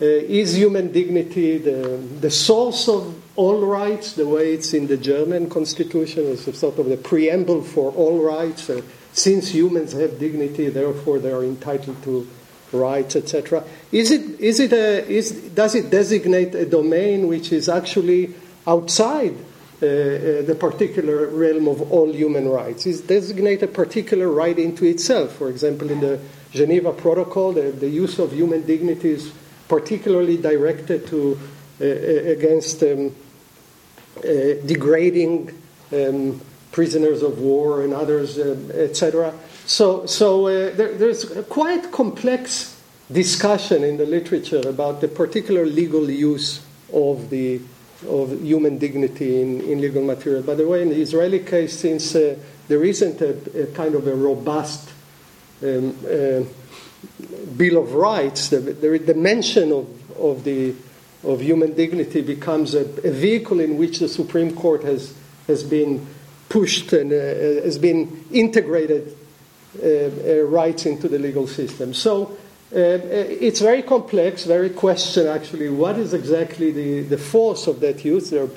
uh, 0.00 0.04
is 0.04 0.54
human 0.54 0.92
dignity 0.92 1.56
the, 1.56 1.96
the 2.20 2.30
source 2.30 2.86
of 2.86 3.18
all 3.34 3.64
rights, 3.64 4.12
the 4.12 4.28
way 4.28 4.52
it's 4.52 4.74
in 4.74 4.88
the 4.88 4.98
German 4.98 5.48
constitution? 5.48 6.24
It's 6.26 6.58
sort 6.58 6.78
of 6.78 6.86
the 6.86 6.98
preamble 6.98 7.62
for 7.62 7.92
all 7.92 8.22
rights. 8.22 8.68
Uh, 9.14 9.16
since 9.16 9.48
humans 9.48 9.92
have 9.92 10.18
dignity, 10.18 10.68
therefore 10.68 11.18
they 11.18 11.32
are 11.32 11.44
entitled 11.44 12.02
to 12.02 12.28
rights, 12.72 13.16
etc. 13.16 13.64
Is 13.92 14.10
it, 14.10 14.40
is 14.40 14.60
it 14.60 14.72
a, 14.72 15.06
is, 15.06 15.30
does 15.30 15.74
it 15.74 15.90
designate 15.90 16.54
a 16.54 16.66
domain 16.66 17.28
which 17.28 17.52
is 17.52 17.68
actually 17.68 18.34
outside 18.66 19.36
uh, 19.82 19.86
uh, 19.86 20.42
the 20.42 20.56
particular 20.58 21.28
realm 21.28 21.68
of 21.68 21.92
all 21.92 22.12
human 22.12 22.48
rights? 22.48 22.86
Is 22.86 23.02
designate 23.02 23.62
a 23.62 23.68
particular 23.68 24.28
right 24.28 24.58
into 24.58 24.84
itself? 24.84 25.36
For 25.36 25.48
example, 25.48 25.90
in 25.90 26.00
the 26.00 26.20
Geneva 26.50 26.92
Protocol, 26.92 27.52
the, 27.52 27.70
the 27.70 27.88
use 27.88 28.18
of 28.18 28.32
human 28.32 28.66
dignity 28.66 29.10
is 29.10 29.32
particularly 29.68 30.36
directed 30.36 31.06
to 31.08 31.38
uh, 31.80 31.84
against 31.84 32.82
um, 32.82 33.14
uh, 34.18 34.22
degrading 34.64 35.50
um, 35.92 36.40
prisoners 36.74 37.22
of 37.22 37.38
war 37.38 37.82
and 37.82 37.94
others, 37.94 38.36
uh, 38.36 38.56
etc. 38.74 39.32
So, 39.64 40.06
so 40.06 40.48
uh, 40.48 40.74
there, 40.74 40.92
there's 40.92 41.30
a 41.30 41.44
quite 41.44 41.92
complex 41.92 42.76
discussion 43.12 43.84
in 43.84 43.96
the 43.96 44.04
literature 44.04 44.68
about 44.68 45.00
the 45.00 45.06
particular 45.06 45.64
legal 45.64 46.10
use 46.10 46.66
of 46.92 47.30
the 47.30 47.60
of 48.08 48.42
human 48.42 48.76
dignity 48.76 49.40
in, 49.40 49.60
in 49.60 49.80
legal 49.80 50.02
material. 50.02 50.42
By 50.42 50.56
the 50.56 50.66
way, 50.66 50.82
in 50.82 50.88
the 50.88 51.00
Israeli 51.00 51.38
case, 51.38 51.78
since 51.78 52.14
uh, 52.14 52.36
there 52.66 52.84
isn't 52.84 53.20
a, 53.20 53.62
a, 53.62 53.66
kind 53.68 53.94
of 53.94 54.06
a 54.08 54.14
robust 54.14 54.90
um, 55.62 55.96
uh, 56.04 56.42
Bill 57.56 57.78
of 57.78 57.94
Rights, 57.94 58.48
the, 58.48 58.58
the, 58.58 58.98
the 58.98 59.14
mention 59.14 59.72
of, 59.72 60.18
of, 60.18 60.44
the, 60.44 60.74
of 61.22 61.40
human 61.40 61.72
dignity 61.74 62.20
becomes 62.20 62.74
a, 62.74 62.80
a, 62.80 63.10
vehicle 63.12 63.60
in 63.60 63.78
which 63.78 64.00
the 64.00 64.08
Supreme 64.08 64.54
Court 64.54 64.82
has, 64.82 65.14
has 65.46 65.62
been 65.62 66.06
pushed 66.54 66.92
and 66.92 67.12
uh, 67.12 67.16
has 67.66 67.78
been 67.78 68.24
integrated 68.30 69.16
uh, 69.82 69.88
uh, 69.88 70.42
rights 70.42 70.86
into 70.86 71.08
the 71.08 71.18
legal 71.18 71.48
system. 71.48 71.92
So 71.92 72.38
it's 72.70 73.60
very 73.60 73.82
complex, 73.82 74.44
very 74.44 74.70
question 74.70 75.26
actually 75.26 75.68
what 75.68 75.96
is 75.96 76.14
exactly 76.14 76.70
the, 76.70 77.02
the 77.02 77.18
force 77.18 77.66
of 77.66 77.80
that 77.80 78.04
use. 78.04 78.30
There 78.30 78.48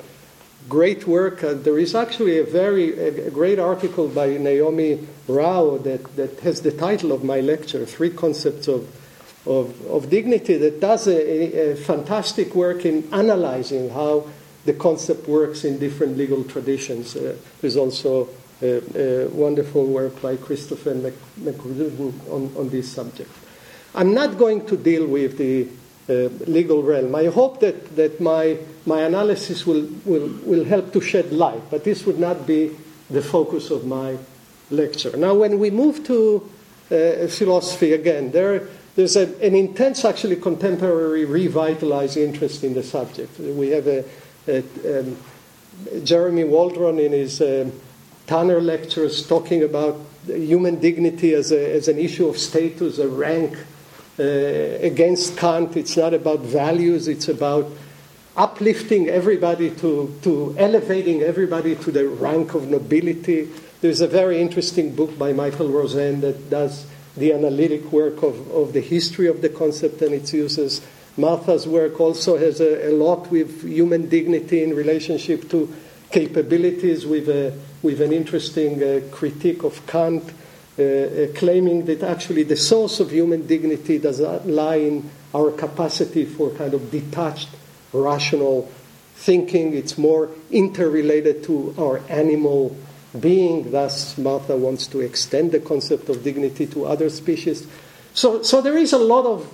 great 0.68 1.08
work. 1.08 1.42
Uh, 1.42 1.54
there 1.54 1.78
is 1.78 1.94
actually 1.94 2.38
a 2.38 2.44
very 2.44 2.96
a, 2.98 3.26
a 3.26 3.30
great 3.30 3.58
article 3.58 4.06
by 4.06 4.28
Neomi 4.28 5.04
Rao 5.26 5.78
that, 5.78 6.04
that 6.14 6.38
has 6.40 6.62
the 6.62 6.72
title 6.72 7.10
of 7.10 7.24
my 7.24 7.40
lecture, 7.40 7.84
Three 7.84 8.10
Concepts 8.10 8.68
of, 8.68 8.82
of, 9.46 9.86
of 9.86 10.10
Dignity, 10.10 10.56
that 10.58 10.80
does 10.80 11.08
a, 11.08 11.72
a, 11.72 11.76
fantastic 11.76 12.54
work 12.54 12.84
in 12.84 13.08
analyzing 13.12 13.90
how 13.90 14.26
the 14.68 14.74
concept 14.74 15.26
works 15.26 15.64
in 15.64 15.78
different 15.78 16.18
legal 16.18 16.44
traditions. 16.44 17.16
Uh, 17.16 17.34
there's 17.62 17.78
also 17.78 18.28
a, 18.60 18.82
a, 18.94 19.28
wonderful 19.28 19.86
work 19.86 20.20
by 20.20 20.36
Christopher 20.36 20.92
McCrudden 21.40 22.12
on, 22.30 22.52
on 22.54 22.68
this 22.68 22.92
subject. 22.92 23.30
I'm 23.94 24.12
not 24.12 24.36
going 24.36 24.66
to 24.66 24.76
deal 24.76 25.06
with 25.06 25.38
the 25.38 25.68
uh, 26.10 26.28
legal 26.46 26.82
realm. 26.82 27.14
I 27.14 27.26
hope 27.26 27.60
that, 27.60 27.96
that 27.96 28.20
my, 28.20 28.58
my 28.84 29.02
analysis 29.02 29.66
will, 29.66 29.88
will, 30.04 30.28
will 30.44 30.64
help 30.66 30.92
to 30.92 31.00
shed 31.00 31.32
light, 31.32 31.62
but 31.70 31.84
this 31.84 32.04
would 32.04 32.18
not 32.18 32.46
be 32.46 32.76
the 33.08 33.22
focus 33.22 33.70
of 33.70 33.86
my 33.86 34.18
lecture. 34.70 35.16
Now, 35.16 35.32
when 35.32 35.58
we 35.58 35.70
move 35.70 36.04
to 36.04 36.46
uh, 36.90 37.26
philosophy 37.28 37.94
again, 37.94 38.32
there, 38.32 38.68
there's 38.96 39.16
a, 39.16 39.34
an 39.42 39.54
intense, 39.54 40.04
actually, 40.04 40.36
contemporary 40.36 41.24
revitalized 41.24 42.18
interest 42.18 42.64
in 42.64 42.74
the 42.74 42.82
subject. 42.82 43.38
We 43.38 43.68
have 43.68 43.86
a 43.86 44.04
um, 44.48 45.16
Jeremy 46.04 46.44
Waldron 46.44 46.98
in 46.98 47.12
his 47.12 47.40
um, 47.40 47.72
Tanner 48.26 48.60
lectures 48.60 49.26
talking 49.26 49.62
about 49.62 50.00
human 50.26 50.80
dignity 50.80 51.34
as, 51.34 51.52
a, 51.52 51.74
as 51.74 51.88
an 51.88 51.98
issue 51.98 52.28
of 52.28 52.36
status, 52.36 52.98
a 52.98 53.08
rank 53.08 53.56
uh, 54.18 54.22
against 54.22 55.36
Kant. 55.36 55.76
It's 55.76 55.96
not 55.96 56.12
about 56.12 56.40
values, 56.40 57.08
it's 57.08 57.28
about 57.28 57.70
uplifting 58.36 59.08
everybody 59.08 59.70
to, 59.70 60.14
to 60.22 60.54
elevating 60.58 61.22
everybody 61.22 61.74
to 61.76 61.90
the 61.90 62.08
rank 62.08 62.54
of 62.54 62.68
nobility. 62.68 63.48
There's 63.80 64.00
a 64.00 64.08
very 64.08 64.40
interesting 64.40 64.94
book 64.94 65.18
by 65.18 65.32
Michael 65.32 65.68
Rosen 65.68 66.20
that 66.20 66.50
does 66.50 66.86
the 67.16 67.32
analytic 67.32 67.90
work 67.90 68.22
of, 68.22 68.50
of 68.50 68.72
the 68.72 68.80
history 68.80 69.26
of 69.26 69.40
the 69.40 69.48
concept 69.48 70.02
and 70.02 70.14
its 70.14 70.32
uses. 70.32 70.80
Martha's 71.18 71.66
work 71.66 72.00
also 72.00 72.38
has 72.38 72.60
a, 72.60 72.90
a 72.90 72.92
lot 72.92 73.30
with 73.30 73.62
human 73.62 74.08
dignity 74.08 74.62
in 74.62 74.74
relationship 74.74 75.50
to 75.50 75.74
capabilities, 76.10 77.04
with, 77.04 77.28
a, 77.28 77.52
with 77.82 78.00
an 78.00 78.12
interesting 78.12 78.82
uh, 78.82 79.00
critique 79.10 79.64
of 79.64 79.86
Kant. 79.86 80.32
Uh, 80.78 80.82
uh, 80.82 81.26
claiming 81.34 81.86
that 81.86 82.04
actually 82.04 82.44
the 82.44 82.56
source 82.56 83.00
of 83.00 83.10
human 83.10 83.44
dignity 83.48 83.98
does 83.98 84.20
not 84.20 84.46
lie 84.46 84.76
in 84.76 85.10
our 85.34 85.50
capacity 85.50 86.24
for 86.24 86.50
kind 86.50 86.72
of 86.72 86.92
detached, 86.92 87.48
rational 87.92 88.70
thinking. 89.16 89.74
It's 89.74 89.98
more 89.98 90.30
interrelated 90.52 91.42
to 91.44 91.74
our 91.76 92.00
animal 92.08 92.76
being. 93.18 93.72
Thus, 93.72 94.16
Martha 94.18 94.56
wants 94.56 94.86
to 94.88 95.00
extend 95.00 95.50
the 95.50 95.58
concept 95.58 96.08
of 96.08 96.22
dignity 96.22 96.68
to 96.68 96.86
other 96.86 97.10
species. 97.10 97.66
So, 98.14 98.42
so 98.42 98.60
there 98.60 98.76
is 98.78 98.92
a 98.92 98.98
lot 98.98 99.26
of, 99.26 99.52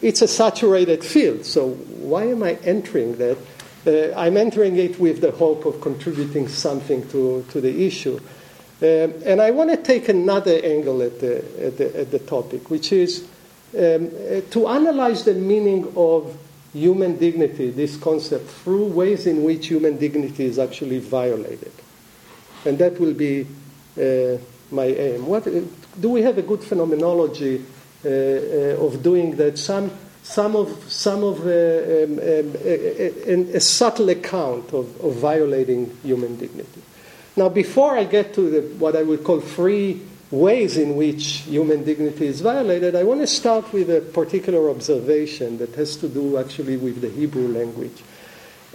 it's 0.00 0.22
a 0.22 0.28
saturated 0.28 1.04
field. 1.04 1.44
So, 1.44 1.70
why 1.70 2.24
am 2.24 2.42
I 2.42 2.54
entering 2.64 3.16
that? 3.16 3.38
Uh, 3.84 4.14
I'm 4.16 4.36
entering 4.36 4.76
it 4.76 5.00
with 5.00 5.20
the 5.20 5.32
hope 5.32 5.64
of 5.64 5.80
contributing 5.80 6.48
something 6.48 7.08
to, 7.08 7.44
to 7.50 7.60
the 7.60 7.86
issue. 7.86 8.20
Um, 8.80 9.14
and 9.24 9.40
I 9.40 9.50
want 9.50 9.70
to 9.70 9.76
take 9.76 10.08
another 10.08 10.60
angle 10.62 11.02
at 11.02 11.20
the, 11.20 11.38
at 11.66 11.78
the, 11.78 12.00
at 12.00 12.10
the 12.10 12.18
topic, 12.18 12.70
which 12.70 12.92
is 12.92 13.22
um, 13.76 14.06
uh, 14.06 14.40
to 14.50 14.68
analyze 14.68 15.24
the 15.24 15.34
meaning 15.34 15.92
of 15.96 16.36
human 16.72 17.16
dignity, 17.16 17.70
this 17.70 17.96
concept, 17.96 18.48
through 18.48 18.86
ways 18.86 19.26
in 19.26 19.44
which 19.44 19.68
human 19.68 19.98
dignity 19.98 20.44
is 20.44 20.58
actually 20.58 20.98
violated. 20.98 21.72
And 22.64 22.78
that 22.78 22.98
will 23.00 23.14
be 23.14 23.46
uh, 23.96 24.38
my 24.70 24.84
aim. 24.84 25.26
What, 25.26 25.46
uh, 25.46 25.60
do 26.00 26.10
we 26.10 26.22
have 26.22 26.38
a 26.38 26.42
good 26.42 26.62
phenomenology 26.62 27.64
of 28.04 29.02
doing 29.02 29.36
that? 29.36 29.58
Some, 29.58 29.90
some 30.22 30.54
of, 30.56 30.90
some 30.90 31.24
of 31.24 31.40
um, 31.40 31.46
um, 31.46 32.18
a, 32.64 33.32
a, 33.32 33.56
a, 33.56 33.60
subtle 33.60 34.08
account 34.08 34.72
of, 34.72 35.04
of 35.04 35.14
violating 35.16 35.96
human 36.02 36.36
dignity. 36.36 36.82
Now, 37.36 37.48
before 37.48 37.96
I 37.96 38.04
get 38.04 38.34
to 38.34 38.50
the, 38.50 38.60
what 38.76 38.94
I 38.94 39.02
would 39.02 39.24
call 39.24 39.40
three 39.40 40.02
ways 40.30 40.76
in 40.76 40.96
which 40.96 41.42
human 41.46 41.84
dignity 41.84 42.26
is 42.26 42.40
violated, 42.40 42.94
I 42.94 43.04
want 43.04 43.20
to 43.20 43.26
start 43.26 43.72
with 43.72 43.90
a 43.90 44.00
particular 44.00 44.70
observation 44.70 45.58
that 45.58 45.74
has 45.74 45.96
to 45.96 46.08
do 46.08 46.38
actually 46.38 46.76
with 46.76 47.00
the 47.00 47.10
Hebrew 47.10 47.48
language. 47.48 48.02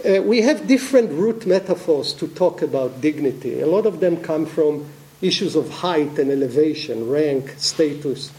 Uh, 0.04 0.22
we 0.22 0.42
have 0.42 0.68
different 0.68 1.10
root 1.10 1.46
metaphors 1.46 2.12
to 2.14 2.28
talk 2.28 2.62
about 2.62 3.00
dignity. 3.00 3.60
A 3.60 3.66
lot 3.66 3.86
of 3.86 3.98
them 3.98 4.18
come 4.18 4.46
from 4.46 4.88
issues 5.20 5.56
of 5.56 5.68
height 5.70 6.18
and 6.18 6.30
elevation, 6.30 7.08
rank, 7.10 7.54
status. 7.58 8.30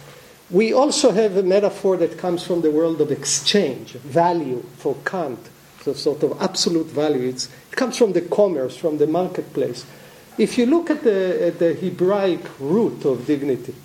We 0.51 0.73
also 0.73 1.11
have 1.11 1.37
a 1.37 1.43
metaphor 1.43 1.97
that 1.97 2.17
comes 2.17 2.43
from 2.43 2.61
the 2.61 2.71
world 2.71 3.01
of 3.01 3.11
exchange, 3.11 3.91
value 3.93 4.63
for 4.77 4.95
Kant, 5.05 5.39
so 5.81 5.93
sort 5.93 6.23
of 6.23 6.41
absolute 6.41 6.87
value. 6.87 7.29
It's, 7.29 7.49
it 7.71 7.75
comes 7.75 7.97
from 7.97 8.13
the 8.13 8.21
commerce, 8.21 8.75
from 8.75 8.97
the 8.97 9.07
marketplace. 9.07 9.85
If 10.37 10.57
you 10.57 10.65
look 10.65 10.89
at 10.89 11.03
the, 11.03 11.47
at 11.47 11.59
the 11.59 11.73
Hebraic 11.73 12.41
root 12.59 13.05
of 13.05 13.27
dignity, 13.27 13.75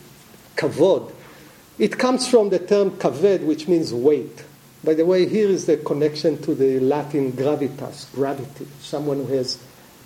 kavod, 0.57 1.13
It 1.79 1.99
comes 1.99 2.29
from 2.29 2.51
the 2.51 2.61
term 2.61 2.93
kaved, 2.99 3.43
which 3.43 3.67
means 3.67 3.93
weight. 3.93 4.45
By 4.85 4.95
the 4.95 5.05
way, 5.05 5.27
here 5.29 5.49
is 5.49 5.67
the 5.67 5.79
connection 5.79 6.41
to 6.43 6.55
the 6.55 6.79
Latin 6.79 7.33
gravitas, 7.33 8.13
gravity. 8.15 8.67
Someone 8.81 9.27
who 9.27 9.33
has 9.35 9.59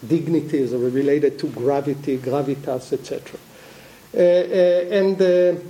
dignity 0.07 0.59
is 0.59 0.73
related 0.73 1.39
to 1.41 1.49
gravity, 1.49 2.17
gravitas, 2.17 2.93
etc. 2.93 3.39
Uh, 4.15 4.19
uh, 4.19 4.97
and, 4.97 5.21
uh, 5.21 5.61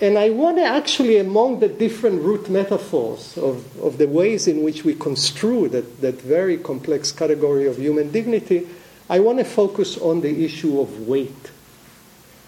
and 0.00 0.18
I 0.18 0.30
want 0.30 0.56
to 0.56 0.64
actually, 0.64 1.18
among 1.18 1.60
the 1.60 1.68
different 1.68 2.22
root 2.22 2.50
metaphors 2.50 3.36
of, 3.38 3.80
of 3.80 3.98
the 3.98 4.08
ways 4.08 4.48
in 4.48 4.62
which 4.62 4.84
we 4.84 4.94
construe 4.94 5.68
that, 5.68 6.00
that 6.00 6.20
very 6.20 6.56
complex 6.56 7.12
category 7.12 7.66
of 7.66 7.76
human 7.76 8.10
dignity, 8.10 8.66
I 9.08 9.20
want 9.20 9.38
to 9.38 9.44
focus 9.44 9.98
on 9.98 10.20
the 10.20 10.44
issue 10.44 10.80
of 10.80 11.06
weight. 11.06 11.50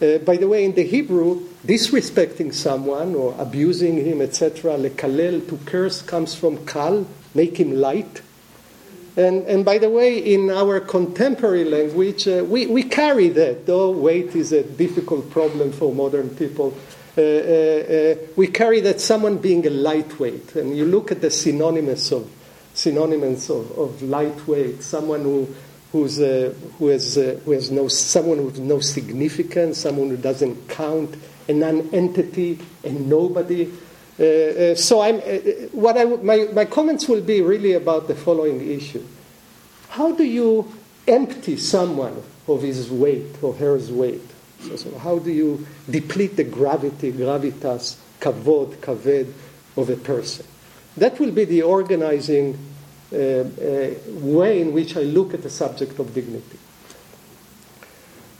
Uh, 0.03 0.19
by 0.19 0.37
the 0.37 0.49
way, 0.49 0.65
in 0.65 0.75
the 0.75 0.83
Hebrew, 0.83 1.47
disrespecting 1.65 2.53
someone 2.53 3.15
or 3.15 3.35
abusing 3.39 4.05
him, 4.05 4.21
etc., 4.21 4.77
lekalel, 4.77 5.49
to 5.49 5.57
curse, 5.65 6.03
comes 6.03 6.35
from 6.35 6.67
kal, 6.67 7.07
make 7.35 7.59
him 7.59 7.73
light. 7.73 8.23
And, 9.17 9.47
and 9.47 9.65
by 9.65 9.79
the 9.79 9.89
way, 9.89 10.19
in 10.19 10.51
our 10.51 10.81
contemporary 10.81 11.65
language, 11.65 12.27
uh, 12.27 12.45
we, 12.45 12.67
we 12.67 12.83
carry 12.83 13.29
that, 13.29 13.67
though 13.67 13.93
weight 13.93 14.35
is 14.35 14.51
a 14.51 14.65
difficult 14.65 15.31
problem 15.31 15.71
for 15.71 15.95
modern 15.95 16.31
people. 16.31 16.75
Uh, 17.17 17.21
uh, 17.21 17.25
uh 17.25 18.15
we 18.37 18.49
carry 18.49 18.81
that 18.81 19.01
someone 19.01 19.39
being 19.39 19.67
a 19.67 19.71
lightweight. 19.71 20.57
And 20.57 20.77
you 20.77 20.85
look 20.85 21.13
at 21.13 21.21
the 21.21 21.31
synonymous 21.31 22.13
of, 22.13 22.31
synonymous 22.75 23.51
of, 23.51 23.71
of 23.79 24.03
lightweight, 24.03 24.83
someone 24.83 25.23
who 25.23 25.55
who's, 25.95 26.19
uh, 26.19 26.53
who, 26.81 26.89
has, 26.89 27.17
uh, 27.17 27.39
who 27.45 27.53
has 27.53 27.71
no, 27.71 27.87
someone 27.87 28.45
with 28.45 28.59
no 28.59 28.81
significance, 28.81 29.79
someone 29.79 30.09
who 30.09 30.17
doesn't 30.17 30.69
count, 30.69 31.15
a 31.49 31.53
non-entity, 31.53 32.59
a 32.83 32.91
nobody. 32.91 33.71
Uh, 34.19 34.75
so 34.75 35.01
I'm, 35.01 35.21
what 35.71 35.97
I, 35.97 36.05
my, 36.05 36.49
my 36.53 36.65
comments 36.65 37.07
will 37.07 37.21
be 37.21 37.43
really 37.43 37.75
about 37.75 38.09
the 38.09 38.17
following 38.17 38.69
issue. 38.69 39.05
How 39.91 40.11
do 40.11 40.25
you 40.25 40.75
empty 41.07 41.57
someone 41.57 42.21
of 42.49 42.63
his 42.63 42.91
weight 42.91 43.41
or 43.41 43.55
her 43.55 43.79
weight? 43.79 44.34
So, 44.69 44.77
so 44.77 44.99
how 44.99 45.19
do 45.19 45.31
you 45.31 45.67
deplete 45.89 46.37
the 46.37 46.45
gravity, 46.45 47.13
gravitas, 47.13 47.97
kavod, 48.21 48.81
kaved 48.81 49.33
of 49.77 49.91
a 49.91 49.97
person? 49.97 50.47
That 50.97 51.19
will 51.19 51.33
be 51.33 51.45
the 51.45 51.63
organizing 51.63 52.59
uh, 53.13 53.17
uh, 53.17 53.95
way 54.09 54.61
in 54.61 54.73
which 54.73 54.97
I 54.97 55.03
look 55.03 55.35
at 55.35 55.43
the 55.43 55.51
subject 55.51 55.99
of 55.99 56.15
dignity. 56.15 56.59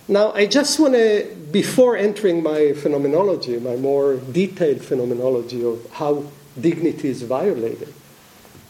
Now, 0.07 0.33
I 0.33 0.47
just 0.47 0.79
want 0.79 0.95
to, 0.95 1.35
before 1.51 1.97
entering 1.97 2.43
my 2.43 2.75
phenomenology, 2.75 3.59
my 3.59 3.77
more 3.77 4.17
detailed 4.17 4.83
phenomenology 4.83 5.65
of 5.65 5.91
how 5.93 6.25
dignity 6.61 7.09
is 7.09 7.23
violated, 7.23 7.93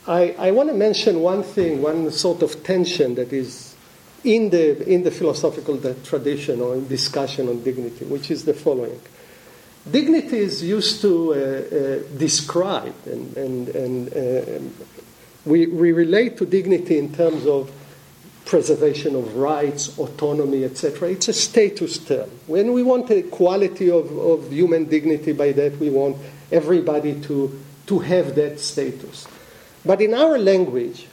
I, 0.07 0.35
I 0.39 0.51
want 0.51 0.69
to 0.69 0.75
mention 0.75 1.21
one 1.21 1.43
thing, 1.43 1.81
one 1.81 2.11
sort 2.11 2.43
of 2.43 2.63
tension 2.63 3.15
that 3.15 3.33
is 3.33 3.64
in 4.25 4.51
the, 4.51 4.87
in 4.89 5.03
the 5.03 5.11
philosophical 5.11 5.79
tradition 6.03 6.61
or 6.61 6.75
in 6.75 6.89
discussion 6.89 7.49
on 7.49 7.63
dignity, 7.63 8.05
which 8.07 8.31
is 8.31 8.45
the 8.45 8.55
following. 8.55 9.01
Dignity 9.91 10.39
is 10.39 10.63
used 10.63 11.03
to 11.03 11.33
uh, 11.33 11.37
uh, 11.37 12.19
describe 12.19 12.95
and, 13.07 13.37
and, 13.37 13.69
and 13.69 14.17
uh, 14.17 14.81
we, 15.45 15.67
we 15.67 15.93
relate 15.93 16.39
to 16.39 16.47
dignity 16.47 16.99
in 16.99 17.13
terms 17.13 17.47
of 17.47 17.71
preservation 18.47 19.15
of 19.15 19.37
rights, 19.37 19.99
autonomy, 19.99 20.65
etc. 20.65 21.11
It's 21.11 21.29
a 21.29 21.33
status 21.33 21.99
term. 21.99 22.31
When 22.47 22.73
we 22.73 22.83
want 22.83 23.11
equality 23.11 23.91
of, 23.91 24.17
of 24.19 24.51
human 24.51 24.87
dignity, 24.87 25.33
by 25.33 25.53
that 25.53 25.79
we 25.79 25.91
want 25.91 26.17
everybody 26.51 27.21
to, 27.23 27.61
to 27.87 27.99
have 27.99 28.35
that 28.37 28.61
status. 28.61 29.27
But 29.85 30.01
in 30.01 30.15
our 30.15 30.39
language, 30.39 31.07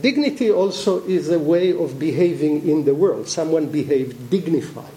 dignity 0.00 0.50
also 0.50 1.04
is 1.04 1.30
a 1.30 1.38
way 1.38 1.72
of 1.72 1.98
behaving 1.98 2.68
in 2.68 2.84
the 2.84 2.94
world. 2.94 3.28
Someone 3.28 3.66
behaved 3.66 4.30
dignified. 4.30 4.92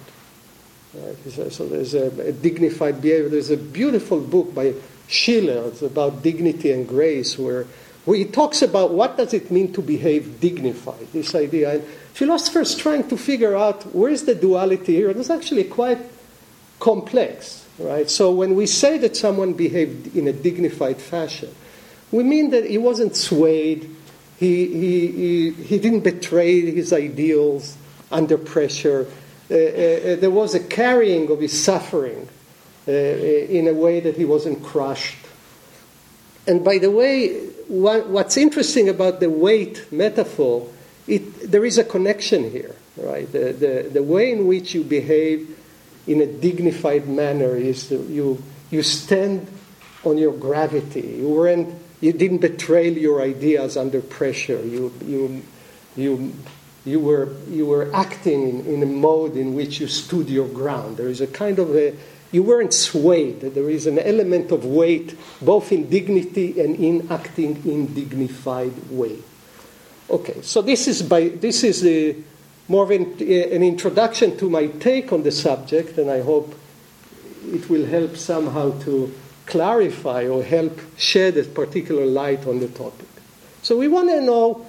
Uh, 0.96 1.08
right? 1.08 1.52
So 1.52 1.68
there's 1.68 1.94
a, 1.94 2.08
a, 2.22 2.32
dignified 2.32 3.02
behavior. 3.02 3.30
There's 3.30 3.52
a 3.52 3.58
beautiful 3.58 4.20
book 4.20 4.54
by 4.56 4.74
Schiller 5.08 5.68
it's 5.68 5.82
about 5.82 6.22
dignity 6.22 6.72
and 6.72 6.88
grace 6.88 7.38
where 7.38 7.66
he 8.06 8.26
talks 8.26 8.62
about 8.62 8.92
what 8.92 9.18
does 9.18 9.34
it 9.34 9.52
mean 9.52 9.74
to 9.74 9.82
behave 9.82 10.40
dignified, 10.40 11.08
this 11.14 11.36
idea. 11.36 11.76
And 11.76 11.84
philosophers 12.14 12.76
trying 12.76 13.08
to 13.10 13.18
figure 13.18 13.56
out 13.56 13.84
where 13.94 14.12
is 14.12 14.26
the 14.26 14.36
duality 14.36 14.96
here. 14.96 15.10
It's 15.10 15.30
actually 15.30 15.66
quite 15.66 16.00
complex, 16.80 17.66
right? 17.78 18.10
So 18.10 18.32
when 18.32 18.56
we 18.56 18.66
say 18.66 18.98
that 19.00 19.16
someone 19.16 19.54
behaved 19.54 20.16
in 20.16 20.28
a 20.28 20.34
dignified 20.34 20.98
fashion, 20.98 21.54
we 22.12 22.24
mean 22.24 22.50
that 22.52 22.70
he 22.70 22.78
wasn't 22.78 23.16
swayed, 23.16 23.96
he, 24.40 24.68
he, 24.68 25.08
he, 25.12 25.52
he 25.52 25.80
didn't 25.80 26.02
betray 26.02 26.72
his 26.72 26.94
ideals 26.94 27.76
under 28.10 28.38
pressure. 28.38 29.06
Uh, 29.52 29.54
uh, 29.54 29.58
uh 29.58 30.16
there 30.16 30.32
was 30.32 30.56
a 30.56 30.60
carrying 30.60 31.30
of 31.30 31.42
his 31.42 31.62
suffering 31.62 32.28
uh, 32.88 32.92
in 32.92 33.68
a 33.68 33.74
way 33.74 34.00
that 34.00 34.16
he 34.16 34.24
wasn't 34.24 34.64
crushed. 34.64 35.18
And 36.48 36.64
by 36.64 36.78
the 36.78 36.90
way, 36.90 37.48
what, 37.68 38.08
what's 38.08 38.38
interesting 38.38 38.88
about 38.88 39.20
the 39.20 39.30
weight 39.30 39.92
metaphor, 39.92 40.68
it, 41.06 41.52
there 41.52 41.66
is 41.66 41.78
a 41.78 41.84
connection 41.84 42.50
here, 42.50 42.76
right? 42.98 43.30
The, 43.32 43.52
the, 43.54 43.90
the 43.94 44.04
way 44.04 44.32
in 44.32 44.48
which 44.48 44.74
you 44.74 44.84
behave 44.84 45.58
in 46.08 46.22
a 46.22 46.26
dignified 46.26 47.08
manner 47.08 47.56
is 47.56 47.92
you, 47.92 48.42
you 48.72 48.84
stand 48.84 49.48
on 50.04 50.18
your 50.18 50.34
gravity. 50.34 51.18
You, 51.20 51.30
weren't, 51.30 51.74
you 52.02 52.14
didn't 52.14 52.40
betray 52.40 52.90
your 52.90 53.22
ideas 53.22 53.78
under 53.78 54.02
pressure. 54.02 54.62
You, 54.62 54.94
you, 55.06 55.44
you, 55.96 56.34
you, 56.86 57.00
were, 57.00 57.34
you 57.50 57.66
were 57.66 57.94
acting 57.94 58.48
in, 58.48 58.66
in 58.66 58.84
a 58.84 58.86
mode 58.86 59.36
in 59.36 59.54
which 59.54 59.80
you 59.80 59.88
stood 59.88 60.30
your 60.30 60.48
ground. 60.48 60.98
There 60.98 61.10
is 61.10 61.22
a 61.22 61.28
kind 61.28 61.60
of 61.60 61.76
a 61.76 61.96
you 62.32 62.44
weren't 62.44 62.74
swayed. 62.74 63.42
There 63.42 63.70
is 63.70 63.88
an 63.88 63.98
element 63.98 64.52
of 64.52 64.64
weight 64.64 65.18
both 65.42 65.72
in 65.72 65.90
dignity 65.90 66.62
and 66.62 66.76
in 66.76 67.12
acting 67.12 67.66
in 67.66 67.94
dignified 67.94 68.92
way. 68.92 69.18
Okay, 70.10 70.42
so 70.42 70.62
this 70.62 70.88
is 70.88 71.02
by 71.02 71.30
this 71.30 71.64
is 71.64 71.86
a, 71.86 72.16
more 72.68 72.84
of 72.84 72.92
an, 72.92 73.14
an 73.20 73.64
introduction 73.64 74.38
to 74.38 74.50
my 74.50 74.68
take 74.68 75.12
on 75.12 75.24
the 75.24 75.32
subject, 75.32 75.98
and 75.98 76.10
I 76.10 76.22
hope 76.22 76.54
it 77.48 77.70
will 77.70 77.86
help 77.86 78.16
somehow 78.16 78.78
to 78.82 79.14
clarify 79.50 80.28
or 80.28 80.44
help 80.44 80.80
shed 80.98 81.36
a 81.38 81.44
particular 81.44 82.06
light 82.06 82.48
on 82.48 82.60
the 82.60 82.68
topic. 82.68 83.08
So 83.62 83.78
we 83.78 83.88
want 83.88 84.10
to 84.10 84.22
know 84.22 84.66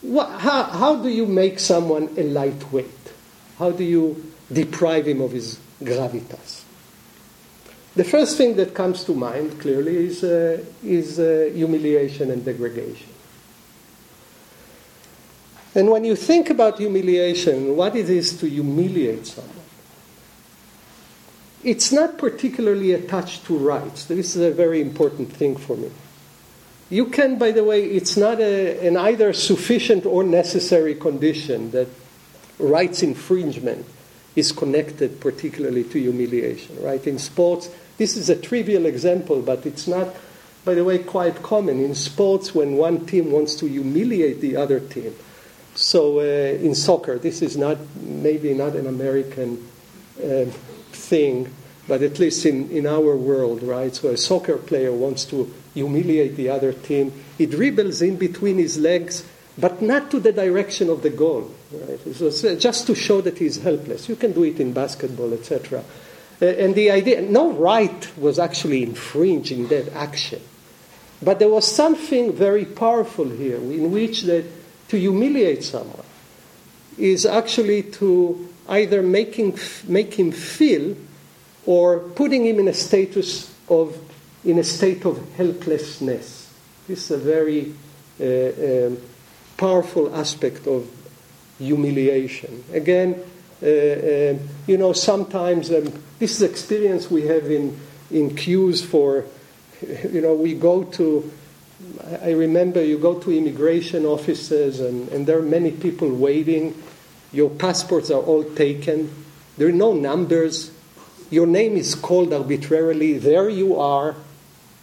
what, 0.00 0.40
how, 0.40 0.64
how 0.64 0.96
do 0.96 1.08
you 1.08 1.26
make 1.26 1.60
someone 1.60 2.08
a 2.16 2.24
lightweight? 2.24 3.12
How 3.58 3.70
do 3.70 3.84
you 3.84 4.32
deprive 4.52 5.06
him 5.06 5.20
of 5.20 5.32
his 5.32 5.58
gravitas. 5.82 6.62
The 7.96 8.04
first 8.04 8.36
thing 8.36 8.56
that 8.56 8.74
comes 8.74 9.04
to 9.04 9.14
mind 9.14 9.60
clearly 9.60 10.06
is, 10.06 10.24
uh, 10.24 10.64
is 10.82 11.18
uh, 11.18 11.50
humiliation 11.54 12.30
and 12.30 12.44
degradation. 12.44 13.08
And 15.76 15.90
when 15.90 16.04
you 16.04 16.16
think 16.16 16.50
about 16.50 16.78
humiliation, 16.78 17.76
what 17.76 17.96
it 17.96 18.08
is 18.08 18.38
to 18.38 18.48
humiliate 18.48 19.26
someone, 19.26 19.63
it's 21.64 21.90
not 21.90 22.18
particularly 22.18 22.92
attached 22.92 23.46
to 23.46 23.56
rights. 23.56 24.04
This 24.04 24.36
is 24.36 24.42
a 24.42 24.50
very 24.50 24.80
important 24.80 25.32
thing 25.32 25.56
for 25.56 25.76
me. 25.76 25.90
You 26.90 27.06
can, 27.06 27.38
by 27.38 27.50
the 27.50 27.64
way, 27.64 27.84
it's 27.84 28.16
not 28.16 28.38
a, 28.38 28.86
an 28.86 28.96
either 28.96 29.32
sufficient 29.32 30.04
or 30.04 30.22
necessary 30.22 30.94
condition 30.94 31.70
that 31.70 31.88
rights 32.58 33.02
infringement 33.02 33.86
is 34.36 34.52
connected 34.52 35.20
particularly 35.20 35.84
to 35.84 35.98
humiliation, 35.98 36.80
right? 36.82 37.04
In 37.06 37.18
sports, 37.18 37.70
this 37.96 38.16
is 38.16 38.28
a 38.28 38.36
trivial 38.36 38.84
example, 38.86 39.40
but 39.40 39.64
it's 39.64 39.88
not, 39.88 40.14
by 40.64 40.74
the 40.74 40.84
way, 40.84 40.98
quite 40.98 41.42
common 41.42 41.80
in 41.82 41.94
sports 41.94 42.54
when 42.54 42.76
one 42.76 43.06
team 43.06 43.32
wants 43.32 43.54
to 43.56 43.66
humiliate 43.66 44.40
the 44.40 44.56
other 44.56 44.80
team. 44.80 45.14
So 45.74 46.18
uh, 46.18 46.22
in 46.22 46.74
soccer, 46.74 47.18
this 47.18 47.42
is 47.42 47.56
not 47.56 47.78
maybe 47.96 48.54
not 48.54 48.74
an 48.74 48.86
American 48.86 49.66
uh, 50.22 50.46
thing, 51.08 51.54
but 51.86 52.02
at 52.02 52.18
least 52.18 52.46
in, 52.46 52.70
in 52.70 52.86
our 52.86 53.16
world, 53.16 53.62
right? 53.62 53.94
So 53.94 54.08
a 54.08 54.16
soccer 54.16 54.56
player 54.56 54.92
wants 54.92 55.24
to 55.26 55.52
humiliate 55.74 56.36
the 56.36 56.48
other 56.48 56.72
team. 56.72 57.12
He 57.36 57.46
dribbles 57.46 58.02
in 58.02 58.16
between 58.16 58.58
his 58.58 58.78
legs 58.78 59.24
but 59.56 59.80
not 59.80 60.10
to 60.10 60.20
the 60.20 60.32
direction 60.32 60.90
of 60.90 61.02
the 61.02 61.10
goal. 61.10 61.50
Right? 61.72 62.14
So 62.14 62.56
just 62.56 62.86
to 62.88 62.94
show 62.94 63.20
that 63.20 63.38
he's 63.38 63.62
helpless. 63.62 64.08
You 64.08 64.16
can 64.16 64.32
do 64.32 64.44
it 64.44 64.60
in 64.60 64.72
basketball, 64.72 65.32
etc. 65.32 65.84
And 66.40 66.74
the 66.74 66.90
idea, 66.90 67.22
no 67.22 67.52
right 67.52 68.18
was 68.18 68.38
actually 68.38 68.82
infringed 68.82 69.52
in 69.52 69.68
that 69.68 69.92
action. 69.94 70.40
But 71.22 71.38
there 71.38 71.48
was 71.48 71.70
something 71.70 72.32
very 72.32 72.64
powerful 72.64 73.28
here 73.28 73.56
in 73.56 73.92
which 73.92 74.22
that 74.22 74.44
to 74.88 74.98
humiliate 74.98 75.62
someone 75.62 76.04
is 76.98 77.24
actually 77.24 77.82
to 77.82 78.48
either 78.68 79.02
making, 79.02 79.58
make 79.86 80.14
him 80.14 80.32
feel 80.32 80.96
or 81.66 82.00
putting 82.00 82.46
him 82.46 82.58
in 82.58 82.68
a 82.68 82.74
status 82.74 83.52
of, 83.68 83.96
in 84.44 84.58
a 84.58 84.64
state 84.64 85.04
of 85.04 85.34
helplessness. 85.34 86.52
This 86.86 87.10
is 87.10 87.12
a 87.12 87.18
very 87.18 87.74
uh, 88.20 88.86
um, 88.86 88.98
powerful 89.56 90.14
aspect 90.14 90.66
of 90.66 90.88
humiliation. 91.58 92.64
Again, 92.72 93.22
uh, 93.62 93.66
uh, 93.66 94.38
you 94.66 94.76
know, 94.76 94.92
sometimes 94.92 95.70
um, 95.70 95.84
this 96.18 96.32
is 96.32 96.42
experience 96.42 97.10
we 97.10 97.22
have 97.22 97.50
in, 97.50 97.78
in 98.10 98.36
queues 98.36 98.84
for, 98.84 99.24
you 100.12 100.20
know, 100.20 100.34
we 100.34 100.54
go 100.54 100.84
to, 100.84 101.32
I 102.20 102.32
remember 102.32 102.84
you 102.84 102.98
go 102.98 103.18
to 103.20 103.30
immigration 103.30 104.04
offices 104.04 104.80
and, 104.80 105.08
and 105.08 105.26
there 105.26 105.38
are 105.38 105.42
many 105.42 105.70
people 105.70 106.12
waiting. 106.14 106.74
Your 107.34 107.50
passports 107.50 108.10
are 108.10 108.22
all 108.22 108.44
taken. 108.44 109.12
There 109.58 109.68
are 109.68 109.72
no 109.72 109.92
numbers. 109.92 110.70
Your 111.30 111.46
name 111.46 111.76
is 111.76 111.94
called 111.94 112.32
arbitrarily. 112.32 113.18
There 113.18 113.48
you 113.48 113.78
are, 113.78 114.14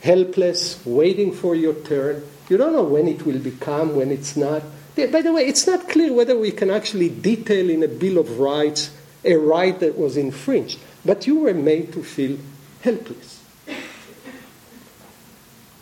helpless, 0.01 0.86
waiting 0.86 1.31
for 1.31 1.55
your 1.55 1.74
turn. 1.74 2.24
You 2.50 2.58
don't 2.58 2.74
know 2.74 2.84
when 2.84 3.08
it 3.08 3.25
will 3.25 3.39
become, 3.39 3.96
when 3.96 4.12
it's 4.12 4.36
not. 4.36 4.63
By 4.96 5.22
the 5.22 5.31
way, 5.31 5.43
it's 5.48 5.65
not 5.65 5.88
clear 5.88 6.13
whether 6.13 6.38
we 6.38 6.51
can 6.51 6.70
actually 6.70 7.10
detail 7.10 7.70
in 7.70 7.81
a 7.81 7.88
Bill 7.88 8.17
of 8.17 8.39
Rights 8.39 8.91
a 9.24 9.36
right 9.36 9.79
that 9.79 9.98
was 9.98 10.17
infringed, 10.17 10.79
but 11.05 11.27
you 11.27 11.39
were 11.39 11.53
made 11.53 11.93
to 11.93 12.03
feel 12.03 12.38
helpless. 12.81 13.39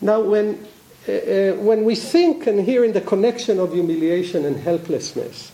Now, 0.02 0.22
when, 0.22 0.66
uh, 1.08 1.12
uh, 1.12 1.54
when 1.56 1.84
we 1.84 1.96
think 1.96 2.48
and 2.48 2.60
hear 2.62 2.84
in 2.84 2.94
the 2.94 3.02
connection 3.02 3.60
of 3.60 3.74
humiliation 3.74 4.46
and 4.46 4.58
helplessness, 4.58 5.52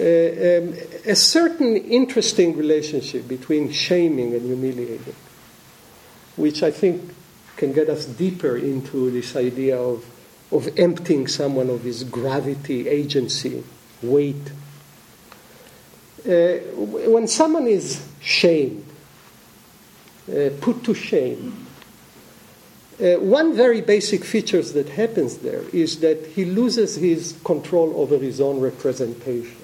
um, 0.00 0.74
a 1.06 1.14
certain 1.14 1.76
interesting 1.76 2.56
relationship 2.56 3.28
between 3.28 3.70
shaming 3.70 4.34
and 4.34 4.42
humiliating, 4.42 5.14
which 6.36 6.62
I 6.62 6.70
think 6.70 7.14
can 7.56 7.72
get 7.72 7.88
us 7.88 8.06
deeper 8.06 8.56
into 8.56 9.10
this 9.10 9.36
idea 9.36 9.78
of 9.78 10.04
of 10.52 10.68
emptying 10.78 11.28
someone 11.28 11.70
of 11.70 11.82
his 11.82 12.04
gravity, 12.04 12.88
agency, 12.88 13.62
weight. 14.02 14.50
Uh, 16.26 16.58
when 16.76 17.28
someone 17.28 17.66
is 17.66 18.04
shamed, 18.20 18.84
uh, 20.28 20.50
put 20.60 20.82
to 20.84 20.94
shame, 20.94 21.66
uh, 23.00 23.14
one 23.14 23.54
very 23.54 23.80
basic 23.80 24.24
feature 24.24 24.60
that 24.60 24.88
happens 24.90 25.38
there 25.38 25.62
is 25.72 26.00
that 26.00 26.26
he 26.26 26.44
loses 26.44 26.96
his 26.96 27.38
control 27.44 27.94
over 27.96 28.18
his 28.18 28.40
own 28.40 28.60
representation. 28.60 29.56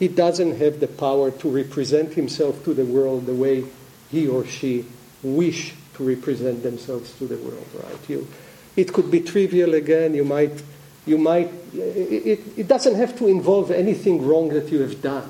He 0.00 0.08
doesn't 0.08 0.56
have 0.56 0.80
the 0.80 0.88
power 0.88 1.30
to 1.30 1.48
represent 1.50 2.14
himself 2.14 2.64
to 2.64 2.72
the 2.72 2.86
world 2.86 3.26
the 3.26 3.34
way 3.34 3.64
he 4.10 4.26
or 4.26 4.46
she 4.46 4.86
wish 5.22 5.74
to 5.94 6.02
represent 6.08 6.62
themselves 6.62 7.12
to 7.18 7.26
the 7.26 7.36
world, 7.36 7.66
right? 7.74 8.08
You, 8.08 8.26
it 8.76 8.94
could 8.94 9.10
be 9.10 9.20
trivial 9.20 9.74
again. 9.74 10.14
You 10.14 10.24
might, 10.24 10.62
you 11.04 11.18
might, 11.18 11.52
it, 11.74 12.40
it 12.56 12.66
doesn't 12.66 12.94
have 12.94 13.16
to 13.18 13.28
involve 13.28 13.70
anything 13.70 14.26
wrong 14.26 14.48
that 14.48 14.72
you 14.72 14.80
have 14.80 15.02
done, 15.02 15.28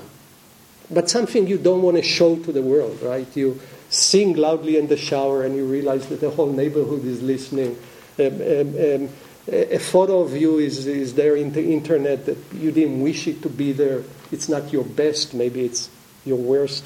but 0.89 1.09
something 1.09 1.47
you 1.47 1.57
don't 1.57 1.81
want 1.81 1.97
to 1.97 2.03
show 2.03 2.37
to 2.37 2.51
the 2.53 2.61
world, 2.61 3.01
right? 3.01 3.27
You 3.35 3.59
sing 3.89 4.37
loudly 4.37 4.77
in 4.77 4.87
the 4.87 4.95
shower 4.95 5.43
and 5.43 5.53
you 5.53 5.65
realize 5.65 6.07
that 6.07 6.21
the 6.21 6.29
whole 6.29 6.53
neighborhood 6.53 7.03
is 7.03 7.21
listening. 7.21 7.77
Um, 8.17 8.25
um, 8.25 8.75
um, 8.77 9.09
a 9.51 9.79
photo 9.79 10.21
of 10.21 10.37
you 10.37 10.59
is, 10.59 10.87
is 10.87 11.13
there 11.15 11.35
in 11.35 11.51
the 11.51 11.73
internet 11.73 12.25
that 12.25 12.37
you 12.53 12.71
didn't 12.71 13.01
wish 13.01 13.27
it 13.27 13.41
to 13.41 13.49
be 13.49 13.73
there. 13.73 14.03
It's 14.31 14.49
not 14.49 14.71
your 14.71 14.83
best, 14.83 15.33
maybe 15.33 15.65
it's 15.65 15.89
your 16.25 16.37
worst, 16.37 16.85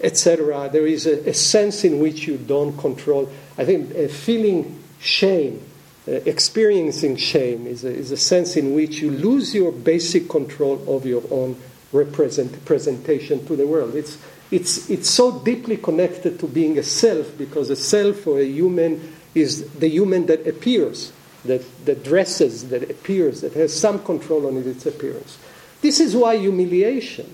etc. 0.00 0.68
There 0.72 0.86
is 0.86 1.06
a, 1.06 1.28
a, 1.28 1.34
sense 1.34 1.84
in 1.84 2.00
which 2.00 2.26
you 2.26 2.36
don't 2.36 2.76
control. 2.76 3.30
I 3.56 3.64
think 3.64 4.10
feeling 4.10 4.82
shame 5.00 5.62
uh, 6.06 6.12
experiencing 6.26 7.16
shame 7.16 7.64
is 7.64 7.84
a, 7.84 7.88
is 7.88 8.10
a 8.10 8.16
sense 8.16 8.56
in 8.56 8.74
which 8.74 8.98
you 8.98 9.08
lose 9.08 9.54
your 9.54 9.70
basic 9.70 10.28
control 10.28 10.82
of 10.96 11.06
your 11.06 11.22
own 11.30 11.56
represent, 11.92 12.64
presentation 12.64 13.46
to 13.46 13.54
the 13.54 13.66
world. 13.68 13.94
It's, 13.94 14.18
it's, 14.50 14.90
it's 14.90 15.08
so 15.08 15.38
deeply 15.38 15.76
connected 15.76 16.40
to 16.40 16.48
being 16.48 16.76
a 16.76 16.82
self 16.82 17.38
because 17.38 17.70
a 17.70 17.76
self 17.76 18.26
or 18.26 18.40
a 18.40 18.44
human 18.44 19.14
is 19.36 19.70
the 19.74 19.88
human 19.88 20.26
that 20.26 20.44
appears, 20.44 21.12
that, 21.44 21.62
that 21.84 22.02
dresses, 22.02 22.68
that 22.70 22.90
appears, 22.90 23.42
that 23.42 23.52
has 23.52 23.72
some 23.72 24.02
control 24.02 24.48
on 24.48 24.56
its 24.56 24.84
appearance. 24.86 25.38
This 25.82 26.00
is 26.00 26.16
why 26.16 26.38
humiliation 26.38 27.26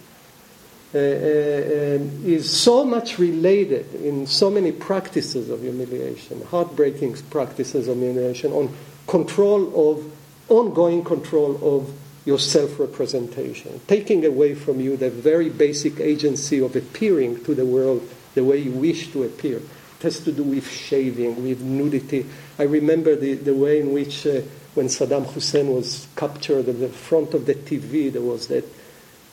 uh, 0.95 0.99
uh, 0.99 1.00
um, 1.00 2.25
is 2.25 2.50
so 2.50 2.83
much 2.85 3.19
related 3.19 3.95
in 3.95 4.26
so 4.26 4.50
many 4.50 4.73
practices 4.73 5.50
of 5.50 5.61
humiliation, 5.61 6.43
heartbreaking 6.47 7.14
practices 7.31 7.88
of 7.88 7.99
humiliation, 7.99 8.52
on 8.52 8.75
control 9.07 9.93
of, 9.93 10.12
ongoing 10.49 11.05
control 11.05 11.61
of 11.62 11.95
your 12.25 12.38
self 12.38 12.81
representation, 12.81 13.81
taking 13.87 14.25
away 14.25 14.55
from 14.55 14.81
you 14.81 14.97
the 14.97 15.11
very 15.11 15.50
basic 15.50 16.00
agency 16.00 16.59
of 16.59 16.75
appearing 16.75 17.45
to 17.45 17.55
the 17.55 17.67
world 17.67 18.02
the 18.35 18.45
way 18.45 18.59
you 18.59 18.73
wish 18.73 19.12
to 19.12 19.25
appear. 19.25 19.57
It 19.57 20.02
has 20.02 20.21
to 20.21 20.33
do 20.33 20.43
with 20.43 20.71
shaving, 20.71 21.43
with 21.43 21.61
nudity. 21.61 22.25
I 22.59 22.62
remember 22.62 23.17
the, 23.17 23.35
the 23.35 23.55
way 23.55 23.81
in 23.81 23.93
which, 23.93 24.26
uh, 24.26 24.43
when 24.78 24.87
Saddam 24.87 25.26
Hussein 25.32 25.75
was 25.75 26.06
captured 26.14 26.68
at 26.68 26.78
the 26.78 26.88
front 26.88 27.35
of 27.35 27.47
the 27.47 27.54
TV, 27.56 28.12
there 28.12 28.23
was 28.23 28.47
that, 28.47 28.64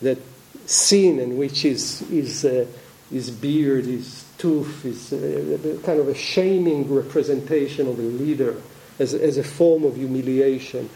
that 0.01 0.17
scene 0.65 1.19
in 1.19 1.37
which 1.37 1.61
his, 1.61 1.99
his, 1.99 2.43
uh, 2.43 2.65
his 3.11 3.29
beard, 3.29 3.85
his 3.85 4.25
tooth, 4.39 4.83
is 4.83 5.13
uh, 5.13 5.77
kind 5.85 5.99
of 5.99 6.07
a 6.07 6.15
shaming 6.15 6.91
representation 6.91 7.87
of 7.87 7.99
a 7.99 8.01
leader 8.01 8.59
as, 8.97 9.13
as 9.13 9.37
a 9.37 9.43
form 9.43 9.83
of 9.83 9.95
humiliation. 9.95 10.89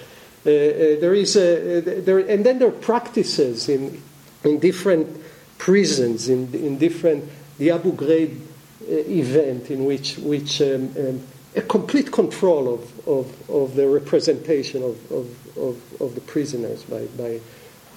Uh, 0.44 0.50
uh 0.50 1.00
there 1.00 1.13
is 1.13 1.36
a, 1.36 1.82
there, 1.82 2.18
and 2.18 2.44
then 2.44 2.58
there 2.58 2.70
are 2.70 2.82
practices 2.91 3.70
in, 3.70 4.01
in 4.44 4.58
different 4.58 5.15
prisons, 5.60 6.27
in, 6.27 6.51
in 6.56 6.79
different, 6.79 7.24
the 7.60 7.70
Abu 7.70 7.91
Ghraib 7.91 8.36
uh, 8.36 8.94
event, 9.22 9.70
in 9.70 9.86
which, 9.86 10.18
which 10.18 10.60
um, 10.63 10.91
um, 10.98 11.22
a 11.56 11.62
complete 11.62 12.12
control 12.12 12.74
of, 12.74 13.08
of, 13.08 13.50
of 13.50 13.75
the 13.75 13.88
representation 13.88 14.84
of, 14.84 15.12
of, 15.12 15.58
of, 15.58 16.01
of 16.01 16.15
the 16.15 16.22
prisoners 16.22 16.84
by, 16.84 17.06
by 17.18 17.39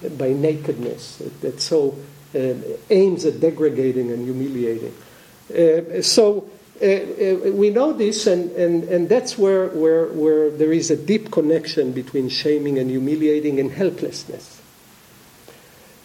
by 0.09 0.33
nakedness 0.33 1.21
that 1.41 1.61
so 1.61 1.97
uh, 2.35 2.53
aims 2.89 3.25
at 3.25 3.39
degrading 3.39 4.11
and 4.11 4.25
humiliating. 4.25 4.93
Uh, 5.49 6.01
so 6.01 6.49
uh, 6.81 6.85
uh, 6.85 7.51
we 7.51 7.69
know 7.69 7.93
this, 7.93 8.27
and, 8.27 8.51
and, 8.51 8.83
and 8.85 9.07
that's 9.07 9.37
where, 9.37 9.67
where, 9.69 10.07
where 10.07 10.49
there 10.49 10.73
is 10.73 10.91
a 10.91 10.97
deep 10.97 11.31
connection 11.31 11.91
between 11.91 12.27
shaming 12.29 12.79
and 12.79 12.89
humiliating 12.89 13.59
and 13.59 13.71
helplessness. 13.71 14.61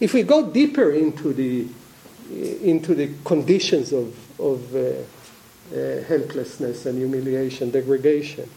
If 0.00 0.14
we 0.14 0.22
go 0.22 0.48
deeper 0.50 0.90
into 0.92 1.32
the, 1.32 1.66
into 2.62 2.94
the 2.94 3.12
conditions 3.24 3.92
of, 3.92 4.14
of 4.38 4.76
uh, 4.76 4.92
helplessness 5.70 6.86
and 6.86 6.98
humiliation, 6.98 7.70
degradation, 7.70 8.48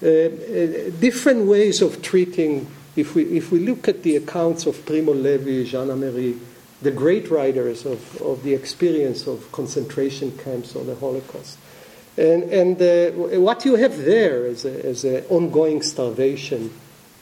different 0.00 1.46
ways 1.46 1.82
of 1.82 2.02
treating 2.02 2.66
if 2.96 3.14
we, 3.14 3.24
if 3.24 3.52
we 3.52 3.60
look 3.60 3.88
at 3.88 4.02
the 4.02 4.16
accounts 4.16 4.66
of 4.66 4.84
Primo 4.86 5.12
Levi, 5.12 5.64
Jean 5.64 5.88
Amery, 5.88 6.38
the 6.80 6.90
great 6.90 7.30
writers 7.30 7.84
of, 7.84 8.20
of 8.22 8.42
the 8.42 8.54
experience 8.54 9.26
of 9.26 9.50
concentration 9.52 10.36
camps 10.38 10.74
or 10.74 10.84
the 10.84 10.94
Holocaust, 10.94 11.58
and, 12.16 12.44
and 12.44 12.80
uh, 12.80 13.38
what 13.38 13.66
you 13.66 13.74
have 13.74 13.98
there 13.98 14.46
is, 14.46 14.64
a, 14.64 14.86
is 14.86 15.04
a 15.04 15.26
ongoing 15.28 15.82
starvation 15.82 16.72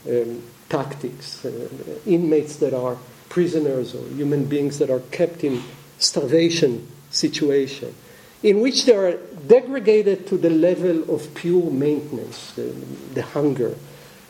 um, 0.09 0.43
tactics, 0.69 1.45
uh, 1.45 1.69
inmates 2.07 2.57
that 2.57 2.73
are 2.73 2.97
prisoners 3.28 3.95
or 3.95 4.07
human 4.11 4.45
beings 4.45 4.78
that 4.78 4.90
are 4.90 5.00
kept 5.11 5.43
in 5.43 5.61
starvation 5.99 6.87
situation, 7.11 7.93
in 8.44 8.60
which 8.60 8.84
they 8.84 8.94
are 8.94 9.16
degraded 9.48 10.28
to 10.28 10.38
the 10.38 10.50
level 10.50 11.12
of 11.12 11.34
pure 11.34 11.70
maintenance, 11.70 12.52
the, 12.52 12.70
the 13.14 13.22
hunger 13.22 13.74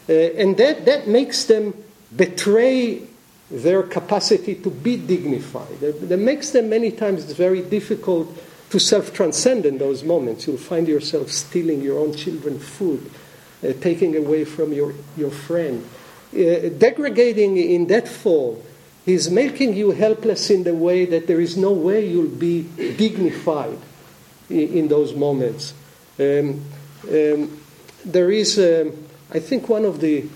uh, 0.08 0.12
and 0.12 0.56
that, 0.58 0.84
that 0.84 1.08
makes 1.08 1.44
them 1.44 1.72
betray 2.14 3.02
their 3.50 3.82
capacity 3.82 4.54
to 4.56 4.70
be 4.70 4.96
dignified. 4.96 5.80
That, 5.80 6.18
makes 6.18 6.50
them 6.50 6.68
many 6.68 6.90
times 6.90 7.24
very 7.32 7.62
difficult 7.62 8.28
to 8.70 8.78
self 8.78 9.14
transcend 9.14 9.64
in 9.64 9.78
those 9.78 10.02
moments. 10.02 10.46
You'll 10.46 10.58
find 10.58 10.86
yourself 10.86 11.30
stealing 11.30 11.80
your 11.80 11.98
own 11.98 12.14
children's 12.14 12.66
food, 12.66 13.10
uh, 13.62 13.72
taking 13.80 14.16
away 14.16 14.44
from 14.44 14.72
your, 14.72 14.94
your 15.16 15.30
friend. 15.30 15.84
Uh, 16.32 16.68
degrading 16.76 17.56
in 17.56 17.86
that 17.86 18.08
form 18.08 18.58
is 19.06 19.30
making 19.30 19.74
you 19.74 19.92
helpless 19.92 20.50
in 20.50 20.64
the 20.64 20.74
way 20.74 21.06
that 21.06 21.26
there 21.26 21.40
is 21.40 21.56
no 21.56 21.72
way 21.72 22.06
you'll 22.06 22.26
be 22.26 22.62
dignified 22.96 23.78
in, 24.50 24.88
those 24.88 25.14
moments. 25.14 25.74
Um, 26.18 26.64
um, 27.10 27.60
there 28.04 28.30
is. 28.30 28.58
Um, 28.58 28.92
I 29.32 29.40
think 29.40 29.68
one 29.68 29.84
of 29.84 30.00
the, 30.00 30.26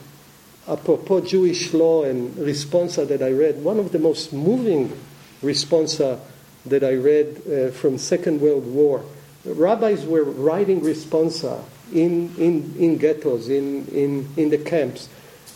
apropos 0.67 1.21
Jewish 1.21 1.73
law 1.73 2.05
and 2.05 2.35
responsa 2.35 3.07
that 3.07 3.23
I 3.23 3.31
read, 3.31 3.63
one 3.63 3.79
of 3.79 3.93
the 3.93 3.99
most 3.99 4.33
moving 4.33 4.99
responsa 5.43 6.19
that 6.67 6.83
I 6.83 6.95
read 6.95 7.43
uh, 7.47 7.71
from 7.71 7.99
Second 7.99 8.41
World 8.41 8.67
War 8.67 9.05
rabbis 9.45 10.05
were 10.05 10.25
writing 10.25 10.81
responsa 10.81 11.63
in, 11.93 12.35
in, 12.37 12.75
in 12.79 12.99
ghettos, 12.99 13.49
in, 13.49 13.87
in, 13.89 14.29
in 14.37 14.51
the 14.51 14.59
camps. 14.59 15.09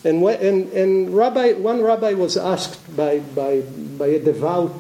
And, 0.04 0.22
and, 0.24 0.72
and 0.72 1.14
rabbi, 1.14 1.52
one 1.52 1.82
rabbi 1.82 2.14
was 2.14 2.36
asked 2.36 2.96
by, 2.96 3.20
by, 3.20 3.60
by 3.60 4.06
a 4.08 4.18
devout 4.18 4.72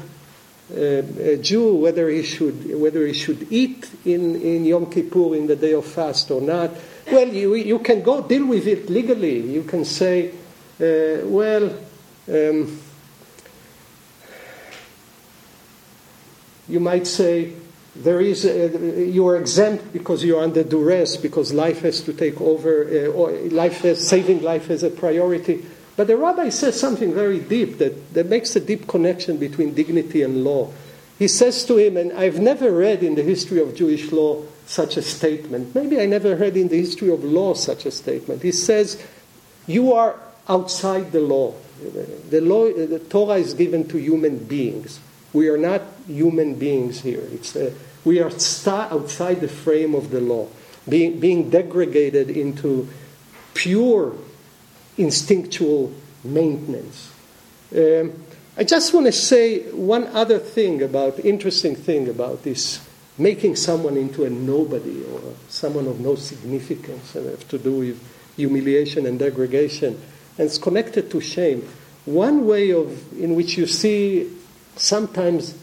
a 0.74 1.38
Jew 1.38 1.74
whether 1.74 2.08
he 2.08 2.22
should, 2.22 2.78
whether 2.80 3.06
he 3.06 3.12
should 3.12 3.46
eat 3.50 3.88
in, 4.04 4.40
in 4.40 4.64
Yom 4.64 4.90
Kippur, 4.90 5.36
in 5.36 5.46
the 5.46 5.56
day 5.56 5.72
of 5.72 5.86
fast, 5.86 6.30
or 6.30 6.40
not. 6.40 6.70
Well, 7.10 7.28
you, 7.28 7.54
you 7.54 7.78
can 7.80 8.02
go 8.02 8.22
deal 8.22 8.46
with 8.46 8.66
it 8.66 8.88
legally. 8.88 9.40
You 9.40 9.64
can 9.64 9.84
say, 9.84 10.30
uh, 10.80 11.26
well, 11.26 11.76
um, 12.28 12.78
you 16.68 16.80
might 16.80 17.06
say, 17.06 17.52
there 17.94 18.22
is 18.22 18.46
a, 18.46 19.04
you 19.04 19.26
are 19.28 19.36
exempt 19.36 19.92
because 19.92 20.24
you 20.24 20.38
are 20.38 20.44
under 20.44 20.64
duress 20.64 21.18
because 21.18 21.52
life 21.52 21.80
has 21.80 22.00
to 22.02 22.14
take 22.14 22.40
over 22.40 22.84
uh, 22.84 23.12
or 23.12 23.32
life 23.50 23.82
has, 23.82 24.06
saving 24.08 24.42
life 24.42 24.70
as 24.70 24.82
a 24.82 24.88
priority 24.88 25.66
but 25.96 26.06
the 26.06 26.16
rabbi 26.16 26.48
says 26.48 26.78
something 26.78 27.12
very 27.12 27.38
deep 27.38 27.78
that, 27.78 28.14
that 28.14 28.26
makes 28.26 28.56
a 28.56 28.60
deep 28.60 28.88
connection 28.88 29.36
between 29.36 29.74
dignity 29.74 30.22
and 30.22 30.44
law. 30.44 30.72
He 31.18 31.28
says 31.28 31.64
to 31.66 31.76
him 31.76 31.96
and 31.96 32.12
i've 32.14 32.40
never 32.40 32.70
read 32.70 33.02
in 33.02 33.14
the 33.14 33.22
history 33.22 33.60
of 33.60 33.76
jewish 33.76 34.10
law 34.10 34.42
such 34.66 34.96
a 34.96 35.02
statement. 35.02 35.74
Maybe 35.74 36.00
i 36.00 36.06
never 36.06 36.36
heard 36.36 36.56
in 36.56 36.68
the 36.68 36.78
history 36.78 37.10
of 37.10 37.22
law 37.24 37.54
such 37.54 37.86
a 37.86 37.90
statement. 37.90 38.42
He 38.42 38.52
says 38.52 39.02
you 39.66 39.92
are 39.92 40.18
outside 40.48 41.12
the 41.12 41.20
law. 41.20 41.54
The 42.30 42.40
law 42.40 42.72
the 42.72 42.98
torah 42.98 43.36
is 43.36 43.54
given 43.54 43.88
to 43.88 43.98
human 43.98 44.38
beings. 44.38 45.00
We 45.32 45.48
are 45.48 45.58
not 45.58 45.82
human 46.06 46.56
beings 46.56 47.00
here. 47.00 47.26
It's 47.32 47.56
a, 47.56 47.72
we 48.04 48.20
are 48.20 48.30
outside 48.66 49.40
the 49.40 49.48
frame 49.48 49.94
of 49.94 50.10
the 50.10 50.20
law, 50.20 50.48
being, 50.88 51.20
being 51.20 51.50
degraded 51.50 52.30
into 52.30 52.88
pure 53.54 54.14
instinctual 54.96 55.92
maintenance. 56.24 57.12
Um, 57.74 58.12
I 58.56 58.64
just 58.64 58.92
want 58.92 59.06
to 59.06 59.12
say 59.12 59.70
one 59.70 60.06
other 60.08 60.38
thing 60.38 60.82
about, 60.82 61.18
interesting 61.20 61.74
thing 61.74 62.08
about 62.08 62.42
this 62.42 62.86
making 63.18 63.56
someone 63.56 63.96
into 63.96 64.24
a 64.24 64.30
nobody 64.30 65.04
or 65.04 65.20
someone 65.48 65.86
of 65.86 66.00
no 66.00 66.14
significance 66.14 67.14
and 67.14 67.28
have 67.28 67.46
to 67.48 67.58
do 67.58 67.78
with 67.78 68.02
humiliation 68.36 69.06
and 69.06 69.18
degradation. 69.18 70.00
And 70.38 70.46
it's 70.46 70.58
connected 70.58 71.10
to 71.10 71.20
shame. 71.20 71.68
One 72.04 72.46
way 72.46 72.70
of, 72.72 73.12
in 73.18 73.34
which 73.34 73.56
you 73.56 73.66
see 73.66 74.30
sometimes 74.76 75.54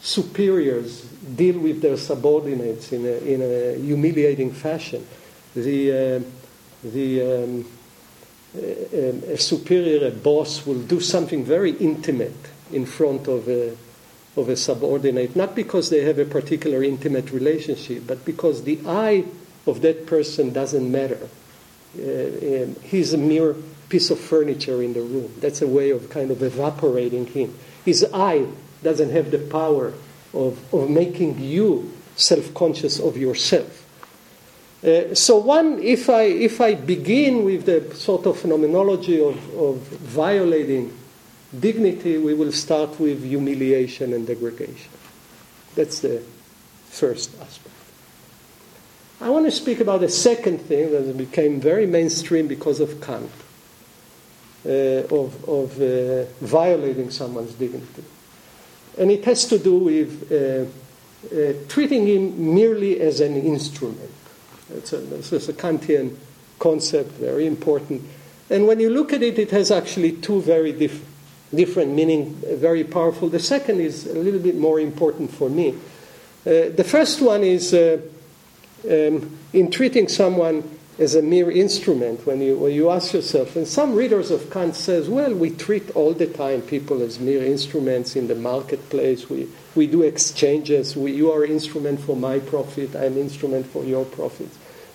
superiors 0.00 1.02
deal 1.02 1.58
with 1.58 1.82
their 1.82 1.96
subordinates 1.96 2.92
in 2.92 3.04
a, 3.04 3.18
in 3.18 3.42
a 3.42 3.78
humiliating 3.78 4.52
fashion. 4.52 5.06
The, 5.54 5.92
uh, 5.92 6.20
the 6.84 7.22
um, 7.22 7.64
a, 8.54 9.36
superior, 9.36 10.06
a 10.06 10.10
boss, 10.10 10.66
will 10.66 10.82
do 10.82 11.00
something 11.00 11.44
very 11.44 11.72
intimate 11.72 12.36
in 12.72 12.86
front 12.86 13.28
of 13.28 13.48
a, 13.48 13.76
of 14.36 14.48
a 14.48 14.56
subordinate, 14.56 15.36
not 15.36 15.54
because 15.54 15.90
they 15.90 16.02
have 16.04 16.18
a 16.18 16.24
particular 16.24 16.82
intimate 16.82 17.30
relationship, 17.30 18.06
but 18.06 18.24
because 18.24 18.64
the 18.64 18.78
eye 18.86 19.24
of 19.66 19.82
that 19.82 20.06
person 20.06 20.52
doesn't 20.52 20.90
matter. 20.90 21.28
Uh, 21.98 22.02
um, 22.02 22.76
he's 22.82 23.12
a 23.12 23.18
mere 23.18 23.54
piece 23.88 24.10
of 24.10 24.18
furniture 24.18 24.82
in 24.82 24.92
the 24.92 25.00
room. 25.00 25.32
That's 25.38 25.62
a 25.62 25.66
way 25.66 25.90
of 25.90 26.10
kind 26.10 26.30
of 26.30 26.42
evaporating 26.42 27.26
him. 27.26 27.58
His 27.84 28.06
eye 28.12 28.46
doesn't 28.82 29.10
have 29.10 29.30
the 29.30 29.38
power 29.38 29.94
of, 30.34 30.74
of 30.74 30.90
making 30.90 31.40
you 31.40 31.92
self 32.16 32.52
conscious 32.54 32.98
of 32.98 33.16
yourself. 33.16 33.77
Uh, 34.84 35.14
so, 35.14 35.38
one, 35.38 35.80
if 35.82 36.08
I, 36.08 36.22
if 36.22 36.60
I 36.60 36.74
begin 36.74 37.44
with 37.44 37.66
the 37.66 37.94
sort 37.96 38.26
of 38.26 38.38
phenomenology 38.38 39.20
of, 39.20 39.36
of 39.54 39.78
violating 39.78 40.96
dignity, 41.58 42.18
we 42.18 42.34
will 42.34 42.52
start 42.52 43.00
with 43.00 43.24
humiliation 43.24 44.12
and 44.12 44.26
degradation. 44.26 44.90
That's 45.74 46.00
the 46.00 46.22
first 46.90 47.30
aspect. 47.40 47.74
I 49.20 49.30
want 49.30 49.46
to 49.46 49.50
speak 49.50 49.80
about 49.80 50.04
a 50.04 50.08
second 50.08 50.58
thing 50.58 50.92
that 50.92 51.16
became 51.16 51.60
very 51.60 51.86
mainstream 51.86 52.46
because 52.46 52.78
of 52.78 53.00
Kant 53.00 53.30
uh, 54.64 54.70
of, 54.70 55.48
of 55.48 55.80
uh, 55.80 56.24
violating 56.40 57.10
someone's 57.10 57.54
dignity. 57.54 58.04
And 58.96 59.10
it 59.10 59.24
has 59.24 59.44
to 59.46 59.58
do 59.58 59.78
with 59.78 60.30
uh, 60.30 60.66
uh, 61.34 61.52
treating 61.68 62.06
him 62.06 62.54
merely 62.54 63.00
as 63.00 63.20
an 63.20 63.34
instrument. 63.36 64.10
It's 64.70 64.92
a, 64.92 64.98
this 64.98 65.32
is 65.32 65.48
a 65.48 65.52
Kantian 65.52 66.16
concept, 66.58 67.12
very 67.12 67.46
important. 67.46 68.02
And 68.50 68.66
when 68.66 68.80
you 68.80 68.90
look 68.90 69.12
at 69.12 69.22
it, 69.22 69.38
it 69.38 69.50
has 69.50 69.70
actually 69.70 70.12
two 70.12 70.40
very 70.42 70.72
diff- 70.72 71.04
different 71.54 71.92
meaning, 71.92 72.34
very 72.44 72.84
powerful. 72.84 73.28
The 73.28 73.38
second 73.38 73.80
is 73.80 74.06
a 74.06 74.18
little 74.18 74.40
bit 74.40 74.56
more 74.56 74.80
important 74.80 75.30
for 75.30 75.48
me. 75.48 75.70
Uh, 76.46 76.70
the 76.74 76.84
first 76.84 77.20
one 77.20 77.42
is 77.42 77.74
uh, 77.74 78.00
um, 78.88 79.38
in 79.52 79.70
treating 79.70 80.08
someone 80.08 80.77
as 80.98 81.14
a 81.14 81.22
mere 81.22 81.50
instrument 81.50 82.26
when 82.26 82.40
you, 82.40 82.58
when 82.58 82.72
you 82.72 82.90
ask 82.90 83.12
yourself, 83.12 83.54
and 83.54 83.68
some 83.68 83.94
readers 83.94 84.32
of 84.32 84.50
Kant 84.50 84.74
says, 84.74 85.08
well, 85.08 85.32
we 85.32 85.50
treat 85.50 85.90
all 85.94 86.12
the 86.12 86.26
time 86.26 86.60
people 86.62 87.02
as 87.02 87.20
mere 87.20 87.44
instruments 87.44 88.16
in 88.16 88.26
the 88.26 88.34
marketplace. 88.34 89.30
We, 89.30 89.48
we 89.76 89.86
do 89.86 90.02
exchanges. 90.02 90.96
We, 90.96 91.12
you 91.12 91.30
are 91.30 91.44
instrument 91.44 92.00
for 92.00 92.16
my 92.16 92.40
profit. 92.40 92.96
I'm 92.96 93.16
instrument 93.16 93.66
for 93.66 93.84
your 93.84 94.04
profit. 94.04 94.48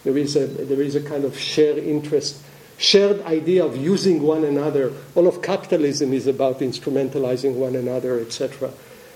There 0.03 0.17
is 0.17 0.35
a, 0.35 0.45
there 0.45 0.81
is 0.81 0.95
a 0.95 1.01
kind 1.01 1.23
of 1.23 1.37
shared 1.37 1.77
interest, 1.77 2.41
shared 2.77 3.21
idea 3.21 3.65
of 3.65 3.77
using 3.77 4.21
one 4.21 4.43
another. 4.43 4.91
All 5.15 5.27
of 5.27 5.41
capitalism 5.41 6.11
is 6.11 6.27
about 6.27 6.59
instrumentalizing 6.59 7.55
one 7.55 7.77
another, 7.77 8.19
etc. 8.19 8.71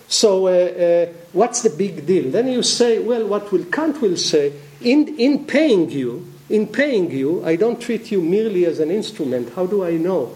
So, 0.08 0.47
uh, 0.47 0.52
uh, 0.52 1.13
what's 1.34 1.63
the 1.63 1.69
big 1.69 2.06
deal? 2.06 2.32
Then 2.32 2.47
you 2.47 2.63
say, 2.63 3.00
well, 3.00 3.28
what 3.28 3.52
will 3.52 3.65
Kant 3.65 4.02
will 4.02 4.15
say 4.15 4.54
in, 4.80 5.19
in 5.19 5.45
paying 5.45 5.89
you, 5.89 6.26
in 6.49 6.67
paying 6.67 7.12
you, 7.12 7.43
I 7.45 7.55
don't 7.55 7.79
treat 7.81 8.12
you 8.12 8.21
merely 8.21 8.65
as 8.65 8.79
an 8.79 8.89
instrument. 8.91 9.53
How 9.53 9.65
do 9.65 9.83
I 9.83 9.97
know? 9.97 10.36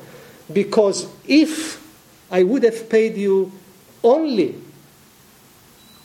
Because 0.52 1.08
if 1.26 1.82
I 2.30 2.44
would 2.44 2.64
have 2.64 2.90
paid 2.90 3.16
you 3.16 3.52
only, 4.04 4.56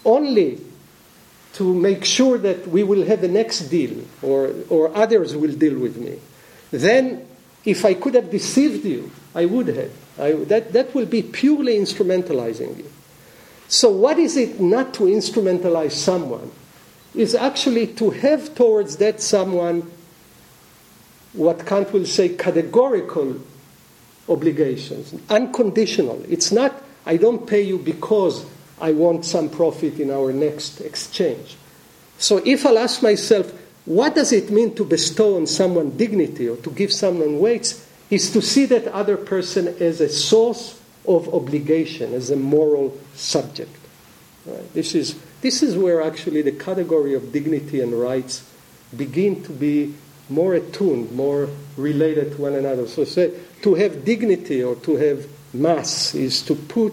only 0.04 0.60
to 1.54 1.74
make 1.74 2.04
sure 2.04 2.38
that 2.38 2.68
we 2.68 2.82
will 2.82 3.04
have 3.06 3.20
the 3.20 3.28
next 3.28 3.60
deal 3.68 4.04
or, 4.22 4.54
or 4.68 4.94
others 4.96 5.34
will 5.34 5.52
deal 5.52 5.78
with 5.78 5.96
me, 5.96 6.18
then 6.70 7.26
if 7.64 7.84
I 7.84 7.94
could 7.94 8.14
have 8.14 8.30
deceived 8.30 8.84
you, 8.84 9.10
I 9.34 9.46
would 9.46 9.68
have. 9.68 9.90
I, 10.18 10.32
that, 10.32 10.72
that 10.72 10.94
will 10.94 11.06
be 11.06 11.22
purely 11.22 11.76
instrumentalizing 11.76 12.78
you. 12.78 12.90
So, 13.68 13.90
what 13.90 14.18
is 14.18 14.36
it 14.36 14.60
not 14.60 14.94
to 14.94 15.04
instrumentalize 15.04 15.92
someone? 15.92 16.52
Is 17.14 17.34
actually 17.34 17.88
to 17.94 18.10
have 18.10 18.54
towards 18.54 18.98
that 18.98 19.20
someone 19.20 19.90
what 21.36 21.66
Kant 21.66 21.92
will 21.92 22.06
say 22.06 22.30
categorical 22.30 23.36
obligations, 24.28 25.14
unconditional. 25.28 26.22
It's 26.28 26.50
not, 26.50 26.82
I 27.04 27.16
don't 27.16 27.46
pay 27.46 27.62
you 27.62 27.78
because 27.78 28.44
I 28.80 28.92
want 28.92 29.24
some 29.24 29.48
profit 29.48 30.00
in 30.00 30.10
our 30.10 30.32
next 30.32 30.80
exchange. 30.80 31.56
So 32.18 32.42
if 32.44 32.66
I'll 32.66 32.78
ask 32.78 33.02
myself, 33.02 33.52
what 33.84 34.14
does 34.14 34.32
it 34.32 34.50
mean 34.50 34.74
to 34.74 34.84
bestow 34.84 35.36
on 35.36 35.46
someone 35.46 35.96
dignity 35.96 36.48
or 36.48 36.56
to 36.56 36.70
give 36.70 36.92
someone 36.92 37.38
weights? 37.38 37.86
Is 38.10 38.32
to 38.32 38.42
see 38.42 38.66
that 38.66 38.86
other 38.88 39.16
person 39.16 39.68
as 39.80 40.00
a 40.00 40.08
source 40.08 40.80
of 41.06 41.32
obligation, 41.34 42.14
as 42.14 42.30
a 42.30 42.36
moral 42.36 42.96
subject. 43.14 43.74
Right? 44.44 44.74
This, 44.74 44.94
is, 44.94 45.18
this 45.40 45.62
is 45.62 45.76
where 45.76 46.02
actually 46.02 46.42
the 46.42 46.52
category 46.52 47.14
of 47.14 47.32
dignity 47.32 47.80
and 47.80 47.92
rights 47.92 48.48
begin 48.96 49.42
to 49.44 49.52
be 49.52 49.94
more 50.28 50.54
attuned, 50.54 51.12
more 51.12 51.48
related 51.76 52.32
to 52.32 52.42
one 52.42 52.54
another. 52.54 52.86
So 52.86 53.04
say, 53.04 53.32
to 53.62 53.74
have 53.74 54.04
dignity 54.04 54.62
or 54.62 54.76
to 54.76 54.96
have 54.96 55.26
mass 55.54 56.14
is 56.14 56.42
to 56.42 56.54
put, 56.54 56.92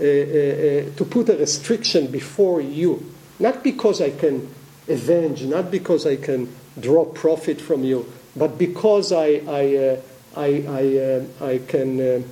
uh, 0.00 0.04
uh, 0.04 0.06
uh, 0.06 0.96
to 0.96 1.06
put 1.08 1.28
a 1.28 1.36
restriction 1.36 2.06
before 2.08 2.60
you, 2.60 3.12
not 3.38 3.62
because 3.62 4.00
I 4.00 4.10
can 4.10 4.48
avenge, 4.88 5.42
not 5.42 5.70
because 5.70 6.06
I 6.06 6.16
can 6.16 6.54
draw 6.80 7.04
profit 7.04 7.60
from 7.60 7.84
you, 7.84 8.10
but 8.34 8.58
because 8.58 9.12
I, 9.12 9.42
I, 9.46 9.76
uh, 9.76 10.00
I, 10.36 10.46
I, 10.68 11.46
I 11.52 11.58
can, 11.58 12.24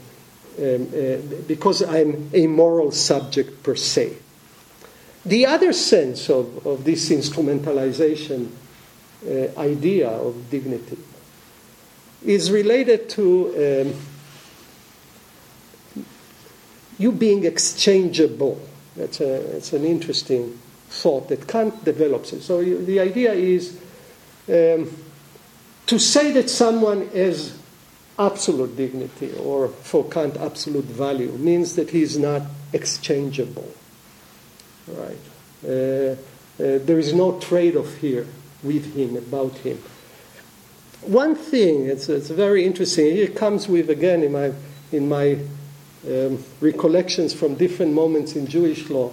um, 0.58 0.88
because 1.46 1.82
I'm 1.82 2.30
a 2.32 2.46
moral 2.46 2.92
subject 2.92 3.62
per 3.62 3.76
se. 3.76 4.16
The 5.24 5.44
other 5.44 5.74
sense 5.74 6.30
of, 6.30 6.66
of 6.66 6.84
this 6.84 7.10
instrumentalization 7.10 8.50
uh, 9.26 9.58
idea 9.58 10.08
of 10.08 10.50
dignity 10.50 10.98
is 12.24 12.50
related 12.50 13.08
to 13.08 13.86
um, 13.86 13.94
you 16.98 17.12
being 17.12 17.44
exchangeable. 17.44 18.60
That's, 18.96 19.20
a, 19.20 19.38
that's 19.52 19.72
an 19.72 19.84
interesting 19.84 20.58
thought 20.88 21.28
that 21.28 21.46
Kant 21.46 21.84
develops 21.84 22.32
it. 22.32 22.42
So 22.42 22.62
the 22.62 23.00
idea 23.00 23.32
is 23.32 23.78
um, 24.48 24.90
to 25.86 25.98
say 25.98 26.32
that 26.32 26.50
someone 26.50 27.08
has 27.08 27.56
absolute 28.18 28.76
dignity 28.76 29.32
or 29.38 29.68
for 29.68 30.04
Kant 30.08 30.36
absolute 30.36 30.84
value 30.84 31.32
means 31.32 31.76
that 31.76 31.90
he 31.90 32.02
is 32.02 32.18
not 32.18 32.42
exchangeable. 32.72 33.72
Right? 34.88 35.16
Uh, 35.64 35.68
uh, 35.68 36.16
there 36.56 36.98
is 36.98 37.14
no 37.14 37.38
trade-off 37.40 37.94
here 37.96 38.26
with 38.62 38.94
him, 38.94 39.16
about 39.16 39.52
him. 39.58 39.78
One 41.02 41.34
thing, 41.34 41.86
it's, 41.86 42.08
it's 42.08 42.28
very 42.28 42.64
interesting, 42.64 43.06
it 43.06 43.34
comes 43.34 43.68
with, 43.68 43.88
again, 43.88 44.22
in 44.22 44.32
my, 44.32 44.52
in 44.92 45.08
my 45.08 45.38
um, 46.06 46.42
recollections 46.60 47.32
from 47.32 47.54
different 47.54 47.92
moments 47.92 48.36
in 48.36 48.46
Jewish 48.46 48.90
law. 48.90 49.12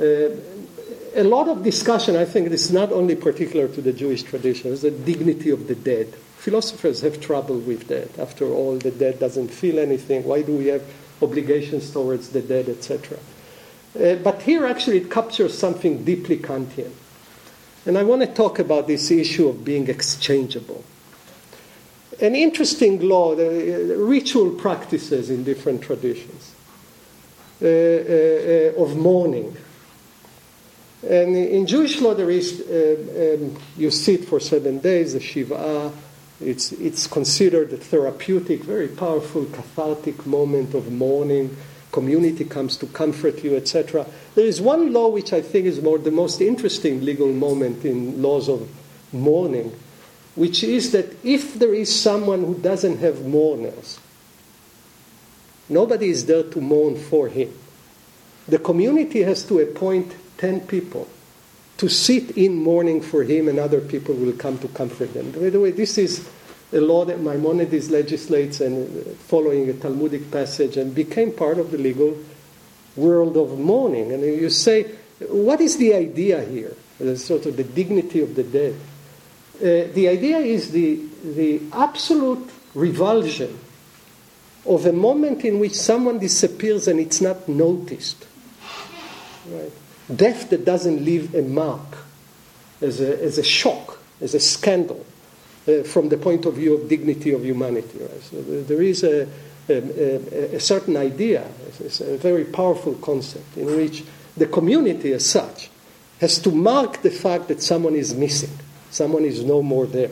Uh, 0.00 0.30
a 1.14 1.22
lot 1.24 1.48
of 1.48 1.62
discussion, 1.62 2.16
I 2.16 2.24
think, 2.24 2.50
is 2.50 2.72
not 2.72 2.90
only 2.90 3.14
particular 3.14 3.68
to 3.68 3.80
the 3.82 3.92
Jewish 3.92 4.22
tradition, 4.22 4.72
is 4.72 4.82
the 4.82 4.90
dignity 4.90 5.50
of 5.50 5.68
the 5.68 5.74
dead. 5.74 6.14
Philosophers 6.38 7.02
have 7.02 7.20
trouble 7.20 7.58
with 7.58 7.86
that. 7.88 8.18
After 8.18 8.46
all, 8.46 8.78
the 8.78 8.90
dead 8.90 9.20
doesn't 9.20 9.48
feel 9.48 9.78
anything. 9.78 10.24
Why 10.24 10.42
do 10.42 10.56
we 10.56 10.68
have 10.68 10.82
obligations 11.20 11.90
towards 11.90 12.30
the 12.30 12.40
dead, 12.40 12.68
etc.? 12.68 13.18
Uh, 13.94 14.16
but 14.16 14.42
here, 14.42 14.66
actually, 14.66 14.98
it 14.98 15.10
captures 15.10 15.56
something 15.56 16.04
deeply 16.04 16.38
Kantian. 16.38 16.90
And 17.84 17.98
I 17.98 18.04
want 18.04 18.22
to 18.22 18.28
talk 18.28 18.58
about 18.58 18.86
this 18.86 19.10
issue 19.10 19.48
of 19.48 19.64
being 19.64 19.88
exchangeable. 19.88 20.84
An 22.20 22.36
interesting 22.36 23.00
law, 23.00 23.34
the 23.34 23.96
ritual 23.98 24.50
practices 24.50 25.30
in 25.30 25.42
different 25.42 25.82
traditions 25.82 26.54
uh, 27.60 27.66
uh, 27.66 27.68
uh, 27.68 28.82
of 28.82 28.96
mourning. 28.96 29.56
And 31.08 31.36
in 31.36 31.66
Jewish 31.66 32.00
law, 32.00 32.14
there 32.14 32.30
is, 32.30 32.60
uh, 32.60 33.38
um, 33.40 33.56
you 33.76 33.90
sit 33.90 34.24
for 34.26 34.38
seven 34.38 34.78
days, 34.78 35.14
the 35.14 35.20
Shiva. 35.20 35.92
It's, 36.40 36.70
it's 36.72 37.08
considered 37.08 37.72
a 37.72 37.76
therapeutic, 37.76 38.62
very 38.62 38.88
powerful, 38.88 39.46
cathartic 39.46 40.24
moment 40.26 40.74
of 40.74 40.92
mourning 40.92 41.56
community 41.92 42.44
comes 42.44 42.76
to 42.78 42.86
comfort 42.86 43.44
you, 43.44 43.54
etc. 43.54 44.06
There 44.34 44.46
is 44.46 44.60
one 44.60 44.92
law 44.92 45.08
which 45.08 45.32
I 45.32 45.42
think 45.42 45.66
is 45.66 45.80
more 45.80 45.98
the 45.98 46.10
most 46.10 46.40
interesting 46.40 47.04
legal 47.04 47.32
moment 47.32 47.84
in 47.84 48.20
laws 48.22 48.48
of 48.48 48.68
mourning, 49.12 49.72
which 50.34 50.64
is 50.64 50.92
that 50.92 51.14
if 51.24 51.54
there 51.54 51.74
is 51.74 51.94
someone 51.94 52.40
who 52.40 52.54
doesn't 52.54 52.98
have 52.98 53.26
mourners, 53.26 54.00
nobody 55.68 56.08
is 56.08 56.26
there 56.26 56.42
to 56.42 56.60
mourn 56.60 56.96
for 56.96 57.28
him. 57.28 57.52
The 58.48 58.58
community 58.58 59.22
has 59.22 59.44
to 59.44 59.60
appoint 59.60 60.14
10 60.38 60.62
people 60.62 61.06
to 61.76 61.88
sit 61.88 62.36
in 62.36 62.54
mourning 62.56 63.00
for 63.00 63.22
him, 63.22 63.48
and 63.48 63.58
other 63.58 63.80
people 63.80 64.14
will 64.14 64.32
come 64.32 64.58
to 64.58 64.68
comfort 64.68 65.12
them. 65.14 65.30
By 65.32 65.50
the 65.50 65.60
way, 65.60 65.72
this 65.72 65.98
is 65.98 66.28
a 66.72 66.80
law 66.80 67.04
that 67.04 67.20
Maimonides 67.20 67.90
legislates 67.90 68.60
and 68.60 68.88
uh, 68.88 69.10
following 69.26 69.68
a 69.68 69.74
Talmudic 69.74 70.30
passage 70.30 70.76
and 70.76 70.94
became 70.94 71.32
part 71.32 71.58
of 71.58 71.70
the 71.70 71.78
legal 71.78 72.16
world 72.96 73.36
of 73.36 73.58
mourning. 73.58 74.12
And 74.12 74.22
you 74.22 74.50
say, 74.50 74.84
what 75.28 75.60
is 75.60 75.76
the 75.76 75.94
idea 75.94 76.42
here? 76.44 76.74
The 76.98 77.16
sort 77.16 77.46
of 77.46 77.56
the 77.56 77.64
dignity 77.64 78.20
of 78.20 78.34
the 78.34 78.42
dead. 78.42 78.74
Uh, 79.56 79.92
the 79.92 80.08
idea 80.08 80.38
is 80.38 80.70
the, 80.70 81.00
the 81.22 81.60
absolute 81.72 82.50
revulsion 82.74 83.58
of 84.64 84.86
a 84.86 84.92
moment 84.92 85.44
in 85.44 85.58
which 85.58 85.74
someone 85.74 86.18
disappears 86.18 86.88
and 86.88 87.00
it's 87.00 87.20
not 87.20 87.48
noticed. 87.48 88.26
Right? 89.48 89.72
Death 90.14 90.50
that 90.50 90.64
doesn't 90.64 91.04
leave 91.04 91.34
a 91.34 91.42
mark 91.42 91.98
as 92.80 93.00
a, 93.00 93.22
as 93.22 93.38
a 93.38 93.42
shock, 93.42 93.98
as 94.20 94.34
a 94.34 94.40
scandal 94.40 95.04
uh, 95.68 95.82
from 95.84 96.08
the 96.08 96.16
point 96.16 96.44
of 96.44 96.54
view 96.54 96.74
of 96.74 96.88
dignity 96.88 97.32
of 97.32 97.44
humanity. 97.44 97.98
Right? 98.00 98.22
So 98.22 98.42
there 98.42 98.82
is 98.82 99.04
a, 99.04 99.28
a, 99.68 100.56
a, 100.56 100.60
certain 100.60 100.96
idea, 100.96 101.46
it's 101.78 102.00
a 102.00 102.16
very 102.16 102.44
powerful 102.44 102.94
concept 102.94 103.56
in 103.56 103.66
which 103.66 104.04
the 104.36 104.46
community 104.46 105.12
as 105.12 105.28
such 105.28 105.70
has 106.20 106.38
to 106.40 106.50
mark 106.50 107.02
the 107.02 107.10
fact 107.10 107.48
that 107.48 107.62
someone 107.62 107.94
is 107.94 108.14
missing, 108.14 108.56
someone 108.90 109.24
is 109.24 109.44
no 109.44 109.62
more 109.62 109.86
there. 109.86 110.10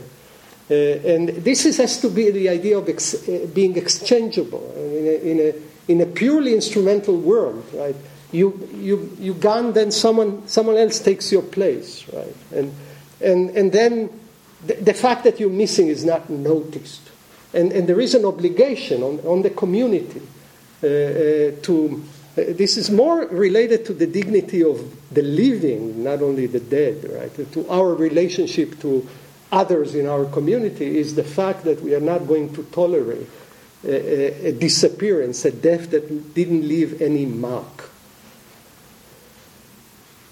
Uh, 0.71 0.75
and 0.75 1.29
this 1.31 1.67
is, 1.67 1.79
has 1.79 2.01
to 2.01 2.09
be 2.09 2.31
the 2.31 2.49
idea 2.49 2.79
of 2.79 2.89
ex, 2.89 3.15
uh, 3.29 3.49
being 3.53 3.77
exchangeable 3.77 4.73
in 4.77 5.07
a, 5.07 5.31
in, 5.31 5.41
a, 5.41 5.93
in 5.93 6.01
a 6.01 6.07
purely 6.07 6.55
instrumental 6.55 7.17
world, 7.17 7.65
right? 7.75 7.97
You, 8.31 8.69
you, 8.75 9.17
you 9.19 9.35
gone, 9.35 9.73
then 9.73 9.91
someone, 9.91 10.47
someone 10.47 10.77
else 10.77 11.01
takes 11.01 11.33
your 11.33 11.43
place, 11.43 12.07
right? 12.13 12.37
And, 12.55 12.73
and, 13.21 13.51
and 13.51 13.73
then 13.73 14.20
the, 14.67 14.75
the 14.75 14.95
fact 14.95 15.25
that 15.25 15.41
you're 15.41 15.51
missing 15.51 15.89
is 15.89 16.05
not 16.05 16.29
noticed. 16.29 17.03
And, 17.53 17.73
and 17.73 17.89
there 17.89 18.01
is 18.01 18.15
an 18.15 18.25
obligation 18.25 19.03
on, 19.03 19.21
on 19.21 19.43
the 19.43 19.51
community 19.51 20.23
uh, 20.83 20.87
uh, 20.87 21.61
to. 21.63 22.05
Uh, 22.39 22.43
this 22.55 22.77
is 22.77 22.91
more 22.91 23.27
related 23.27 23.85
to 23.87 23.93
the 23.93 24.07
dignity 24.07 24.63
of 24.63 24.79
the 25.13 25.23
living, 25.23 26.05
not 26.05 26.23
only 26.23 26.47
the 26.47 26.61
dead, 26.61 27.05
right? 27.11 27.53
To 27.53 27.69
our 27.69 27.93
relationship 27.95 28.79
to 28.81 29.07
others 29.51 29.97
in 29.97 30.07
our 30.07 30.25
community 30.27 30.99
is 30.99 31.17
the 31.17 31.25
fact 31.25 31.65
that 31.65 31.83
we 31.83 31.95
are 31.95 32.01
not 32.01 32.29
going 32.29 32.55
to 32.55 32.63
tolerate 32.65 33.29
a, 33.85 34.49
a, 34.49 34.53
disappearance, 34.53 35.45
a 35.45 35.51
death 35.51 35.91
that 35.91 36.35
didn't 36.35 36.67
leave 36.69 37.03
any 37.03 37.27
mark. 37.27 37.91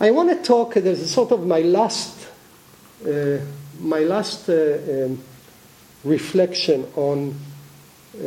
I 0.00 0.12
want 0.12 0.30
to 0.30 0.36
talk, 0.36 0.74
there's 0.74 1.00
a 1.00 1.08
sort 1.08 1.32
of 1.32 1.46
my 1.46 1.60
last 1.60 2.28
uh, 3.04 3.38
my 3.78 4.00
last 4.00 4.48
uh, 4.48 4.78
um, 4.88 5.22
reflection 6.04 6.86
on 6.96 7.34
uh, 8.14 8.20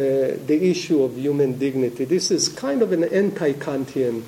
the 0.45 0.59
issue 0.61 1.03
of 1.03 1.17
human 1.17 1.57
dignity. 1.57 2.05
This 2.05 2.31
is 2.31 2.49
kind 2.49 2.81
of 2.81 2.91
an 2.91 3.03
anti 3.03 3.53
Kantian 3.53 4.23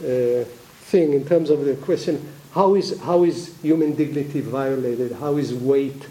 uh, 0.00 0.44
thing 0.44 1.12
in 1.12 1.24
terms 1.24 1.50
of 1.50 1.64
the 1.64 1.74
question 1.76 2.32
how 2.52 2.74
is, 2.74 2.98
how 3.00 3.24
is 3.24 3.54
human 3.60 3.94
dignity 3.94 4.40
violated? 4.40 5.12
How 5.12 5.36
is 5.36 5.52
weight 5.52 6.08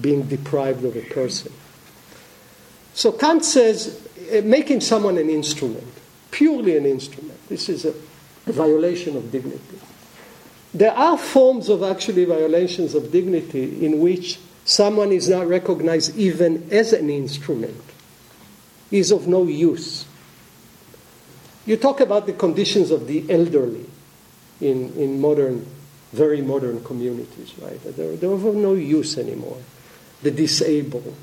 being 0.00 0.22
deprived 0.22 0.84
of 0.84 0.96
a 0.96 1.02
person? 1.02 1.52
So 2.94 3.12
Kant 3.12 3.44
says 3.44 4.00
making 4.42 4.80
someone 4.80 5.18
an 5.18 5.28
instrument, 5.28 5.86
purely 6.30 6.76
an 6.76 6.86
instrument, 6.86 7.38
this 7.48 7.68
is 7.68 7.84
a 7.84 7.94
violation 8.46 9.16
of 9.16 9.30
dignity. 9.30 9.78
There 10.76 10.92
are 10.92 11.16
forms 11.16 11.70
of 11.70 11.82
actually 11.82 12.26
violations 12.26 12.94
of 12.94 13.10
dignity 13.10 13.82
in 13.86 13.98
which 13.98 14.38
someone 14.66 15.10
is 15.10 15.26
not 15.26 15.48
recognized 15.48 16.14
even 16.18 16.68
as 16.70 16.92
an 16.92 17.08
instrument, 17.08 17.82
is 18.90 19.10
of 19.10 19.26
no 19.26 19.44
use. 19.44 20.04
You 21.64 21.78
talk 21.78 22.00
about 22.00 22.26
the 22.26 22.34
conditions 22.34 22.90
of 22.90 23.06
the 23.06 23.24
elderly 23.30 23.86
in, 24.60 24.92
in 24.98 25.18
modern, 25.18 25.66
very 26.12 26.42
modern 26.42 26.84
communities, 26.84 27.54
right? 27.58 27.82
They're, 27.82 28.14
they're 28.16 28.30
of 28.30 28.44
no 28.44 28.74
use 28.74 29.16
anymore. 29.16 29.56
The 30.22 30.30
disabled, 30.30 31.16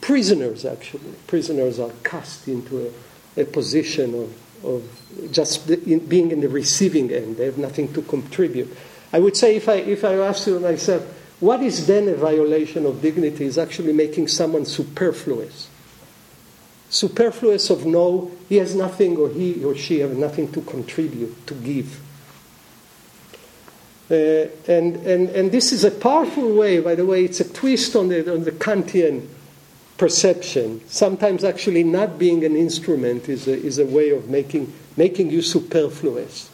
prisoners 0.00 0.64
actually. 0.64 1.12
Prisoners 1.26 1.78
are 1.78 1.92
cast 2.02 2.48
into 2.48 2.90
a, 3.36 3.42
a 3.42 3.44
position 3.44 4.14
of 4.14 4.34
of 4.66 5.30
just 5.32 5.66
being 5.66 6.30
in 6.30 6.40
the 6.40 6.48
receiving 6.48 7.10
end. 7.12 7.36
They 7.36 7.46
have 7.46 7.58
nothing 7.58 7.92
to 7.94 8.02
contribute. 8.02 8.76
I 9.12 9.18
would 9.20 9.36
say 9.36 9.56
if 9.56 9.68
I, 9.68 9.74
if 9.74 10.04
I 10.04 10.14
ask 10.14 10.46
you 10.46 10.58
myself, 10.60 11.02
what 11.40 11.62
is 11.62 11.86
then 11.86 12.08
a 12.08 12.14
violation 12.14 12.86
of 12.86 13.00
dignity 13.02 13.44
is 13.44 13.58
actually 13.58 13.92
making 13.92 14.28
someone 14.28 14.64
superfluous. 14.64 15.68
Superfluous 16.88 17.70
of 17.70 17.84
no, 17.84 18.30
he 18.48 18.56
has 18.56 18.74
nothing 18.74 19.16
or 19.16 19.28
he 19.28 19.64
or 19.64 19.74
she 19.74 20.00
have 20.00 20.16
nothing 20.16 20.50
to 20.52 20.60
contribute, 20.62 21.46
to 21.46 21.54
give. 21.54 22.00
Uh, 24.08 24.48
and, 24.68 24.96
and, 25.04 25.28
and 25.30 25.50
this 25.50 25.72
is 25.72 25.82
a 25.82 25.90
powerful 25.90 26.54
way, 26.54 26.78
by 26.80 26.94
the 26.94 27.04
way, 27.04 27.24
it's 27.24 27.40
a 27.40 27.52
twist 27.52 27.96
on 27.96 28.08
the, 28.08 28.32
on 28.32 28.44
the 28.44 28.52
Kantian 28.52 29.26
perception. 29.96 30.80
Sometimes 30.88 31.44
actually 31.44 31.84
not 31.84 32.18
being 32.18 32.44
an 32.44 32.56
instrument 32.56 33.28
is 33.28 33.48
a, 33.48 33.52
is 33.52 33.78
a 33.78 33.86
way 33.86 34.10
of 34.10 34.28
making, 34.28 34.72
making 34.96 35.30
you 35.30 35.42
superfluous, 35.42 36.50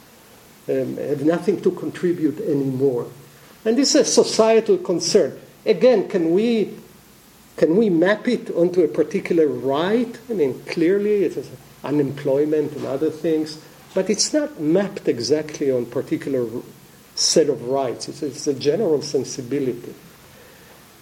um, 0.69 0.97
have 0.97 1.25
nothing 1.25 1.61
to 1.63 1.71
contribute 1.73 2.41
anymore. 2.41 3.09
And 3.65 3.77
this 3.77 3.95
is 3.95 4.03
a 4.03 4.05
societal 4.05 4.79
concern. 4.79 5.39
Again, 5.65 6.09
can 6.09 6.33
we, 6.33 6.77
can 7.57 7.77
we 7.77 7.91
map 7.91 8.27
it 8.29 8.51
onto 8.51 8.83
a 8.83 8.89
particular 8.89 9.47
right? 9.47 10.19
I 10.29 10.33
mean, 10.33 10.63
clearly 10.65 11.25
it 11.25 11.37
is 11.37 11.51
unemployment 11.85 12.73
and 12.73 12.87
other 12.87 13.11
things, 13.11 13.59
but 13.95 14.09
it's 14.09 14.33
not 14.33 14.61
mapped 14.61 15.09
exactly 15.09 15.71
on 15.71 15.87
particular 15.87 16.47
set 17.15 17.49
of 17.49 17.63
rights. 17.65 18.09
It's, 18.09 18.23
it's 18.23 18.47
a 18.47 18.55
general 18.55 19.03
sensibility. 19.03 19.95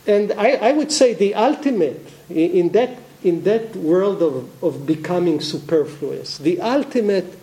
And 0.07 0.33
I, 0.33 0.53
I 0.53 0.73
would 0.73 0.91
say 0.91 1.15
the 1.15 1.35
ultimate 1.35 2.07
in 2.31 2.71
that, 2.71 2.99
in 3.23 3.45
that 3.45 3.77
world 3.77 4.23
of, 4.23 4.65
of 4.65 4.87
becoming 4.87 5.41
superfluous, 5.41 6.39
the 6.39 6.61
ultimate 6.61 7.39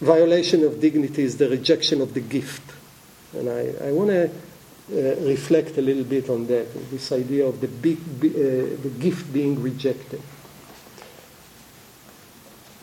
violation 0.00 0.64
of 0.64 0.80
dignity 0.80 1.22
is 1.22 1.38
the 1.38 1.48
rejection 1.48 2.00
of 2.00 2.14
the 2.14 2.20
gift. 2.20 2.62
And 3.34 3.48
I, 3.48 3.88
I 3.88 3.92
want 3.92 4.10
to 4.10 4.30
uh, 4.92 5.16
reflect 5.26 5.76
a 5.78 5.82
little 5.82 6.04
bit 6.04 6.28
on 6.28 6.46
that, 6.46 6.66
this 6.90 7.12
idea 7.12 7.46
of 7.46 7.60
the, 7.60 7.68
big, 7.68 7.98
uh, 7.98 8.76
the 8.82 8.92
gift 8.98 9.32
being 9.32 9.60
rejected. 9.62 10.22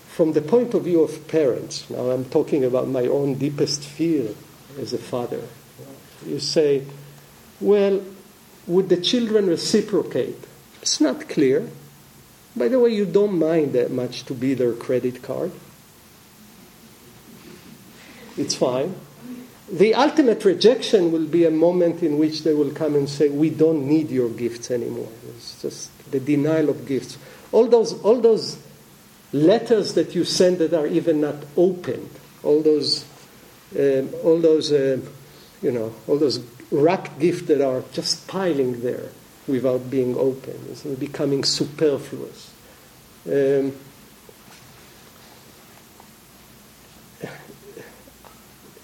From 0.10 0.34
the 0.34 0.41
point 0.41 0.73
of 0.73 0.84
view 0.84 1.01
of 1.01 1.27
parents, 1.27 1.89
now 1.89 2.12
I'm 2.12 2.25
talking 2.25 2.65
about 2.65 2.88
my 2.88 3.08
own 3.08 3.36
deepest 3.36 3.84
fear 3.84 4.29
as 4.79 4.93
a 4.93 4.97
father. 4.97 5.41
You 6.25 6.39
say, 6.39 6.84
well, 7.60 8.01
would 8.67 8.89
the 8.89 8.97
children 8.97 9.47
reciprocate? 9.47 10.38
It's 10.84 11.00
not 11.00 11.30
clear. 11.30 11.69
By 12.58 12.67
the 12.67 12.78
way, 12.78 12.89
you 12.89 13.06
don't 13.06 13.39
mind 13.39 13.72
that 13.72 13.89
much 13.89 14.26
to 14.26 14.34
be 14.34 14.54
their 14.54 14.74
credit 14.74 15.22
card. 15.24 15.54
It's 18.36 18.54
fine. 18.54 18.93
The 19.72 19.93
ultimate 19.93 20.43
rejection 20.43 21.13
will 21.13 21.26
be 21.26 21.46
a 21.46 21.52
moment 21.52 22.04
in 22.04 22.17
which 22.17 22.43
they 22.43 22.54
will 22.54 22.72
come 22.72 22.96
and 22.96 23.08
say, 23.08 23.30
We 23.30 23.50
don't 23.50 23.88
need 23.88 24.10
your 24.12 24.30
gifts 24.30 24.72
anymore. 24.72 25.08
It's 25.30 25.62
just 25.62 26.12
the 26.12 26.19
denial 26.19 26.67
of 26.67 26.86
gifts. 26.86 27.17
All 27.54 27.67
those, 27.67 27.98
all 28.02 28.19
those 28.19 28.58
letters 29.32 29.93
that 29.93 30.13
you 30.13 30.26
send 30.26 30.58
that 30.58 30.74
are 30.74 30.86
even 30.86 31.22
not 31.22 31.46
opened, 31.56 32.10
all 32.43 32.62
those, 32.62 33.06
um, 33.80 34.10
all 34.22 34.38
those, 34.38 34.74
uh, 34.74 35.00
you 35.62 35.72
know, 35.72 35.96
all 36.08 36.17
those 36.17 36.43
wrapped 36.72 37.19
gifts 37.19 37.43
that 37.43 37.62
are 37.62 37.86
just 37.93 38.28
piling 38.28 38.82
there 38.82 39.12
without 39.47 39.89
being 39.89 40.15
open, 40.17 40.60
it's 40.69 40.84
becoming 40.84 41.43
superfluous. 41.43 42.53
Um, 43.25 43.73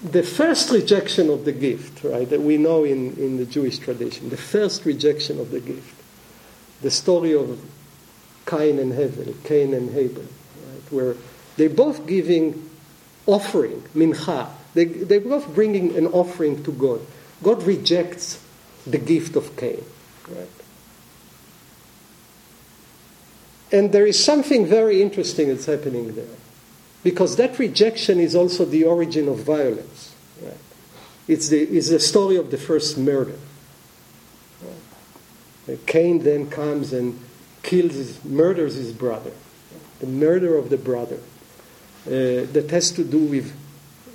the 0.02 0.22
first 0.22 0.70
rejection 0.70 1.28
of 1.28 1.44
the 1.44 1.52
gift, 1.52 2.04
right, 2.04 2.28
that 2.30 2.40
we 2.40 2.56
know 2.56 2.84
in, 2.84 3.16
in 3.16 3.36
the 3.36 3.44
Jewish 3.44 3.78
tradition, 3.78 4.30
the 4.30 4.36
first 4.36 4.84
rejection 4.84 5.38
of 5.38 5.50
the 5.50 5.60
gift, 5.60 5.94
the 6.80 6.90
story 6.90 7.34
of 7.34 7.60
Cain 8.46 8.78
and 8.78 8.92
Hevel, 8.92 9.34
Cain 9.44 9.74
and 9.74 9.94
Abel, 9.94 10.22
right, 10.22 10.92
where 10.92 11.16
they're 11.56 11.68
both 11.68 12.06
giving 12.06 12.70
offering, 13.26 13.82
mincha. 13.94 14.48
They, 14.72 14.84
they're 14.84 15.20
both 15.20 15.54
bringing 15.54 15.96
an 15.96 16.06
offering 16.08 16.62
to 16.64 16.72
God. 16.72 17.00
God 17.42 17.62
rejects 17.64 18.42
the 18.86 18.98
gift 18.98 19.36
of 19.36 19.56
Cain, 19.56 19.84
right? 20.34 20.48
And 23.72 23.92
there 23.92 24.06
is 24.06 24.22
something 24.22 24.66
very 24.66 25.00
interesting 25.00 25.48
that's 25.48 25.66
happening 25.66 26.14
there. 26.14 26.24
Because 27.02 27.36
that 27.36 27.58
rejection 27.58 28.18
is 28.18 28.34
also 28.34 28.64
the 28.64 28.84
origin 28.84 29.28
of 29.28 29.38
violence. 29.38 30.14
Right? 30.42 30.56
It's, 31.28 31.48
the, 31.48 31.60
it's 31.60 31.88
the 31.88 32.00
story 32.00 32.36
of 32.36 32.50
the 32.50 32.58
first 32.58 32.98
murder. 32.98 33.38
Right? 35.66 35.86
Cain 35.86 36.24
then 36.24 36.50
comes 36.50 36.92
and 36.92 37.18
kills, 37.62 37.94
his, 37.94 38.24
murders 38.24 38.74
his 38.74 38.92
brother. 38.92 39.32
The 40.00 40.06
murder 40.06 40.56
of 40.56 40.68
the 40.68 40.76
brother. 40.76 41.18
Uh, 42.06 42.48
that 42.52 42.70
has 42.70 42.90
to 42.92 43.04
do 43.04 43.18
with 43.18 43.54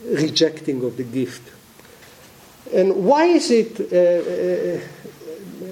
rejecting 0.05 0.83
of 0.83 0.97
the 0.97 1.03
gift. 1.03 1.51
And 2.73 3.05
why 3.05 3.25
is 3.25 3.51
it, 3.51 3.79
uh, 3.79 3.95
uh, 3.95 4.81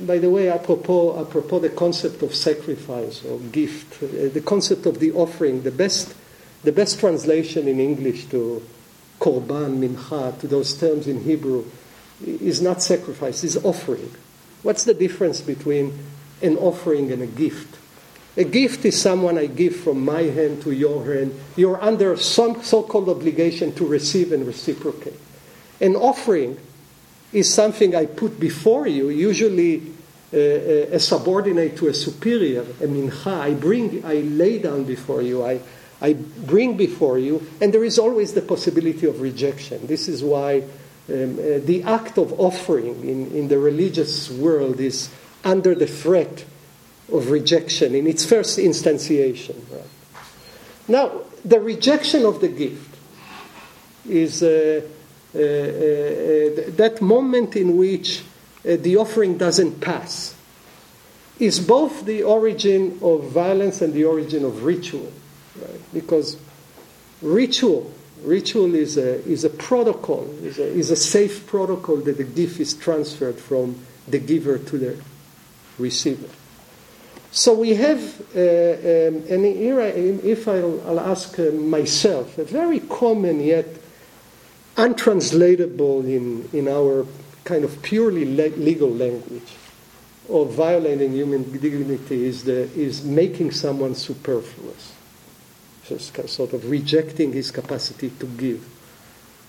by 0.05 0.17
the 0.17 0.29
way, 0.29 0.49
apropos, 0.49 1.19
apropos 1.21 1.59
the 1.59 1.69
concept 1.69 2.21
of 2.21 2.33
sacrifice 2.35 3.23
or 3.25 3.39
gift, 3.39 4.03
uh, 4.03 4.29
the 4.33 4.41
concept 4.41 4.85
of 4.85 4.99
the 4.99 5.11
offering, 5.13 5.63
the 5.63 5.71
best 5.71 6.15
the 6.63 6.71
best 6.71 6.99
translation 6.99 7.67
in 7.67 7.79
English 7.79 8.25
to 8.25 8.63
korban, 9.19 9.79
mincha, 9.79 10.39
to 10.39 10.47
those 10.47 10.73
terms 10.79 11.07
in 11.07 11.21
Hebrew, 11.23 11.65
is 12.25 12.61
not 12.61 12.81
sacrifice, 12.81 13.43
is 13.43 13.57
offering. 13.57 14.11
What's 14.63 14.85
the 14.85 14.93
difference 14.93 15.41
between 15.41 15.97
an 16.41 16.57
offering 16.57 17.11
and 17.11 17.21
a 17.21 17.27
gift? 17.27 17.77
A 18.37 18.45
gift 18.45 18.85
is 18.85 18.99
someone 18.99 19.37
I 19.37 19.45
give 19.45 19.75
from 19.75 20.03
my 20.03 20.23
hand 20.23 20.63
to 20.63 20.71
your 20.71 21.05
hand. 21.05 21.37
You're 21.55 21.81
under 21.81 22.15
some 22.17 22.63
so 22.63 22.81
called 22.81 23.09
obligation 23.09 23.73
to 23.75 23.85
receive 23.85 24.31
and 24.31 24.47
reciprocate. 24.47 25.19
An 25.81 25.95
offering 25.95 26.57
is 27.33 27.53
something 27.53 27.95
I 27.95 28.05
put 28.05 28.39
before 28.39 28.87
you, 28.87 29.09
usually 29.09 29.81
uh, 30.33 30.37
uh 30.37 30.97
a 30.97 30.99
subordinate 30.99 31.77
to 31.77 31.87
a 31.87 31.93
superior, 31.93 32.61
a 32.61 32.87
mincha. 32.87 33.39
I 33.39 33.53
bring, 33.53 34.05
I 34.05 34.15
lay 34.15 34.59
down 34.59 34.83
before 34.85 35.21
you, 35.21 35.43
I, 35.43 35.59
I 36.01 36.13
bring 36.13 36.77
before 36.77 37.17
you, 37.17 37.45
and 37.61 37.73
there 37.73 37.83
is 37.83 37.97
always 37.97 38.33
the 38.33 38.41
possibility 38.41 39.07
of 39.07 39.21
rejection. 39.21 39.87
This 39.87 40.07
is 40.07 40.23
why 40.23 40.63
um, 41.09 41.39
uh, 41.39 41.59
the 41.65 41.83
act 41.85 42.17
of 42.17 42.39
offering 42.39 43.03
in, 43.03 43.31
in 43.31 43.47
the 43.47 43.59
religious 43.59 44.29
world 44.29 44.79
is 44.79 45.09
under 45.43 45.75
the 45.75 45.87
threat 45.87 46.45
of 47.11 47.29
rejection 47.29 47.95
in 47.95 48.07
its 48.07 48.25
first 48.25 48.57
instantiation. 48.57 49.55
Right? 49.71 49.81
Now, 50.87 51.21
the 51.43 51.59
rejection 51.59 52.25
of 52.25 52.39
the 52.39 52.47
gift 52.47 52.95
is 54.07 54.41
uh, 54.41 54.81
uh, 55.35 55.39
uh, 55.39 56.71
that 56.77 56.99
moment 57.01 57.55
in 57.55 57.77
which 57.77 58.21
uh, 58.65 58.77
the 58.77 58.97
offering 58.97 59.37
doesn't 59.37 59.81
pass, 59.81 60.35
is 61.39 61.59
both 61.59 62.05
the 62.05 62.23
origin 62.23 62.99
of 63.01 63.23
violence 63.25 63.81
and 63.81 63.93
the 63.93 64.05
origin 64.05 64.45
of 64.45 64.63
ritual. 64.63 65.11
Right? 65.59 65.81
Because 65.93 66.37
ritual, 67.21 67.91
ritual 68.23 68.75
is 68.75 68.97
a, 68.97 69.23
is 69.25 69.43
a 69.43 69.49
protocol, 69.49 70.29
is 70.43 70.59
a, 70.59 70.67
is 70.67 70.91
a 70.91 70.95
safe 70.95 71.47
protocol 71.47 71.97
that 71.97 72.17
the 72.17 72.23
gift 72.23 72.59
is 72.59 72.73
transferred 72.73 73.39
from 73.39 73.79
the 74.07 74.19
giver 74.19 74.57
to 74.57 74.77
the 74.77 74.97
receiver. 75.79 76.29
So 77.31 77.55
we 77.55 77.73
have, 77.73 78.21
uh, 78.35 78.39
um, 78.39 79.25
and 79.27 79.43
here, 79.43 79.81
I, 79.81 79.87
if 79.87 80.47
I'll, 80.47 80.79
I'll 80.87 80.99
ask 80.99 81.39
uh, 81.39 81.45
myself, 81.45 82.37
a 82.37 82.45
very 82.45 82.79
common 82.79 83.39
yet 83.39 83.65
untranslatable 84.77 86.05
in, 86.05 86.49
in 86.53 86.67
our 86.67 87.05
kind 87.43 87.63
of 87.63 87.81
purely 87.81 88.25
le- 88.25 88.55
legal 88.55 88.89
language 88.89 89.53
of 90.29 90.51
violating 90.53 91.11
human 91.13 91.43
dignity 91.59 92.25
is, 92.25 92.43
the, 92.45 92.61
is 92.79 93.03
making 93.03 93.51
someone 93.51 93.93
superfluous 93.93 94.93
just 95.85 96.29
sort 96.29 96.53
of 96.53 96.69
rejecting 96.69 97.33
his 97.33 97.51
capacity 97.51 98.09
to 98.09 98.25
give. 98.25 98.65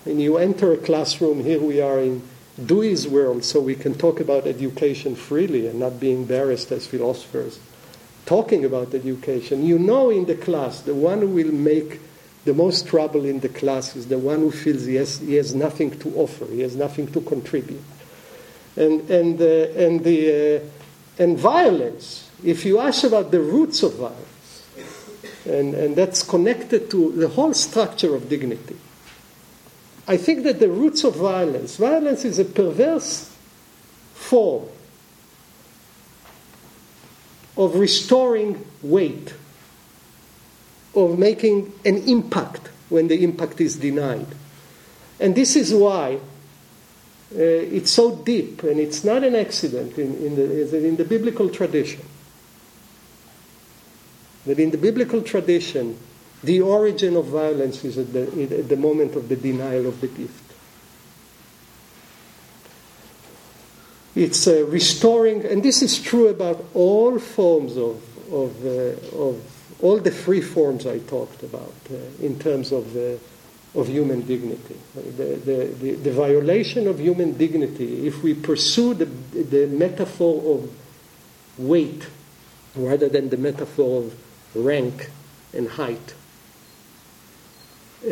When 0.03 0.19
you 0.19 0.37
enter 0.37 0.73
a 0.73 0.77
classroom, 0.77 1.43
here 1.43 1.61
we 1.61 1.81
are 1.81 1.99
in 1.99 2.21
Dewey's 2.63 3.07
world, 3.07 3.43
so 3.43 3.59
we 3.59 3.75
can 3.75 3.95
talk 3.95 4.19
about 4.19 4.45
education 4.45 5.15
freely 5.15 5.67
and 5.67 5.79
not 5.79 5.99
be 5.99 6.11
embarrassed 6.11 6.71
as 6.71 6.87
philosophers 6.87 7.59
talking 8.25 8.65
about 8.65 8.93
education. 8.93 9.65
You 9.65 9.77
know 9.77 10.09
in 10.09 10.25
the 10.25 10.35
class, 10.35 10.81
the 10.81 10.95
one 10.95 11.19
who 11.19 11.27
will 11.27 11.51
make 11.51 12.01
the 12.45 12.53
most 12.53 12.87
trouble 12.87 13.25
in 13.25 13.39
the 13.39 13.49
class 13.49 13.95
is 13.95 14.07
the 14.07 14.17
one 14.17 14.39
who 14.39 14.51
feels 14.51 14.85
he 14.85 14.95
has, 14.95 15.19
he 15.19 15.35
has 15.35 15.53
nothing 15.53 15.97
to 15.99 16.15
offer, 16.15 16.45
he 16.45 16.61
has 16.61 16.75
nothing 16.75 17.07
to 17.11 17.21
contribute. 17.21 17.83
And, 18.77 19.09
and, 19.09 19.41
uh, 19.41 19.45
and, 19.45 20.03
the, 20.03 20.61
uh, 20.61 21.21
and 21.21 21.37
violence, 21.37 22.29
if 22.43 22.63
you 22.65 22.79
ask 22.79 23.03
about 23.03 23.31
the 23.31 23.39
roots 23.39 23.83
of 23.83 23.95
violence, 23.95 24.25
and, 25.45 25.73
and 25.73 25.95
that's 25.95 26.23
connected 26.23 26.89
to 26.91 27.11
the 27.13 27.27
whole 27.27 27.53
structure 27.53 28.15
of 28.15 28.29
dignity. 28.29 28.77
I 30.07 30.17
think 30.17 30.43
that 30.43 30.59
the 30.59 30.69
roots 30.69 31.03
of 31.03 31.15
violence, 31.15 31.77
violence 31.77 32.25
is 32.25 32.37
a 32.39 32.45
perverse 32.45 33.31
form 34.13 34.65
of 37.57 37.75
restoring 37.75 38.65
weight, 38.81 39.33
of 40.95 41.19
making 41.19 41.73
an 41.83 41.97
impact 42.07 42.69
when 42.89 43.07
the 43.07 43.23
impact 43.23 43.59
is 43.61 43.75
denied. 43.77 44.27
And 45.19 45.35
this 45.35 45.55
is 45.55 45.73
why 45.73 46.15
uh, 46.15 47.39
it's 47.39 47.91
so 47.91 48.15
deep, 48.17 48.63
and 48.63 48.79
it's 48.79 49.03
not 49.03 49.23
an 49.23 49.35
accident 49.35 49.97
in, 49.97 50.15
in, 50.23 50.35
the, 50.35 50.87
in 50.87 50.95
the 50.95 51.05
biblical 51.05 51.49
tradition 51.49 52.01
that 54.45 54.59
in 54.59 54.71
the 54.71 54.77
biblical 54.77 55.21
tradition, 55.21 55.97
the 56.43 56.61
origin 56.61 57.15
of 57.15 57.25
violence 57.25 57.83
is 57.83 57.97
at 57.97 58.13
the, 58.13 58.59
at 58.59 58.69
the 58.69 58.77
moment 58.77 59.15
of 59.15 59.27
the 59.27 59.35
denial 59.35 59.87
of 59.87 60.01
the 60.01 60.07
gift. 60.07 60.53
It's 64.15 64.47
uh, 64.47 64.65
restoring, 64.67 65.43
and 65.45 65.61
this 65.63 65.81
is 65.81 66.01
true 66.01 66.27
about 66.27 66.63
all 66.73 67.19
forms 67.19 67.75
of, 67.75 68.01
of, 68.31 68.65
uh, 68.65 69.17
of 69.17 69.41
all 69.81 69.97
the 69.99 70.11
three 70.11 70.41
forms 70.41 70.85
I 70.85 70.99
talked 70.99 71.43
about 71.43 71.73
uh, 71.91 71.95
in 72.25 72.39
terms 72.39 72.71
of, 72.71 72.95
uh, 72.95 73.79
of 73.79 73.87
human 73.87 74.21
dignity. 74.21 74.77
The, 74.95 75.23
the, 75.23 75.75
the, 75.79 75.91
the, 75.95 76.11
violation 76.11 76.87
of 76.87 76.99
human 76.99 77.37
dignity, 77.37 78.07
if 78.07 78.23
we 78.23 78.33
pursue 78.33 78.93
the, 78.93 79.05
the 79.05 79.67
metaphor 79.67 80.55
of 80.55 80.71
weight 81.57 82.07
rather 82.75 83.09
than 83.09 83.29
the 83.29 83.37
metaphor 83.37 84.03
of 84.03 84.15
rank, 84.55 85.09
and 85.53 85.69
height. 85.69 86.13
Uh, 88.03 88.07
uh, 88.07 88.11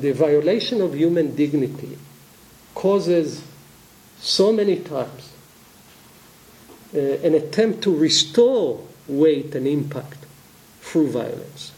the 0.00 0.12
violation 0.14 0.82
of 0.82 0.94
human 0.94 1.34
dignity 1.34 1.96
causes 2.74 3.42
so 4.18 4.52
many 4.52 4.76
times 4.76 5.32
uh, 6.94 6.98
an 6.98 7.34
attempt 7.34 7.82
to 7.82 7.96
restore 7.96 8.84
weight 9.06 9.54
and 9.54 9.66
impact 9.66 10.23
through 10.94 11.08
violence. 11.08 11.72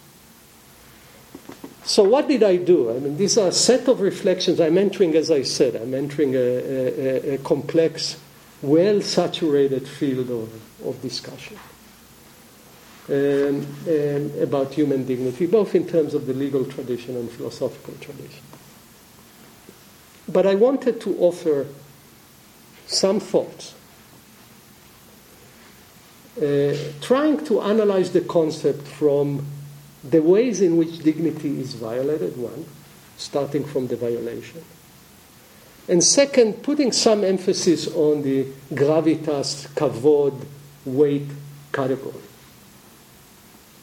So, 1.84 2.02
what 2.02 2.28
did 2.28 2.42
I 2.42 2.56
do? 2.56 2.90
I 2.90 2.98
mean, 2.98 3.16
these 3.16 3.38
are 3.38 3.48
a 3.48 3.52
set 3.52 3.88
of 3.88 4.02
reflections. 4.02 4.60
I'm 4.60 4.76
entering, 4.76 5.14
as 5.16 5.30
I 5.30 5.40
said, 5.40 5.74
I'm 5.74 5.94
entering 5.94 6.34
a, 6.34 6.38
a, 6.38 7.34
a 7.34 7.38
complex, 7.38 8.20
well 8.60 9.00
saturated 9.00 9.88
field 9.88 10.28
of, 10.28 10.52
of 10.86 11.00
discussion 11.00 11.56
um, 13.08 13.66
um, 13.88 14.32
about 14.42 14.74
human 14.74 15.06
dignity, 15.06 15.46
both 15.46 15.74
in 15.74 15.88
terms 15.88 16.12
of 16.12 16.26
the 16.26 16.34
legal 16.34 16.66
tradition 16.66 17.16
and 17.16 17.30
philosophical 17.30 17.94
tradition. 18.02 18.42
But 20.28 20.46
I 20.46 20.56
wanted 20.56 21.00
to 21.00 21.16
offer 21.20 21.66
some 22.86 23.18
thoughts, 23.18 23.75
trying 27.00 27.44
to 27.46 27.60
analyze 27.62 28.12
the 28.12 28.20
concept 28.20 28.86
from 28.86 29.44
the 30.04 30.22
ways 30.22 30.60
in 30.60 30.76
which 30.76 30.98
dignity 31.02 31.60
is 31.60 31.74
violated, 31.74 32.36
one, 32.36 32.64
starting 33.16 33.64
from 33.64 33.86
the 33.86 33.96
violation. 33.96 34.62
And 35.88 36.02
second, 36.02 36.62
putting 36.62 36.92
some 36.92 37.22
emphasis 37.22 37.86
on 37.94 38.22
the 38.22 38.44
gravitas, 38.72 39.68
kavod, 39.74 40.44
weight 40.84 41.28
category. 41.72 42.14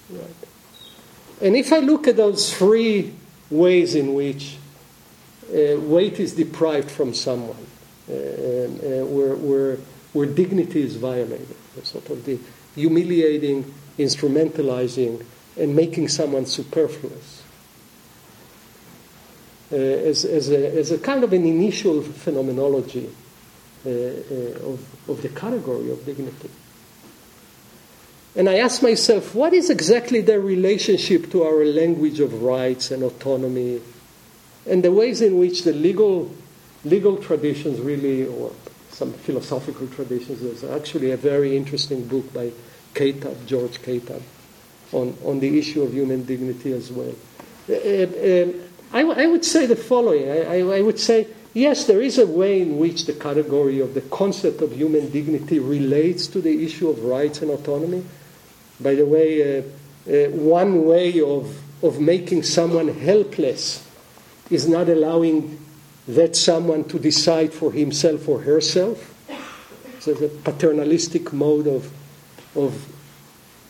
Right. 0.10 0.36
And 1.42 1.56
if 1.56 1.72
I 1.72 1.80
look 1.80 2.08
at 2.08 2.18
those 2.18 2.56
three 2.56 3.14
ways 3.50 3.96
in 3.96 4.14
which 4.14 4.58
uh, 5.50 5.80
weight 5.80 6.20
is 6.20 6.34
deprived 6.34 6.92
from 6.92 7.14
someone, 7.14 7.66
uh, 8.10 8.14
uh, 8.14 9.06
where, 9.06 9.36
where, 9.36 9.78
where 10.12 10.26
dignity 10.26 10.82
is 10.82 10.96
violated, 10.98 11.56
sort 11.84 12.10
of 12.10 12.26
the 12.26 12.40
humiliating, 12.76 13.74
instrumentalizing, 13.98 15.24
and 15.58 15.76
making 15.76 16.08
someone 16.08 16.46
superfluous. 16.46 17.44
Uh, 19.72 19.76
as, 19.76 20.24
as, 20.26 20.50
a, 20.50 20.78
as 20.78 20.92
a 20.92 21.00
kind 21.00 21.24
of 21.24 21.34
an 21.34 21.46
initial 21.46 22.02
phenomenology 22.04 23.10
uh, 23.86 23.90
uh, 23.90 23.92
of, 24.70 25.10
of 25.10 25.22
the 25.22 25.30
category 25.30 25.90
of 25.90 26.06
dignity. 26.06 26.50
And 28.36 28.50
I 28.50 28.58
ask 28.58 28.82
myself, 28.82 29.36
what 29.36 29.54
is 29.54 29.70
exactly 29.70 30.22
their 30.22 30.40
relationship 30.40 31.32
to 31.32 31.44
our 31.44 31.66
language 31.66 32.20
of 32.20 32.44
rights 32.44 32.92
and 32.92 33.04
autonomy 33.04 33.82
and 34.66 34.84
the 34.84 34.92
ways 34.92 35.22
in 35.22 35.38
which 35.38 35.64
the 35.64 35.74
legal, 35.74 36.32
legal 36.84 37.18
traditions 37.18 37.80
really, 37.80 38.26
or 38.26 38.52
some 38.94 39.12
philosophical 39.12 39.88
traditions, 39.88 40.42
there's 40.42 40.64
actually 40.64 41.12
a 41.12 41.18
very 41.18 41.58
interesting 41.58 42.08
book 42.08 42.32
by 42.32 42.52
Kateb, 42.94 43.46
George 43.48 43.82
Kateb, 43.82 44.22
on, 44.92 45.18
on 45.26 45.40
the 45.40 45.58
issue 45.58 45.82
of 45.82 45.94
human 45.94 46.24
dignity 46.24 46.72
as 46.72 46.92
well. 46.92 47.14
Uh, 47.68 47.74
uh, 47.74 48.52
I, 48.94 49.24
I, 49.24 49.26
would 49.26 49.44
say 49.44 49.66
the 49.66 49.76
following 49.76 50.30
I, 50.30 50.60
I, 50.60 50.78
I, 50.78 50.82
would 50.82 51.00
say, 51.00 51.28
yes, 51.54 51.86
there 51.86 52.02
is 52.02 52.20
a 52.20 52.28
way 52.28 52.62
in 52.62 52.78
which 52.78 53.06
the 53.06 53.14
category 53.14 53.80
of 53.80 53.96
the 53.96 54.02
concept 54.02 54.62
of 54.62 54.72
human 54.74 55.10
dignity 55.10 55.58
relates 55.58 56.28
to 56.28 56.42
the 56.42 56.64
issue 56.64 56.90
of 56.90 57.04
rights 57.04 57.42
and 57.42 57.50
autonomy. 57.50 58.06
By 58.80 58.96
the 58.96 59.06
way, 59.06 59.60
uh, 59.60 59.64
uh 60.06 60.30
one 60.32 60.86
way 60.86 61.20
of, 61.22 61.58
of 61.82 62.00
making 62.00 62.44
someone 62.44 62.90
helpless 62.90 63.88
is 64.52 64.68
not 64.68 64.90
allowing 64.90 65.63
that 66.08 66.36
someone 66.36 66.84
to 66.86 67.00
decide 67.00 67.54
for 67.54 67.72
himself 67.72 68.28
or 68.28 68.42
herself. 68.42 69.10
So 70.00 70.14
the 70.14 70.28
paternalistic 70.28 71.32
mode 71.32 71.68
of, 71.68 71.92
of 72.56 72.94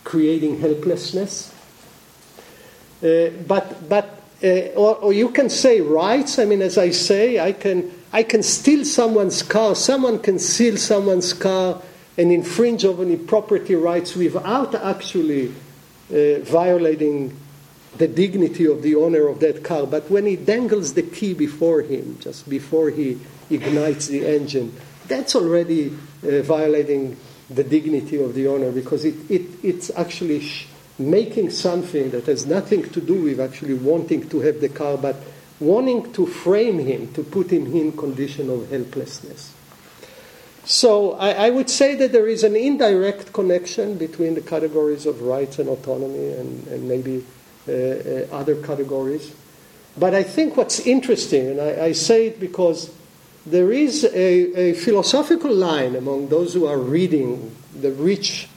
creating 0.03 0.59
helplessness. 0.59 1.53
Uh, 3.03 3.29
but 3.47 3.87
but 3.87 4.21
uh, 4.43 4.73
or, 4.75 4.95
or, 4.97 5.13
you 5.13 5.29
can 5.29 5.49
say 5.49 5.79
rights. 5.79 6.39
I 6.39 6.45
mean, 6.45 6.61
as 6.61 6.77
I 6.77 6.89
say, 6.89 7.39
I 7.39 7.51
can 7.51 7.91
I 8.11 8.23
can 8.23 8.43
steal 8.43 8.83
someone's 8.85 9.43
car. 9.43 9.75
Someone 9.75 10.19
can 10.19 10.39
steal 10.39 10.77
someone's 10.77 11.33
car 11.33 11.81
and 12.17 12.31
infringe 12.31 12.85
on 12.85 12.99
any 13.01 13.17
property 13.17 13.75
rights 13.75 14.15
without 14.15 14.75
actually 14.75 15.53
uh, 16.11 16.39
violating 16.39 17.37
the 17.97 18.07
dignity 18.07 18.65
of 18.65 18.81
the 18.81 18.95
owner 18.95 19.27
of 19.27 19.39
that 19.39 19.63
car. 19.63 19.85
But 19.85 20.09
when 20.09 20.25
he 20.25 20.35
dangles 20.35 20.93
the 20.93 21.03
key 21.03 21.33
before 21.33 21.81
him, 21.81 22.17
just 22.19 22.49
before 22.49 22.89
he 22.89 23.19
ignites 23.49 24.07
the 24.07 24.25
engine, 24.25 24.75
that's 25.07 25.35
already 25.35 25.89
uh, 26.23 26.41
violating 26.41 27.17
the 27.49 27.63
dignity 27.63 28.21
of 28.21 28.33
the 28.33 28.47
owner 28.47 28.71
because 28.71 29.05
it, 29.05 29.15
it, 29.29 29.43
it's 29.63 29.91
actually 29.95 30.39
sh- 30.41 30.67
making 30.97 31.49
something 31.49 32.11
that 32.11 32.25
has 32.25 32.45
nothing 32.45 32.83
to 32.89 33.01
do 33.01 33.23
with 33.23 33.39
actually 33.39 33.73
wanting 33.73 34.27
to 34.29 34.39
have 34.39 34.61
the 34.61 34.69
car, 34.69 34.97
but 34.97 35.17
wanting 35.59 36.11
to 36.13 36.25
frame 36.25 36.79
him, 36.79 37.11
to 37.13 37.23
put 37.23 37.51
him 37.51 37.75
in 37.75 37.91
condition 37.91 38.49
of 38.49 38.69
helplessness. 38.69 39.53
So 40.65 41.13
I, 41.13 41.47
I, 41.47 41.49
would 41.49 41.69
say 41.69 41.95
that 41.95 42.13
there 42.13 42.27
is 42.27 42.43
an 42.43 42.55
indirect 42.55 43.33
connection 43.33 43.97
between 43.97 44.35
the 44.35 44.41
categories 44.41 45.05
of 45.05 45.21
rights 45.21 45.59
and 45.59 45.67
autonomy 45.67 46.31
and, 46.31 46.65
and 46.67 46.87
maybe 46.87 47.25
Uh, 47.65 47.71
uh, 47.71 48.35
other 48.35 48.55
categories. 48.55 49.33
But 49.97 50.13
I 50.13 50.23
think 50.23 50.57
what's 50.57 50.81
interesting, 50.81 51.47
and 51.47 51.61
I, 51.61 51.85
I 51.85 51.91
say 51.93 52.27
it 52.27 52.37
because 52.37 52.91
there 53.45 53.71
is 53.71 54.03
a, 54.03 54.11
a, 54.11 54.73
philosophical 54.73 55.53
line 55.53 55.95
among 55.95 56.27
those 56.27 56.53
who 56.53 56.65
are 56.65 56.77
reading 56.77 57.55
the 57.73 57.93
rich, 57.93 58.49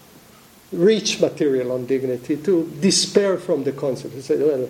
rich 0.72 1.20
material 1.20 1.70
on 1.70 1.86
dignity 1.86 2.36
to 2.36 2.68
despair 2.80 3.38
from 3.38 3.62
the 3.62 3.70
concept. 3.70 4.20
Say, 4.24 4.38
well, 4.38 4.68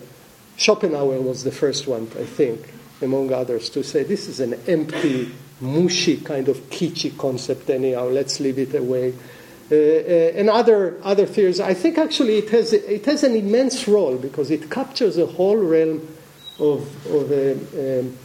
Schopenhauer 0.55 1.19
was 1.19 1.43
the 1.43 1.51
first 1.51 1.87
one, 1.87 2.03
I 2.19 2.25
think, 2.25 2.71
among 3.01 3.33
others, 3.33 3.71
to 3.71 3.83
say 3.83 4.03
this 4.03 4.27
is 4.27 4.39
an 4.39 4.53
empty, 4.67 5.31
mushy 5.59 6.17
kind 6.17 6.47
of 6.47 6.57
kitschy 6.69 7.17
concept 7.17 7.71
anyhow, 7.71 8.05
let's 8.05 8.39
leave 8.39 8.59
it 8.59 8.75
away. 8.75 9.15
Uh, 9.69 9.75
uh, 9.75 9.77
and 10.35 10.49
other, 10.49 10.97
other 11.03 11.25
theories, 11.25 11.59
I 11.59 11.73
think 11.73 11.97
actually 11.97 12.37
it 12.37 12.49
has, 12.51 12.71
it 12.71 13.05
has 13.05 13.23
an 13.23 13.35
immense 13.35 13.85
role 13.85 14.15
because 14.15 14.49
it 14.49 14.71
captures 14.71 15.17
a 15.17 15.25
whole 15.25 15.57
realm 15.57 16.07
of, 16.57 17.05
of 17.07 17.31
uh, 17.31 17.99
um, 17.99 18.17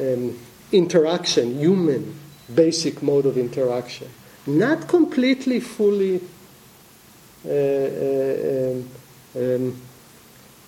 um, 0.00 0.38
interaction, 0.72 1.58
human 1.58 2.18
basic 2.54 3.02
mode 3.02 3.26
of 3.26 3.36
interaction. 3.36 4.08
Not 4.46 4.88
completely, 4.88 5.60
fully 5.60 6.22
uh, 7.44 7.50
um, 7.50 8.88
um, 9.36 9.82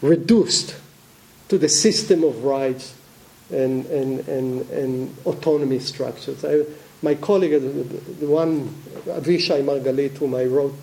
reduced 0.02 0.76
to 1.48 1.56
the 1.56 1.68
system 1.68 2.24
of 2.24 2.44
rights 2.44 2.94
and, 3.50 3.86
and, 3.86 4.28
and, 4.28 4.70
and 4.70 5.16
autonomy 5.24 5.78
structures. 5.78 6.44
I, 6.44 6.64
my 7.02 7.14
colleague, 7.14 7.60
the, 7.60 8.26
one, 8.26 8.68
Avishai 9.06 9.62
Margalit, 9.62 10.16
whom 10.16 10.34
I 10.34 10.44
wrote 10.44 10.74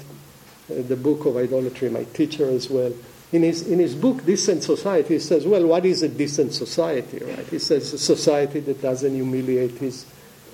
uh, 0.71 0.82
the 0.82 0.95
book 0.95 1.25
of 1.25 1.38
idolatry, 1.38 1.89
my 1.89 2.06
teacher 2.06 2.49
as 2.49 2.69
well, 2.69 2.93
in 3.32 3.43
his, 3.43 3.67
in 3.67 3.80
his 3.80 3.95
book, 3.95 4.25
Decent 4.25 4.63
Society, 4.63 5.15
he 5.15 5.19
says, 5.19 5.45
well, 5.45 5.65
what 5.65 5.86
is 5.86 6.04
a 6.04 6.10
decent 6.10 6.54
society, 6.54 7.19
right? 7.19 7.45
He 7.47 7.60
says 7.60 7.91
a 7.93 7.97
society 7.97 8.62
that 8.62 8.82
doesn't 8.82 9.13
humiliate 9.13 9.71
his, 9.71 10.06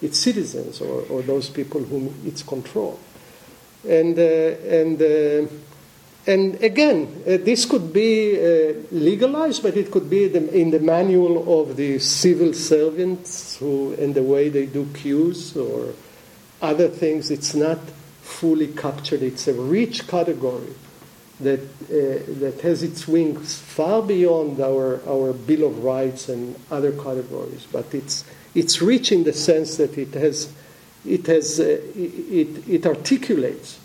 its 0.02 0.18
citizens 0.18 0.82
or, 0.82 1.04
or 1.04 1.22
those 1.22 1.50
people 1.50 1.82
whom 1.82 2.16
it's 2.26 2.42
control. 2.42 3.00
And, 3.88 4.18
uh, 4.18 4.22
and, 4.22 5.02
uh, 5.02 5.52
and 6.28 6.62
again, 6.62 7.24
uh, 7.26 7.38
this 7.38 7.66
could 7.66 7.92
be 7.92 8.36
uh, 8.36 8.74
legalized, 8.92 9.64
but 9.64 9.76
it 9.76 9.90
could 9.90 10.10
be 10.10 10.28
the, 10.28 10.54
in 10.56 10.70
the 10.70 10.80
manual 10.80 11.62
of 11.62 11.76
the 11.76 11.98
civil 11.98 12.54
servants 12.54 13.58
who, 13.58 13.94
in 13.94 14.14
the 14.14 14.22
way 14.22 14.50
they 14.50 14.68
do 14.68 14.86
queues 14.94 15.58
or 15.58 15.94
other 16.62 16.90
things. 16.90 17.32
It's 17.32 17.56
not 17.56 17.80
fully 18.22 18.68
captured. 18.68 19.24
It's 19.24 19.48
a 19.48 19.54
rich 19.54 20.08
category 20.08 20.76
that, 21.40 21.60
uh, 21.60 22.40
that 22.40 22.62
has 22.62 22.84
its 22.84 23.08
wings 23.08 23.58
far 23.58 24.04
beyond 24.04 24.60
our, 24.60 25.02
our 25.10 25.34
Bill 25.34 25.68
of 25.68 25.84
Rights 25.84 26.30
and 26.30 26.56
other 26.70 26.92
categories. 26.92 27.66
But 27.72 27.96
it's, 27.96 28.26
it's 28.54 28.80
rich 28.80 29.12
in 29.12 29.24
the 29.24 29.34
sense 29.34 29.78
that 29.78 29.98
it, 29.98 30.14
has, 30.14 30.54
it, 31.04 31.26
has, 31.26 31.60
uh, 31.60 31.82
it, 31.96 32.70
it 32.70 32.86
articulates 32.86 33.81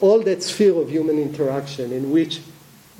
all 0.00 0.20
that 0.22 0.42
sphere 0.42 0.80
of 0.80 0.90
human 0.90 1.18
interaction 1.18 1.92
in 1.92 2.10
which, 2.10 2.40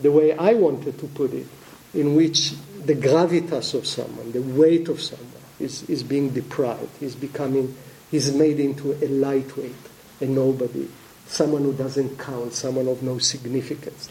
the 0.01 0.13
way 0.13 0.33
I 0.37 0.55
wanted 0.55 0.99
to 0.99 1.07
put 1.07 1.33
it, 1.33 1.47
in 1.95 2.15
which 2.15 2.53
the 2.85 2.95
gravitas 2.95 3.75
of 3.75 3.87
someone, 3.87 4.33
the 4.33 4.43
weight 4.43 4.89
of 4.89 5.01
someone, 5.01 5.27
is, 5.59 5.89
is 5.89 6.03
being 6.03 6.31
deprived, 6.31 7.03
is 7.03 7.15
becoming, 7.15 7.75
is 8.13 8.35
made 8.35 8.61
into 8.61 8.93
a 9.05 9.09
lightweight, 9.09 9.75
a 10.21 10.27
nobody, 10.27 10.89
someone 11.27 11.63
who 11.63 11.73
doesn't 11.73 12.19
count, 12.19 12.53
someone 12.53 12.89
of 12.89 13.03
no 13.03 13.19
significance. 13.19 14.11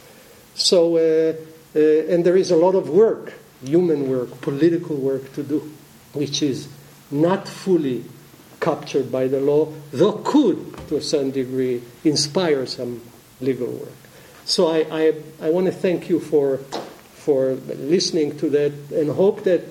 So, 0.56 0.98
uh, 0.98 1.34
uh, 1.76 1.80
and 1.80 2.26
there 2.26 2.38
is 2.38 2.52
a 2.52 2.56
lot 2.56 2.76
of 2.76 2.90
work, 2.90 3.34
human 3.64 4.10
work, 4.10 4.42
political 4.42 4.96
work 4.96 5.34
to 5.34 5.44
do, 5.44 5.72
which 6.14 6.42
is 6.42 6.68
not 7.12 7.48
fully 7.48 8.04
captured 8.60 9.12
by 9.12 9.28
the 9.28 9.40
law, 9.40 9.72
though 9.92 10.14
could, 10.24 10.88
to 10.90 10.98
a 10.98 11.02
certain 11.02 11.32
degree, 11.32 11.82
inspire 12.04 12.66
some 12.66 13.02
legal 13.42 13.68
work. 13.68 13.94
So 14.46 14.68
I, 14.68 14.86
I, 14.92 15.14
I 15.42 15.50
want 15.50 15.68
to 15.68 15.72
thank 15.72 16.10
you 16.10 16.20
for, 16.20 16.58
for 17.14 17.54
listening 17.54 18.38
to 18.40 18.50
that 18.50 18.74
and 18.92 19.12
hope 19.12 19.44
that 19.44 19.64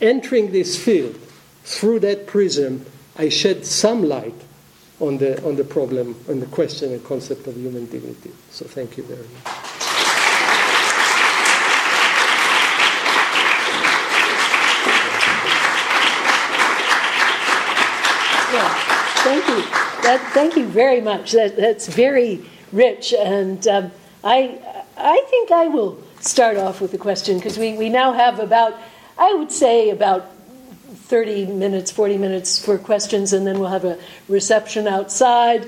entering 0.00 0.52
this 0.52 0.82
field 0.82 1.18
through 1.64 2.00
that 2.00 2.26
prism, 2.26 2.84
I 3.16 3.28
shed 3.28 3.66
some 3.66 4.02
light 4.02 4.34
on 5.00 5.18
the, 5.18 5.44
on 5.46 5.56
the 5.56 5.64
problem, 5.64 6.16
on 6.28 6.40
the 6.40 6.46
question 6.46 6.92
and 6.92 7.04
concept 7.04 7.46
of 7.46 7.56
human 7.56 7.86
dignity. 7.86 8.32
So 8.50 8.64
thank 8.64 8.96
you 8.96 9.02
very 9.04 9.20
much. 9.20 9.61
Thank 19.42 19.64
you. 19.64 19.70
That, 20.02 20.30
thank 20.32 20.56
you 20.56 20.66
very 20.66 21.00
much. 21.00 21.32
That, 21.32 21.56
that's 21.56 21.86
very 21.86 22.44
rich. 22.72 23.12
And 23.12 23.66
um, 23.68 23.92
I, 24.24 24.58
I 24.96 25.24
think 25.28 25.50
I 25.50 25.68
will 25.68 26.02
start 26.20 26.56
off 26.56 26.80
with 26.80 26.94
a 26.94 26.98
question 26.98 27.38
because 27.38 27.58
we, 27.58 27.76
we 27.76 27.88
now 27.88 28.12
have 28.12 28.38
about, 28.38 28.78
I 29.18 29.34
would 29.34 29.52
say, 29.52 29.90
about 29.90 30.30
30 31.12 31.46
minutes, 31.46 31.90
40 31.90 32.18
minutes 32.18 32.64
for 32.64 32.78
questions, 32.78 33.32
and 33.32 33.46
then 33.46 33.58
we'll 33.58 33.68
have 33.68 33.84
a 33.84 33.98
reception 34.28 34.86
outside 34.86 35.64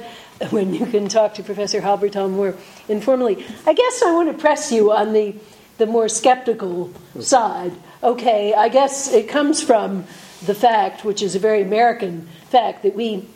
when 0.51 0.73
you 0.75 0.87
can 0.87 1.09
talk 1.09 1.35
to 1.35 1.43
Professor 1.43 1.81
Halbertal 1.81 2.31
more 2.31 2.57
informally. 2.89 3.45
I 3.67 3.73
guess 3.73 4.03
I 4.03 4.13
want 4.13 4.33
to 4.33 4.39
press 4.39 4.73
you 4.73 4.93
on 4.93 5.13
the, 5.13 5.35
the 5.79 5.87
more 5.87 6.09
skeptical 6.09 6.93
side. 7.21 7.73
Okay, 8.03 8.55
I 8.55 8.69
guess 8.69 9.13
it 9.13 9.29
comes 9.29 9.63
from 9.63 10.05
the 10.47 10.55
fact, 10.55 11.05
which 11.05 11.23
is 11.23 11.35
a 11.35 11.39
very 11.39 11.63
American 11.63 12.29
fact, 12.51 12.83
that 12.83 12.95
we 12.95 13.27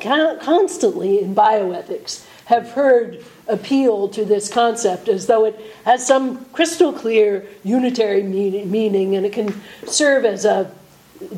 constantly 0.00 1.20
in 1.20 1.34
bioethics 1.34 2.24
have 2.46 2.70
heard 2.70 3.24
appeal 3.48 4.08
to 4.08 4.24
this 4.24 4.48
concept 4.48 5.08
as 5.08 5.26
though 5.26 5.44
it 5.44 5.58
has 5.84 6.06
some 6.06 6.44
crystal 6.46 6.92
clear 6.92 7.46
unitary 7.64 8.22
meaning 8.22 9.16
and 9.16 9.26
it 9.26 9.32
can 9.32 9.52
serve 9.86 10.24
as 10.24 10.44
a 10.44 10.70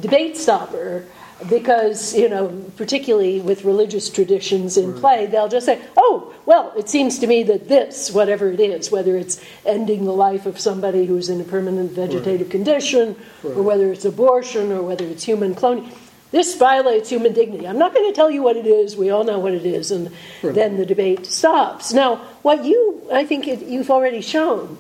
debate 0.01 0.37
stopper 0.37 1.05
because 1.49 2.15
you 2.15 2.29
know 2.29 2.49
particularly 2.77 3.41
with 3.41 3.65
religious 3.65 4.11
traditions 4.11 4.77
in 4.77 4.93
play 4.95 5.27
they'll 5.27 5.49
just 5.49 5.67
say 5.67 5.81
oh 5.97 6.35
well 6.47 6.73
it 6.77 6.89
seems 6.89 7.19
to 7.19 7.27
me 7.27 7.43
that 7.45 7.69
this 7.69 8.11
whatever 8.11 8.51
it 8.51 8.59
is 8.59 8.91
whether 8.91 9.17
it's 9.17 9.41
ending 9.65 10.05
the 10.05 10.13
life 10.13 10.47
of 10.47 10.59
somebody 10.59 11.07
who's 11.07 11.29
in 11.29 11.41
a 11.41 11.45
permanent 11.45 11.93
vegetative 11.93 12.49
right. 12.49 12.51
condition 12.51 13.15
right. 13.43 13.57
or 13.57 13.63
whether 13.63 13.93
it's 13.93 14.05
abortion 14.05 14.73
or 14.73 14.83
whether 14.83 15.05
it's 15.07 15.23
human 15.23 15.55
cloning 15.55 15.95
this 16.31 16.57
violates 16.57 17.09
human 17.09 17.33
dignity. 17.33 17.67
I'm 17.67 17.79
not 17.79 17.95
going 17.95 18.07
to 18.07 18.15
tell 18.15 18.31
you 18.31 18.43
what 18.43 18.57
it 18.57 18.67
is. 18.67 18.97
We 18.97 19.11
all 19.11 19.25
know 19.25 19.39
what 19.39 19.53
it 19.53 19.65
is, 19.65 19.91
and 19.91 20.13
right. 20.43 20.55
then 20.55 20.77
the 20.77 20.87
debate 20.87 21.27
stops. 21.27 21.93
Now, 21.93 22.17
what 22.43 22.65
you, 22.65 23.03
I 23.13 23.25
think 23.25 23.49
it, 23.49 23.63
you've 23.63 23.91
already 23.91 24.21
shown 24.21 24.79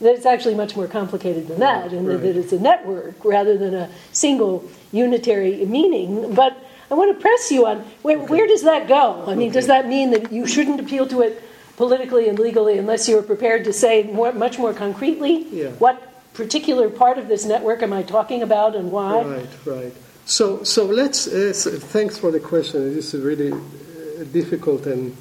that 0.00 0.14
it's 0.14 0.26
actually 0.26 0.54
much 0.54 0.76
more 0.76 0.86
complicated 0.86 1.48
than 1.48 1.60
that, 1.60 1.92
and 1.92 2.06
right. 2.06 2.20
that 2.20 2.36
it's 2.36 2.52
a 2.52 2.60
network 2.60 3.24
rather 3.24 3.56
than 3.56 3.74
a 3.74 3.90
single 4.12 4.68
unitary 4.92 5.64
meaning. 5.66 6.34
But 6.34 6.56
I 6.90 6.94
want 6.94 7.16
to 7.16 7.20
press 7.20 7.50
you 7.50 7.66
on 7.66 7.78
where, 8.02 8.18
okay. 8.18 8.26
where 8.26 8.46
does 8.46 8.62
that 8.62 8.88
go? 8.88 9.24
I 9.26 9.34
mean, 9.34 9.48
okay. 9.48 9.54
does 9.54 9.66
that 9.68 9.86
mean 9.86 10.10
that 10.10 10.32
you 10.32 10.46
shouldn't 10.46 10.80
appeal 10.80 11.06
to 11.08 11.22
it 11.22 11.42
politically 11.76 12.28
and 12.28 12.38
legally 12.38 12.76
unless 12.76 13.08
you're 13.08 13.22
prepared 13.22 13.64
to 13.64 13.72
say 13.72 14.02
more, 14.02 14.32
much 14.32 14.58
more 14.58 14.74
concretely 14.74 15.46
yeah. 15.48 15.68
what 15.78 16.10
particular 16.34 16.90
part 16.90 17.16
of 17.16 17.26
this 17.26 17.46
network 17.46 17.82
am 17.82 17.92
I 17.92 18.02
talking 18.02 18.42
about 18.42 18.76
and 18.76 18.92
why? 18.92 19.22
Right, 19.22 19.48
right. 19.64 19.92
So, 20.30 20.62
so 20.62 20.84
let's. 20.84 21.26
Uh, 21.26 21.52
so 21.52 21.72
thanks 21.72 22.16
for 22.16 22.30
the 22.30 22.38
question. 22.38 22.94
This 22.94 23.14
is 23.14 23.20
a 23.20 23.26
really 23.26 23.50
uh, 23.50 24.22
difficult 24.32 24.86
and 24.86 25.16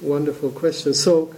wonderful 0.00 0.52
question. 0.52 0.94
So, 0.94 1.34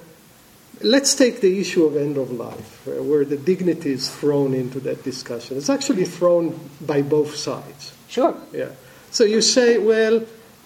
let's 0.82 1.14
take 1.14 1.40
the 1.40 1.58
issue 1.58 1.86
of 1.86 1.96
end 1.96 2.18
of 2.18 2.30
life, 2.32 2.86
uh, 2.86 3.02
where 3.02 3.24
the 3.24 3.38
dignity 3.38 3.92
is 3.92 4.10
thrown 4.10 4.52
into 4.52 4.78
that 4.80 5.02
discussion. 5.02 5.56
It's 5.56 5.70
actually 5.70 6.04
thrown 6.04 6.68
by 6.82 7.00
both 7.00 7.34
sides. 7.34 7.94
Sure. 8.08 8.36
Yeah. 8.52 8.72
So 9.10 9.24
you 9.24 9.40
say, 9.40 9.78
well, 9.78 10.22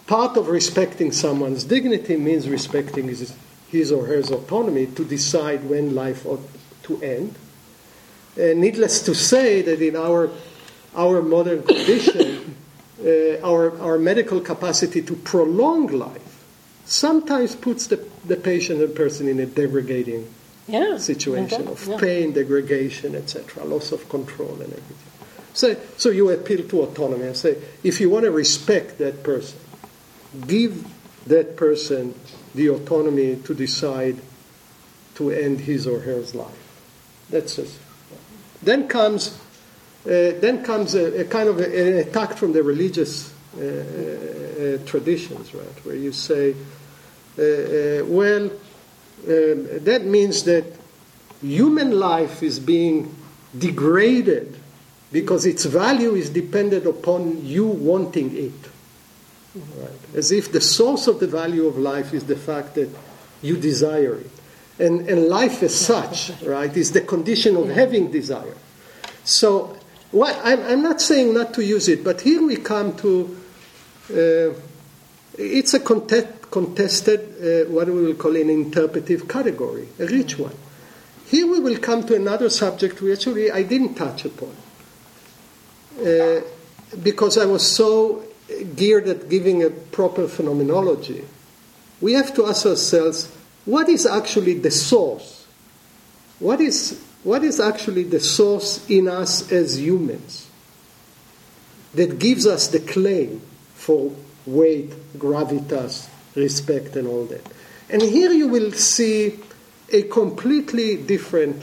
part 0.08 0.36
of 0.36 0.48
respecting 0.48 1.12
someone's 1.12 1.62
dignity 1.62 2.16
means 2.16 2.48
respecting 2.48 3.06
his, 3.06 3.36
his 3.68 3.92
or 3.92 4.04
her 4.06 4.18
autonomy 4.18 4.86
to 4.86 5.04
decide 5.04 5.62
when 5.70 5.94
life 5.94 6.26
ought 6.26 6.42
to 6.84 7.00
end. 7.02 7.36
And 8.36 8.60
needless 8.60 9.00
to 9.02 9.14
say 9.14 9.62
that 9.62 9.80
in 9.80 9.94
our 9.94 10.30
our 10.95 11.22
modern 11.22 11.62
condition, 11.62 12.57
uh, 13.05 13.41
our, 13.41 13.78
our 13.80 13.99
medical 13.99 14.41
capacity 14.41 15.03
to 15.03 15.14
prolong 15.16 15.86
life, 15.89 16.45
sometimes 16.84 17.55
puts 17.55 17.86
the, 17.86 18.05
the 18.24 18.36
patient 18.36 18.80
and 18.80 18.95
person 18.95 19.28
in 19.28 19.39
a 19.41 19.47
degrading 19.47 20.28
yeah, 20.66 20.99
situation 20.99 21.62
okay, 21.62 21.72
of 21.72 21.86
yeah. 21.86 21.99
pain, 21.99 22.32
degradation, 22.32 23.14
etc., 23.14 23.64
loss 23.64 23.93
of 23.93 24.09
control 24.09 24.53
and 24.53 24.72
everything. 24.72 24.97
So, 25.55 25.76
so 25.97 26.11
you 26.11 26.30
appeal 26.30 26.68
to 26.68 26.82
autonomy 26.82 27.26
and 27.26 27.36
say, 27.36 27.57
if 27.82 28.01
you 28.01 28.11
want 28.11 28.24
to 28.24 28.30
respect 28.30 28.99
that 28.99 29.22
person, 29.22 29.59
give 30.47 30.86
that 31.26 31.57
person 31.57 32.14
the 32.55 32.68
autonomy 32.68 33.36
to 33.36 33.55
decide 33.55 34.18
to 35.16 35.30
end 35.30 35.61
his 35.61 35.86
or 35.86 36.01
her 36.01 36.20
life. 36.34 37.26
That's 37.30 37.57
just. 37.57 37.78
Then 38.62 38.89
comes 38.89 39.39
then 40.09 40.64
comes 40.64 40.94
a, 40.94 41.20
a 41.20 41.24
kind 41.24 41.48
of 41.48 41.61
a, 41.61 41.64
an 41.64 41.98
attack 42.09 42.36
from 42.36 42.52
the 42.52 42.62
religious 42.62 43.32
uh, 43.56 43.61
uh, 43.61 44.78
traditions, 44.86 45.54
right, 45.54 45.84
where 45.84 45.96
you 45.96 46.12
say, 46.12 46.54
well, 47.36 48.44
um, 48.46 49.84
that 49.84 50.02
means 50.04 50.44
that 50.44 50.64
human 51.40 51.92
life 51.98 52.42
is 52.42 52.59
being 52.59 53.14
degraded 53.56 54.56
because 55.12 55.46
its 55.46 55.64
value 55.64 56.14
is 56.14 56.30
dependent 56.30 56.86
upon 56.86 57.44
you 57.44 57.66
wanting 57.66 58.36
it. 58.36 58.70
Right? 59.54 60.16
As 60.16 60.32
if 60.32 60.52
the 60.52 60.61
source 60.61 61.06
of 61.06 61.20
the 61.20 61.26
value 61.26 61.66
of 61.66 61.78
life 61.78 62.12
is 62.12 62.24
the 62.24 62.36
fact 62.36 62.74
that 62.74 62.90
you 63.40 63.56
desire 63.56 64.16
it. 64.16 64.30
And, 64.78 65.09
and 65.09 65.28
life 65.28 65.62
as 65.62 65.74
such, 65.74 66.30
right, 66.42 66.76
is 66.76 66.92
the 66.92 67.00
condition 67.00 67.56
of 67.56 67.68
having 67.68 68.11
desire. 68.11 68.56
So 69.24 69.77
I'm, 70.14 70.62
I'm, 70.62 70.82
not 70.82 71.00
saying 71.00 71.34
not 71.34 71.54
to 71.54 71.64
use 71.64 71.88
it, 71.88 72.02
but 72.02 72.22
here 72.22 72.44
we 72.44 72.56
come 72.56 72.96
to 72.96 73.36
uh, 74.11 74.54
it's 75.38 75.74
a 75.74 75.80
contest, 75.80 76.50
contested, 76.50 77.20
uh, 77.20 77.70
what 77.70 77.86
we 77.86 78.02
will 78.02 78.14
call 78.14 78.34
an 78.34 78.50
interpretive 78.50 79.28
category, 79.28 79.88
a 79.98 80.06
rich 80.06 80.38
one. 80.38 80.54
Here 81.26 81.46
we 81.46 81.61
will 81.61 81.78
come 81.78 82.04
to 82.06 82.16
another 82.16 82.50
subject 82.50 83.00
which 83.00 83.18
actually 83.20 83.50
I 83.50 83.62
didn't 83.62 83.94
touch 83.94 84.24
upon 84.24 84.56
uh, 86.00 86.40
because 87.02 87.38
I 87.38 87.44
was 87.44 87.70
so 87.70 88.24
geared 88.74 89.06
at 89.09 89.28
giving 89.28 89.62
a 89.62 89.70
proper 89.70 90.26
phenomenology. 90.26 91.24
We 92.00 92.14
have 92.14 92.34
to 92.34 92.46
ask 92.46 92.66
ourselves 92.66 93.30
what 93.64 93.88
is 93.88 94.06
actually 94.06 94.54
the 94.54 94.70
source? 94.70 95.46
What 96.38 96.61
is 96.61 97.04
what 97.24 97.42
is 97.44 97.60
actually 97.60 98.04
the 98.04 98.20
source 98.20 98.88
in 98.88 99.08
us 99.08 99.50
as 99.50 99.80
humans 99.80 100.48
that 101.94 102.18
gives 102.18 102.46
us 102.46 102.68
the 102.68 102.80
claim 102.80 103.40
for 103.74 104.14
weight, 104.46 104.90
gravitas, 105.18 106.08
respect, 106.34 106.96
and 106.96 107.08
all 107.08 107.24
that. 107.26 107.44
And 107.90 108.02
here 108.02 108.30
you 108.30 108.48
will 108.48 108.72
see 108.72 109.38
a 109.92 110.02
completely 110.02 110.96
different 110.96 111.62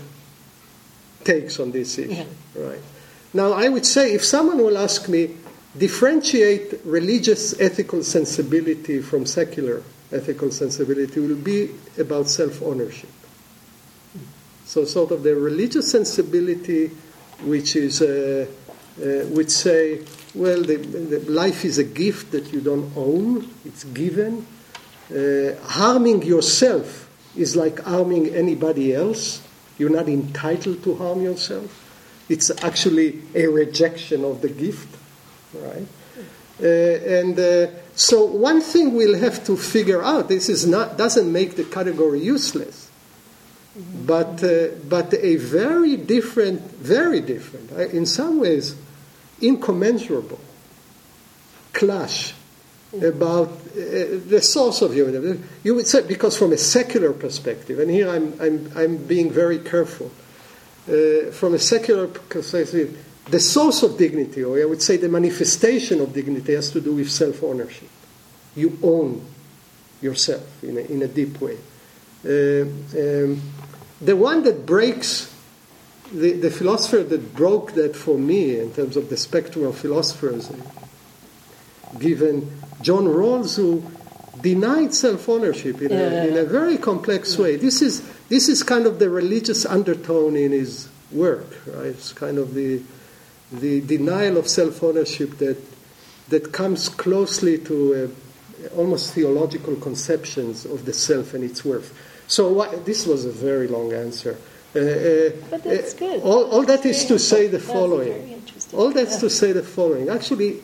takes 1.23 1.59
on 1.59 1.71
this 1.71 1.97
issue. 1.97 2.13
Yeah. 2.13 2.25
Right. 2.55 2.81
Now, 3.33 3.53
I 3.53 3.69
would 3.69 3.85
say 3.85 4.13
if 4.13 4.23
someone 4.23 4.57
will 4.57 4.77
ask 4.77 5.09
me, 5.09 5.35
differentiate 5.77 6.79
religious 6.85 7.59
ethical 7.59 8.01
sensibility 8.03 9.01
from 9.01 9.25
secular 9.25 9.83
ethical 10.11 10.51
sensibility 10.51 11.19
will 11.19 11.35
be 11.35 11.71
about 11.97 12.29
self 12.29 12.61
ownership. 12.61 13.09
So, 14.75 14.83
sort 14.83 15.11
of 15.11 15.23
the 15.23 15.33
religious 15.37 15.89
sensibility, 15.89 16.87
which 17.45 17.77
is, 17.77 18.01
uh, 18.01 18.45
uh, 18.99 19.05
which 19.27 19.49
say, 19.49 20.01
well, 20.33 20.61
the, 20.61 20.75
the 20.75 21.19
life 21.31 21.63
is 21.63 21.77
a 21.77 21.85
gift 21.85 22.33
that 22.33 22.51
you 22.51 22.59
don't 22.59 22.91
own; 22.97 23.49
it's 23.63 23.85
given. 23.85 24.45
Uh, 25.09 25.55
harming 25.63 26.23
yourself 26.23 27.09
is 27.37 27.55
like 27.55 27.79
harming 27.83 28.35
anybody 28.35 28.93
else. 28.93 29.41
You're 29.77 29.91
not 29.91 30.09
entitled 30.09 30.83
to 30.83 30.95
harm 30.95 31.21
yourself. 31.21 31.71
It's 32.27 32.51
actually 32.61 33.21
a 33.33 33.47
rejection 33.47 34.25
of 34.25 34.41
the 34.41 34.49
gift, 34.49 34.93
right? 35.53 35.87
Uh, 36.61 36.65
and 36.65 37.39
uh, 37.39 37.67
so 37.95 38.25
one 38.25 38.59
thing 38.59 38.93
we'll 38.93 39.19
have 39.19 39.41
to 39.45 39.55
figure 39.55 40.03
out 40.03 40.27
this 40.27 40.49
is 40.49 40.67
not 40.67 40.97
doesn't 40.97 41.31
make 41.31 41.55
the 41.55 41.63
category 41.63 42.19
useless 42.19 42.84
but, 43.75 44.43
uh, 44.43 44.67
but 44.87 45.13
a 45.13 45.35
very 45.35 45.97
different, 45.97 46.61
very 46.61 47.19
different, 47.21 47.71
uh, 47.71 47.87
in 47.87 48.05
some 48.05 48.39
ways 48.39 48.75
incommensurable 49.41 50.39
clash 51.73 52.33
about 53.03 53.49
uh, 53.49 54.19
the 54.27 54.41
source 54.41 54.81
of 54.81 54.93
human. 54.93 55.47
You 55.63 55.75
would 55.75 55.87
say 55.87 56.07
because 56.07 56.37
from 56.37 56.53
a 56.53 56.57
secular 56.57 57.13
perspective, 57.13 57.79
and 57.79 57.91
here 57.91 58.09
I'm 58.09 58.33
I'm 58.39 58.71
I'm 58.75 58.97
being 58.97 59.31
very 59.31 59.59
careful. 59.59 60.11
Uh, 60.87 61.31
from 61.31 61.55
a 61.55 61.59
secular 61.59 62.07
perspective, 62.07 63.03
the 63.29 63.39
source 63.39 63.81
of 63.83 63.97
dignity, 63.97 64.43
or 64.43 64.61
I 64.61 64.65
would 64.65 64.81
say 64.81 64.97
the 64.97 65.09
manifestation 65.09 65.99
of 65.99 66.13
dignity, 66.13 66.53
has 66.53 66.69
to 66.71 66.81
do 66.81 66.95
with 66.95 67.09
self 67.09 67.43
ownership. 67.43 67.89
You 68.55 68.77
own 68.81 69.25
yourself 70.01 70.63
in 70.63 70.77
a, 70.77 70.81
in 70.81 71.01
a 71.01 71.07
deep 71.07 71.41
way. 71.41 71.57
Uh, 72.23 72.61
um, 72.97 73.41
the 74.01 74.15
one 74.15 74.43
that 74.43 74.65
breaks, 74.65 75.33
the, 76.11 76.33
the 76.33 76.51
philosopher 76.51 77.03
that 77.03 77.35
broke 77.35 77.73
that 77.73 77.95
for 77.95 78.17
me 78.17 78.59
in 78.59 78.73
terms 78.73 78.97
of 78.97 79.09
the 79.09 79.17
spectrum 79.17 79.65
of 79.65 79.77
philosophers, 79.77 80.51
given 81.99 82.51
John 82.81 83.05
Rawls, 83.05 83.55
who 83.55 83.83
denied 84.41 84.93
self 84.93 85.29
ownership 85.29 85.81
in, 85.81 85.91
yeah. 85.91 86.23
in, 86.25 86.37
a 86.37 86.43
very 86.43 86.77
complex 86.77 87.37
way. 87.37 87.55
This 87.55 87.81
is, 87.81 88.01
this 88.27 88.49
is 88.49 88.63
kind 88.63 88.85
of 88.85 88.99
the 88.99 89.09
religious 89.09 89.65
undertone 89.65 90.35
in 90.35 90.51
his 90.51 90.89
work, 91.11 91.47
right? 91.67 91.87
It's 91.87 92.13
kind 92.13 92.37
of 92.37 92.53
the, 92.53 92.81
the 93.51 93.81
denial 93.81 94.37
of 94.37 94.47
self 94.47 94.83
ownership 94.83 95.37
that, 95.37 95.57
that 96.29 96.51
comes 96.51 96.89
closely 96.89 97.57
to 97.59 98.11
uh, 98.65 98.75
almost 98.75 99.13
theological 99.13 99.75
conceptions 99.77 100.65
of 100.65 100.85
the 100.85 100.93
self 100.93 101.33
and 101.33 101.43
its 101.43 101.63
worth. 101.63 101.93
So 102.27 102.51
what, 102.51 102.85
this 102.85 103.05
was 103.05 103.25
a 103.25 103.31
very 103.31 103.67
long 103.67 103.93
answer. 103.93 104.37
Uh, 104.75 104.79
uh, 104.79 105.29
but 105.49 105.63
that's 105.63 105.93
uh, 105.93 105.97
good. 105.97 106.21
All, 106.23 106.45
all 106.51 106.63
that 106.63 106.85
is 106.85 107.05
to 107.05 107.17
say 107.17 107.47
the 107.47 107.59
following. 107.59 108.43
All 108.73 108.91
that's 108.91 109.13
yeah. 109.13 109.19
to 109.19 109.29
say 109.29 109.51
the 109.51 109.63
following. 109.63 110.09
Actually, 110.09 110.61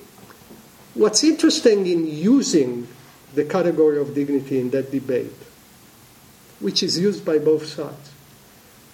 what's 0.95 1.23
interesting 1.23 1.87
in 1.87 2.07
using 2.07 2.87
the 3.33 3.45
category 3.45 3.99
of 3.99 4.13
dignity 4.13 4.59
in 4.59 4.69
that 4.71 4.91
debate, 4.91 5.31
which 6.59 6.83
is 6.83 6.99
used 6.99 7.23
by 7.23 7.37
both 7.37 7.65
sides, 7.65 8.11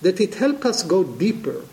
that 0.01 0.21
it 0.21 0.35
helps 0.35 0.65
us 0.65 0.83
go 0.83 1.03
deeper 1.03 1.63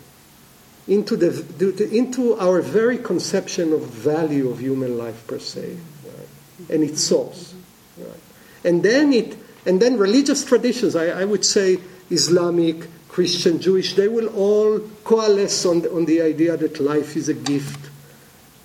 into, 0.87 1.15
the, 1.15 1.89
into 1.91 2.35
our 2.35 2.61
very 2.61 2.97
conception 2.97 3.73
of 3.73 3.81
value 3.81 4.49
of 4.49 4.59
human 4.59 4.97
life 4.97 5.25
per 5.27 5.39
se, 5.39 5.77
right? 6.05 6.69
and 6.69 6.83
its 6.83 7.03
source. 7.03 7.53
Right? 7.97 8.19
And 8.63 8.83
then 8.83 9.13
it, 9.13 9.37
and 9.65 9.81
then 9.81 9.97
religious 9.97 10.45
traditions, 10.45 10.95
I, 10.95 11.07
I, 11.07 11.25
would 11.25 11.43
say 11.45 11.79
Islamic, 12.09 12.87
Christian, 13.07 13.59
Jewish, 13.59 13.95
they 13.95 14.07
will 14.07 14.27
all 14.27 14.79
coalesce 15.03 15.65
on 15.65 15.81
the, 15.81 15.93
on 15.93 16.05
the 16.05 16.21
idea 16.21 16.55
that 16.57 16.79
life 16.79 17.15
is 17.15 17.29
a 17.29 17.33
gift, 17.33 17.89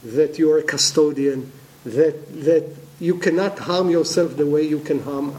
that 0.05 0.39
you're 0.39 0.59
a 0.59 0.63
custodian, 0.63 1.51
that, 1.85 2.45
that 2.45 2.77
you 2.99 3.17
cannot 3.17 3.59
harm 3.59 3.89
yourself 3.89 4.37
the 4.37 4.47
way 4.47 4.63
you 4.63 4.81
can 4.81 5.03
harm, 5.03 5.35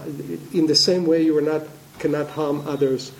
in 0.53 0.65
the 0.65 0.75
same 0.75 1.05
way 1.05 1.21
you 1.21 1.37
are 1.37 1.41
not, 1.41 1.61
cannot 1.99 2.29
harm 2.31 2.67
others, 2.67 3.11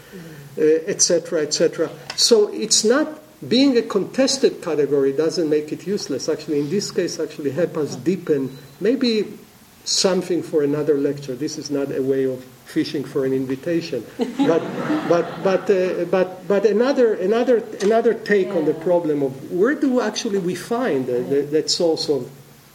etc., 0.58 1.40
uh, 1.40 1.44
etc. 1.44 1.90
Et 1.90 2.20
so 2.20 2.48
it's 2.48 2.84
not 2.84 3.08
being 3.48 3.78
a 3.78 3.82
contested 3.82 4.62
category 4.62 5.14
doesn't 5.14 5.50
make 5.50 5.72
it 5.72 5.88
useless. 5.88 6.30
Actually, 6.30 6.60
in 6.60 6.70
this 6.70 6.92
case, 6.92 7.20
actually 7.20 7.52
help 7.52 7.78
us 7.78 7.96
deepen 7.96 8.56
maybe 8.80 9.38
something 9.84 10.44
for 10.44 10.64
another 10.64 10.98
lecture. 10.98 11.36
This 11.36 11.58
is 11.58 11.72
not 11.72 11.92
a 11.92 12.02
way 12.02 12.26
of 12.26 12.44
fishing 12.66 13.04
for 13.04 13.26
an 13.26 13.34
invitation, 13.34 14.06
but 14.18 14.62
but 15.10 15.44
but 15.44 15.70
uh, 15.70 16.06
but 16.06 16.48
but 16.48 16.66
another 16.66 17.16
another 17.16 17.58
another 17.82 18.14
take 18.14 18.48
yeah. 18.48 18.56
on 18.56 18.66
the 18.66 18.74
problem 18.74 19.22
of 19.24 19.52
where 19.52 19.76
do 19.76 20.02
actually 20.02 20.40
we 20.40 20.56
find 20.56 21.10
uh, 21.10 21.14
the, 21.30 21.42
that 21.52 21.70
source 21.70 22.10
of 22.10 22.30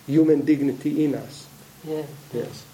human 0.06 0.44
dignity 0.44 1.04
in 1.04 1.14
us? 1.14 1.46
Yeah. 1.84 2.02
Yes. 2.32 2.64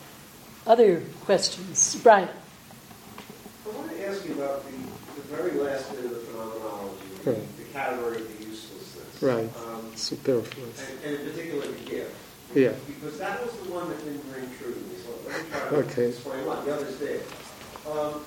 Other 0.66 1.02
questions, 1.24 1.96
Brian. 2.02 2.28
I 2.28 3.76
want 3.76 3.90
to 3.90 4.08
ask 4.08 4.24
you 4.26 4.34
about 4.34 4.64
the, 4.64 4.70
the 4.70 5.36
very 5.36 5.52
last 5.52 5.90
bit 5.90 6.04
of 6.04 6.10
the 6.10 6.16
phenomenology, 6.16 6.96
right. 7.24 7.56
the, 7.58 7.64
category 7.72 8.16
of 8.18 8.38
the 8.38 8.44
uselessness. 8.44 9.22
Right. 9.22 9.50
Um, 9.56 9.90
Superfluous. 9.96 10.88
And, 10.88 11.04
and 11.04 11.20
in 11.20 11.30
particular, 11.30 11.66
the 11.66 11.90
gift. 11.90 12.14
Yeah. 12.54 12.72
Because 12.86 13.18
that 13.18 13.42
was 13.42 13.52
the 13.60 13.72
one 13.72 13.88
that 13.88 13.98
didn't 14.04 14.24
ring 14.32 14.50
true 14.58 14.72
to 14.72 14.80
me. 14.80 14.96
So 15.02 15.10
let 15.26 15.42
me 15.42 15.50
try 15.50 15.68
to 15.68 15.76
okay. 15.88 16.08
explain 16.08 16.44
why. 16.44 16.64
The 16.64 16.74
others 16.74 16.98
did. 16.98 17.22
Um, 17.90 18.24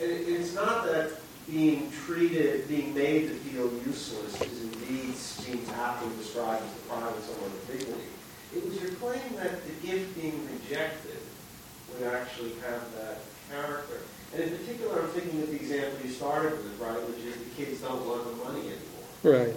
and 0.00 0.10
it, 0.10 0.28
it's 0.28 0.54
not 0.54 0.84
that 0.86 1.12
being 1.48 1.90
treated, 1.90 2.68
being 2.68 2.94
made 2.94 3.28
to 3.28 3.34
feel 3.34 3.70
useless 3.86 4.40
is 4.40 4.62
indeed 4.62 5.14
seems 5.14 5.68
aptly 5.70 6.08
described 6.16 6.64
as 6.64 6.72
the 6.74 6.80
pride 6.88 7.12
of 7.14 7.24
someone 7.24 7.50
of 7.50 7.66
dignity. 7.66 8.10
It 8.54 8.64
was 8.64 8.80
your 8.82 8.90
claim 8.92 9.22
that 9.36 9.62
the 9.64 9.86
gift 9.86 10.20
being 10.20 10.46
rejected 10.46 11.18
would 11.92 12.08
actually 12.08 12.54
have 12.66 12.82
that 12.98 13.18
character. 13.50 14.02
And 14.34 14.42
in 14.42 14.56
particular, 14.58 15.02
I'm 15.02 15.08
thinking 15.08 15.42
of 15.42 15.50
the 15.50 15.56
example 15.56 15.98
you 16.04 16.10
started 16.10 16.52
with, 16.52 16.78
right, 16.80 16.98
which 17.08 17.18
is 17.24 17.34
the 17.34 17.50
kids 17.56 17.80
don't 17.80 18.04
want 18.06 18.24
the 18.24 18.44
money 18.44 18.60
anymore. 18.60 18.98
Right. 19.22 19.54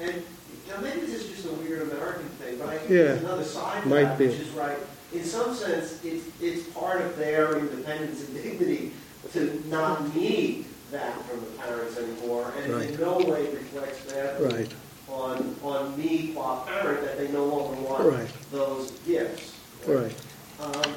And 0.00 0.22
now, 0.68 0.80
maybe 0.80 1.00
this 1.00 1.22
is 1.22 1.28
just 1.28 1.46
a 1.46 1.52
weird 1.52 1.82
American 1.82 2.28
thing, 2.40 2.58
but 2.58 2.68
I 2.68 2.78
think 2.78 2.90
yeah, 2.90 2.96
there's 2.96 3.22
another 3.22 3.44
side 3.44 3.82
to 3.82 3.88
might 3.88 4.02
that, 4.02 4.18
be. 4.18 4.26
which 4.28 4.40
is 4.40 4.50
right. 4.50 4.78
In 5.12 5.24
some 5.24 5.54
sense, 5.54 6.04
it's, 6.04 6.24
it's 6.40 6.68
part 6.70 7.00
of 7.00 7.16
their 7.16 7.58
independence 7.58 8.26
and 8.26 8.42
dignity 8.42 8.92
to 9.32 9.62
not 9.68 10.14
need 10.14 10.66
that 10.90 11.20
from 11.26 11.40
the 11.40 11.46
parents 11.62 11.96
anymore, 11.96 12.52
and 12.58 12.72
right. 12.72 12.90
in 12.90 13.00
no 13.00 13.18
way 13.18 13.50
reflects 13.52 14.04
that 14.12 14.40
right. 14.40 14.72
on 15.08 15.56
on 15.62 15.96
me, 15.96 16.32
qua 16.32 16.64
parent, 16.64 17.02
that 17.02 17.18
they 17.18 17.28
no 17.28 17.44
longer 17.44 17.80
want 17.82 18.12
right. 18.12 18.28
those 18.50 18.92
gifts. 19.06 19.54
Right. 19.86 20.14
Um, 20.60 20.96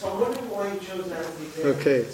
so 0.00 0.10
I'm 0.10 0.18
wondering 0.18 0.48
why 0.48 0.72
you 0.72 0.80
chose 0.80 1.08
that 1.10 1.26
as. 1.26 1.64
Okay. 1.76 2.06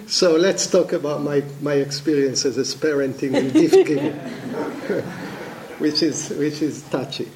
so 0.06 0.36
let's 0.36 0.66
talk 0.66 0.94
about 0.94 1.22
my, 1.22 1.42
my 1.60 1.74
experiences 1.74 2.56
as 2.56 2.74
parenting 2.74 3.34
and 3.34 3.52
gift 3.52 3.86
giving, 3.86 4.18
which 5.78 6.02
is 6.02 6.30
which 6.30 6.62
is 6.62 6.82
touchy. 6.82 7.28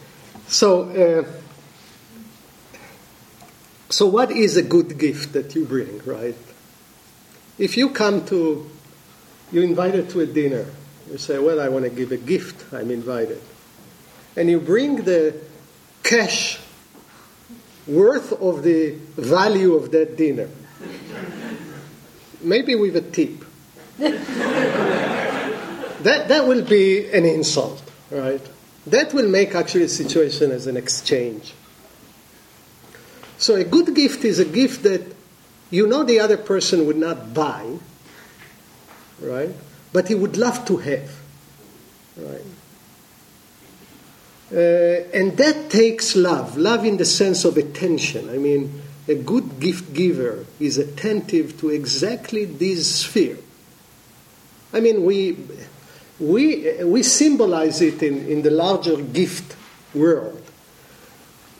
So. 0.47 0.83
Uh, 0.91 1.41
so 3.91 4.07
what 4.07 4.31
is 4.31 4.57
a 4.57 4.63
good 4.63 4.99
gift 4.99 5.33
that 5.33 5.55
you 5.57 5.65
bring, 5.65 6.01
right? 6.07 6.37
If 7.59 7.77
you 7.77 7.91
come 7.91 8.25
to, 8.27 8.71
you're 9.51 9.65
invited 9.65 10.09
to 10.11 10.21
a 10.21 10.27
dinner, 10.27 10.65
you 11.11 11.19
say, 11.19 11.39
well, 11.41 11.61
I 11.61 11.69
want 11.69 11.85
to 11.85 11.91
give 11.91 12.13
a 12.13 12.17
gift, 12.17 12.73
I'm 12.73 12.93
invited. 12.93 13.43
And 14.37 14.49
you 14.49 14.61
bring 14.61 15.03
the 15.03 15.37
cash 16.05 16.61
worth 17.89 18.33
of 18.33 18.63
the 18.63 18.93
value 19.17 19.75
of 19.75 19.91
that 19.91 20.17
dinner. 20.17 20.49
Maybe 22.41 22.77
with 22.77 22.95
a 22.95 23.03
tip. 23.03 23.45
that, 26.05 26.29
that 26.29 26.47
will 26.47 26.63
be 26.63 27.11
an 27.11 27.25
insult, 27.25 27.83
right? 28.11 28.41
That 28.87 29.13
will 29.13 29.29
make 29.29 29.55
actually 29.55 29.85
a 29.85 29.89
situation 29.89 30.51
as 30.51 30.67
an 30.67 30.77
exchange. 30.77 31.55
So 33.39 33.55
a 33.55 33.65
good 33.65 33.95
gift 33.95 34.25
is 34.25 34.39
a 34.39 34.45
gift 34.45 34.83
that 34.83 35.17
you 35.71 35.87
know 35.87 36.05
the 36.05 36.21
other 36.21 36.37
person 36.37 36.87
would 36.87 36.97
not 36.97 37.33
buy, 37.33 37.79
right? 39.21 39.51
But 39.93 40.09
he 40.09 40.15
would 40.15 40.37
love 40.37 40.65
to 40.67 40.77
have, 40.79 41.11
right? 42.17 42.45
Uh, 44.53 45.07
and 45.15 45.37
that 45.37 45.71
takes 45.71 46.17
love, 46.17 46.57
love 46.57 46.85
in 46.85 46.97
the 46.97 47.05
sense 47.05 47.45
of 47.45 47.57
attention. 47.57 48.29
I 48.29 48.37
mean, 48.39 48.83
a 49.07 49.15
good 49.15 49.61
gift 49.61 49.95
giver 49.95 50.45
is 50.59 50.77
attentive 50.77 51.59
to 51.61 51.71
exactly 51.71 52.45
this 52.45 53.03
sphere. 53.03 53.39
I 54.73 54.81
mean, 54.81 55.05
we, 55.05 55.37
we, 56.21 56.85
we 56.85 57.03
symbolize 57.03 57.81
it 57.81 58.03
in, 58.03 58.27
in 58.29 58.43
the 58.43 58.51
larger 58.51 59.01
gift 59.01 59.57
world 59.95 60.41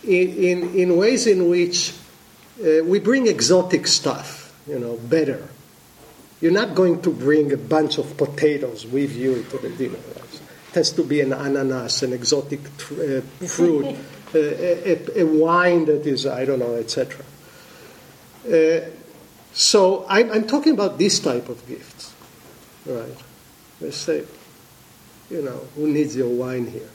in, 0.05 0.37
in, 0.37 0.75
in 0.75 0.97
ways 0.97 1.27
in 1.27 1.49
which 1.49 1.95
uh, 2.61 2.85
we 2.85 2.99
bring 2.99 3.27
exotic 3.27 3.87
stuff, 3.87 4.55
you 4.67 4.79
know, 4.79 4.97
better. 4.97 5.49
You're 6.41 6.53
not 6.53 6.75
going 6.75 7.03
to 7.03 7.11
bring 7.11 7.53
a 7.53 7.57
bunch 7.57 7.99
of 7.99 8.17
potatoes 8.17 8.87
with 8.87 9.15
you 9.15 9.45
to 9.51 9.59
the 9.59 9.71
dinner. 9.71 9.99
It 9.99 10.75
has 10.75 10.93
to 10.93 11.05
be 11.05 11.21
an 11.21 11.33
ananas, 11.33 12.03
an 12.03 12.13
exotic 12.13 12.61
tr- 12.79 12.95
uh, 12.95 13.21
fruit, 13.47 13.87
uh, 14.35 14.39
a, 14.39 15.21
a, 15.21 15.25
wine 15.27 15.87
that 15.87 16.07
is, 16.07 16.27
I 16.27 16.45
don't 16.45 16.61
know, 16.61 16.75
etc. 16.77 17.25
Uh, 18.47 18.89
so 19.53 20.07
I'm, 20.09 20.31
I'm, 20.31 20.47
talking 20.47 20.73
about 20.73 20.97
this 20.97 21.19
type 21.19 21.49
of 21.49 21.67
gifts, 21.67 22.15
right? 22.87 23.17
Let's 23.81 23.97
say, 23.97 24.25
you 25.31 25.43
know, 25.43 25.61
who 25.77 25.89
needs 25.89 26.17
your 26.17 26.29
wine 26.29 26.67
here? 26.67 26.91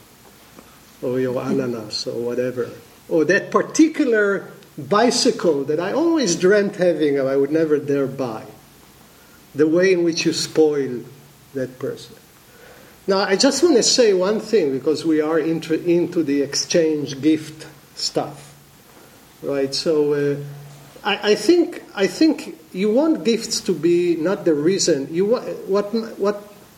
Or 1.01 1.19
your 1.19 1.41
ananas, 1.41 2.07
or 2.07 2.19
whatever. 2.21 2.69
Or 3.09 3.25
that 3.25 3.51
particular 3.51 4.51
bicycle 4.77 5.63
that 5.65 5.79
I 5.79 5.93
always 5.93 6.36
dreamt 6.36 6.75
having 6.75 7.17
and 7.17 7.27
I 7.27 7.36
would 7.36 7.51
never 7.51 7.77
dare 7.77 8.07
buy. 8.07 8.45
The 9.53 9.67
way 9.67 9.93
in 9.93 10.03
which 10.03 10.25
you 10.25 10.33
spoil 10.33 11.01
that 11.53 11.79
person. 11.79 12.15
Now, 13.07 13.19
I 13.19 13.36
just 13.36 13.63
want 13.63 13.75
to 13.75 13.83
say 13.83 14.13
one 14.13 14.39
thing 14.39 14.73
because 14.73 15.05
we 15.05 15.21
are 15.21 15.39
into, 15.39 15.81
into 15.88 16.23
the 16.23 16.41
exchange 16.41 17.21
gift 17.21 17.67
stuff, 17.95 18.55
right? 19.43 19.73
So, 19.73 20.13
uh, 20.13 20.43
I, 21.05 21.31
I, 21.31 21.36
think 21.36 21.83
I 21.93 22.07
think 22.07 22.59
you 22.73 22.91
want 22.91 23.23
gifts 23.23 23.61
to 23.61 23.73
be 23.73 24.15
not 24.15 24.43
the 24.43 24.55
reason. 24.55 25.07
You 25.13 25.25
what 25.25 26.17
what 26.17 26.36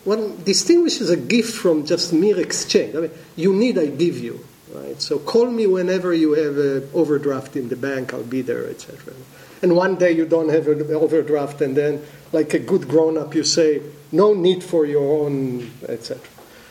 what 0.07 0.45
distinguishes 0.45 1.09
a 1.09 1.17
gift 1.17 1.53
from 1.53 1.85
just 1.85 2.13
mere 2.13 2.39
exchange. 2.39 2.95
I 2.95 2.99
mean, 3.01 3.11
you 3.35 3.53
need, 3.53 3.77
I 3.77 3.87
give 3.87 4.17
you, 4.17 4.39
right? 4.71 5.01
So 5.01 5.19
call 5.19 5.47
me 5.51 5.67
whenever 5.67 6.13
you 6.13 6.31
have 6.31 6.57
an 6.57 6.89
overdraft 6.93 7.57
in 7.57 7.67
the 7.67 7.75
bank. 7.75 8.13
I'll 8.13 8.23
be 8.23 8.41
there, 8.41 8.69
etc. 8.69 9.13
And 9.61 9.75
one 9.75 9.97
day 9.97 10.13
you 10.13 10.25
don't 10.25 10.47
have 10.47 10.67
an 10.67 10.89
overdraft, 10.93 11.59
and 11.59 11.75
then, 11.75 12.01
like 12.31 12.53
a 12.53 12.59
good 12.59 12.87
grown 12.87 13.17
up, 13.17 13.35
you 13.35 13.43
say, 13.43 13.81
no 14.13 14.33
need 14.33 14.63
for 14.63 14.85
your 14.85 15.25
own, 15.25 15.69
etc. 15.89 16.25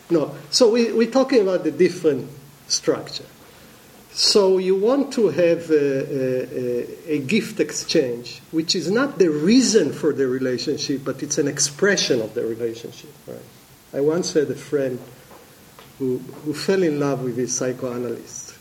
No. 0.09 0.35
So 0.49 0.71
we, 0.71 0.91
we're 0.91 1.11
talking 1.11 1.43
about 1.43 1.63
the 1.63 1.71
different 1.71 2.31
structure. 2.67 3.25
So 4.17 4.57
you 4.57 4.75
want 4.75 5.13
to 5.13 5.27
have 5.27 5.69
a, 5.69 5.75
a, 5.75 7.13
a, 7.17 7.19
gift 7.19 7.59
exchange, 7.59 8.41
which 8.49 8.73
is 8.73 8.89
not 8.89 9.19
the 9.19 9.29
reason 9.29 9.93
for 9.93 10.11
the 10.11 10.25
relationship, 10.25 11.03
but 11.05 11.21
it's 11.21 11.37
an 11.37 11.47
expression 11.47 12.19
of 12.21 12.33
the 12.33 12.43
relationship. 12.43 13.11
Right? 13.27 13.37
I 13.93 14.01
once 14.01 14.33
had 14.33 14.49
a 14.49 14.55
friend 14.55 14.99
who, 15.99 16.17
who 16.17 16.55
fell 16.55 16.81
in 16.81 16.99
love 16.99 17.21
with 17.21 17.37
his 17.37 17.53
psychoanalyst, 17.53 18.55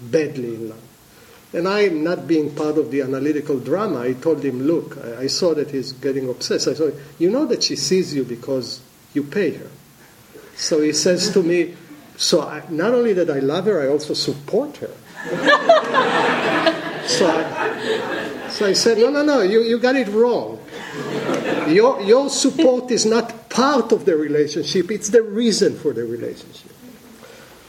badly 0.00 0.54
in 0.54 0.70
love. 0.70 0.82
And 1.52 1.68
I'm 1.68 2.02
not 2.02 2.26
being 2.26 2.54
part 2.54 2.78
of 2.78 2.90
the 2.90 3.02
analytical 3.02 3.60
drama, 3.60 4.00
I 4.00 4.14
told 4.14 4.42
him, 4.42 4.62
look, 4.62 4.96
I, 4.96 5.24
I 5.24 5.26
saw 5.26 5.52
that 5.52 5.70
he's 5.70 5.92
getting 5.92 6.30
obsessed. 6.30 6.66
I 6.66 6.72
said, 6.72 6.94
you 7.18 7.28
know 7.28 7.44
that 7.44 7.62
she 7.62 7.76
sees 7.76 8.14
you 8.14 8.24
because 8.24 8.80
you 9.12 9.22
pay 9.22 9.50
her. 9.50 9.70
So 10.56 10.80
he 10.80 10.94
says 10.94 11.30
to 11.34 11.42
me, 11.42 11.74
so 12.18 12.42
I, 12.42 12.62
not 12.68 12.92
only 12.92 13.12
that 13.12 13.30
I 13.30 13.38
love 13.38 13.66
her, 13.66 13.80
I 13.80 13.86
also 13.86 14.12
support 14.12 14.76
her. 14.78 14.88
so, 17.06 17.30
I, 17.30 18.48
so 18.50 18.66
I 18.66 18.72
said, 18.72 18.98
no, 18.98 19.08
no, 19.08 19.22
no, 19.22 19.42
you, 19.42 19.62
you 19.62 19.78
got 19.78 19.94
it 19.94 20.08
wrong. 20.08 20.58
Your, 21.68 22.02
your 22.02 22.28
support 22.28 22.90
is 22.90 23.06
not 23.06 23.48
part 23.48 23.92
of 23.92 24.04
the 24.04 24.16
relationship, 24.16 24.90
it's 24.90 25.10
the 25.10 25.22
reason 25.22 25.78
for 25.78 25.92
the 25.92 26.04
relationship. 26.04 26.72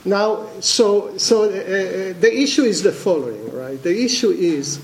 Now, 0.03 0.47
so, 0.61 1.15
so 1.19 1.43
uh, 1.43 1.45
uh, 1.45 2.19
the 2.19 2.31
issue 2.33 2.63
is 2.63 2.81
the 2.81 2.91
following, 2.91 3.55
right? 3.55 3.81
The 3.81 4.03
issue 4.03 4.31
is 4.31 4.81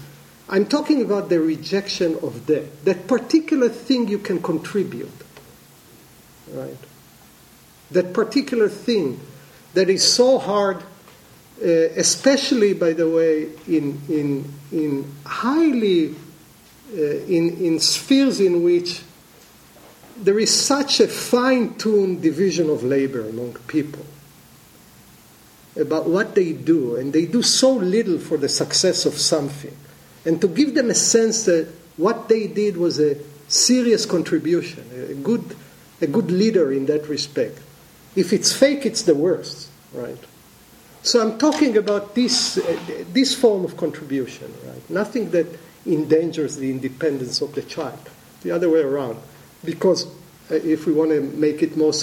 I'm 0.48 0.68
talking 0.68 1.02
about 1.02 1.30
the 1.30 1.40
rejection 1.40 2.20
of 2.22 2.46
that, 2.46 2.86
that 2.86 3.08
particular 3.08 3.70
thing 3.70 4.10
you 4.10 4.20
can 4.20 4.44
contribute, 4.44 5.10
right? 6.52 6.78
That 7.90 8.14
particular 8.14 8.70
thing 8.70 9.22
that 9.76 9.90
is 9.90 10.04
so 10.04 10.40
hard, 10.40 10.78
uh, 10.78 11.68
especially, 11.96 12.74
by 12.74 12.94
the 12.94 13.10
way, 13.10 13.50
in, 13.68 14.02
in, 14.10 14.54
in 14.72 15.16
highly, 15.26 16.16
uh, 16.94 17.02
in, 17.28 17.58
in 17.58 17.80
spheres 17.80 18.40
in 18.40 18.64
which 18.64 19.02
there 20.18 20.40
is 20.40 20.54
such 20.54 21.00
a 21.00 21.08
fine 21.08 21.76
tuned 21.76 22.22
division 22.22 22.70
of 22.70 22.84
labor 22.84 23.28
among 23.28 23.54
people 23.68 24.06
about 25.78 26.08
what 26.08 26.36
they 26.36 26.54
do, 26.54 26.96
and 26.96 27.12
they 27.12 27.26
do 27.26 27.42
so 27.42 27.74
little 27.74 28.18
for 28.18 28.38
the 28.38 28.48
success 28.48 29.06
of 29.06 29.14
something. 29.16 29.76
And 30.26 30.40
to 30.40 30.48
give 30.48 30.74
them 30.74 30.90
a 30.90 30.96
sense 30.96 31.44
that 31.46 31.68
what 31.98 32.30
they 32.30 32.48
did 32.48 32.78
was 32.78 33.00
a 33.00 33.18
serious 33.50 34.06
contribution, 34.06 34.86
a 35.10 35.14
good, 35.16 35.56
a 36.02 36.08
good 36.08 36.32
leader 36.32 36.72
in 36.72 36.86
that 36.86 37.08
respect. 37.10 37.60
If 38.16 38.32
it's 38.32 38.54
fake, 38.54 38.86
it's 38.86 39.02
the 39.02 39.16
worst, 39.16 39.65
right? 39.96 40.18
So 41.04 41.22
I'm 41.22 41.38
talking 41.38 41.78
about 41.78 42.16
this, 42.16 42.58
uh, 42.58 42.80
this 43.14 43.36
form 43.36 43.64
of 43.64 43.78
contribution, 43.78 44.54
right? 44.66 44.90
Nothing 44.90 45.30
that 45.32 45.48
endangers 45.86 46.58
the 46.58 46.72
independence 46.72 47.42
of 47.42 47.54
the 47.54 47.62
child, 47.62 48.10
the 48.42 48.52
other 48.52 48.70
way 48.70 48.80
around. 48.80 49.20
Because 49.64 50.08
uh, 50.50 50.56
if 50.56 50.86
we 50.86 50.94
want 50.94 51.12
to 51.12 51.22
make 51.22 51.62
it 51.62 51.78
more 51.78 51.94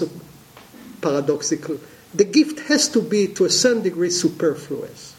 paradoxical, 1.00 1.78
the 2.14 2.24
gift 2.24 2.60
has 2.68 2.88
to 2.90 3.02
be 3.02 3.26
to 3.28 3.44
a 3.44 3.50
certain 3.50 3.82
degree 3.82 4.10
superfluous. 4.10 5.16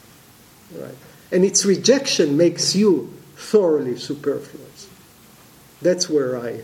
Right? 0.76 0.96
And 1.32 1.44
its 1.44 1.66
rejection 1.66 2.38
makes 2.38 2.76
you 2.76 3.14
thoroughly 3.36 3.98
superfluous. 3.98 4.90
That's 5.82 6.10
where 6.10 6.40
I 6.40 6.62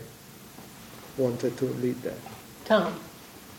wanted 1.18 1.56
to 1.58 1.66
lead 1.66 2.00
that. 2.02 2.16
Tom. 2.64 2.94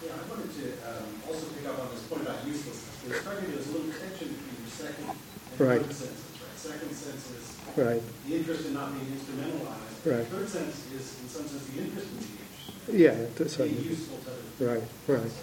Yeah, 0.03 0.11
I 0.13 0.29
wanted 0.29 0.49
to 0.55 0.65
um, 0.89 1.05
also 1.27 1.45
pick 1.53 1.67
up 1.67 1.79
on 1.79 1.89
this 1.91 2.01
point 2.03 2.23
about 2.23 2.45
uselessness. 2.47 3.03
There's 3.05 3.21
starting 3.21 3.51
there's 3.51 3.67
a 3.67 3.71
little 3.71 3.91
tension 3.91 4.29
between 4.29 4.57
your 4.61 4.71
second 4.71 5.09
and 5.09 5.50
right. 5.61 5.81
third 5.81 6.09
right? 6.09 6.57
Second 6.57 6.93
sense 6.93 7.25
is 7.33 7.57
right. 7.77 8.01
the 8.27 8.35
interest 8.37 8.65
in 8.65 8.73
not 8.73 8.93
being 8.93 9.05
instrumentalized. 9.17 10.05
Right. 10.05 10.27
Third 10.27 10.49
sense 10.49 10.85
is, 10.93 11.21
in 11.21 11.27
some 11.29 11.47
sense, 11.47 11.65
the 11.69 11.81
interest 11.81 12.07
in 12.09 12.17
being. 12.21 12.41
Yeah, 13.01 13.17
that's 13.37 13.57
being 13.57 13.77
useful 13.77 14.17
to 14.25 14.33
other 14.33 14.77
Right, 14.77 14.87
right. 15.07 15.33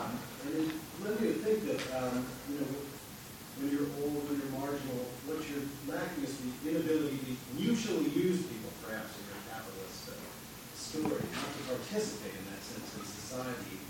Um, 0.00 0.18
and 0.48 0.72
let 1.04 1.20
me 1.20 1.32
think 1.40 1.64
that, 1.68 1.80
um, 1.96 2.26
you 2.50 2.60
know, 2.60 2.68
when 3.60 3.70
you're 3.70 3.88
old, 4.02 4.24
when 4.26 4.40
you're 4.40 4.52
marginal, 4.52 5.06
what 5.28 5.40
you're 5.48 5.68
lacking 5.86 6.24
is 6.24 6.36
the 6.40 6.50
inability 6.68 7.20
to 7.24 7.32
mutually 7.54 8.10
use 8.10 8.42
people, 8.44 8.72
perhaps, 8.82 9.16
in 9.20 9.28
your 9.30 9.40
capitalist 9.48 10.12
uh, 10.12 10.18
story, 10.74 11.24
not 11.32 11.48
to 11.56 11.60
participate 11.72 12.34
in 12.34 12.44
that 12.52 12.60
sense 12.60 12.88
in 12.98 13.04
society 13.04 13.80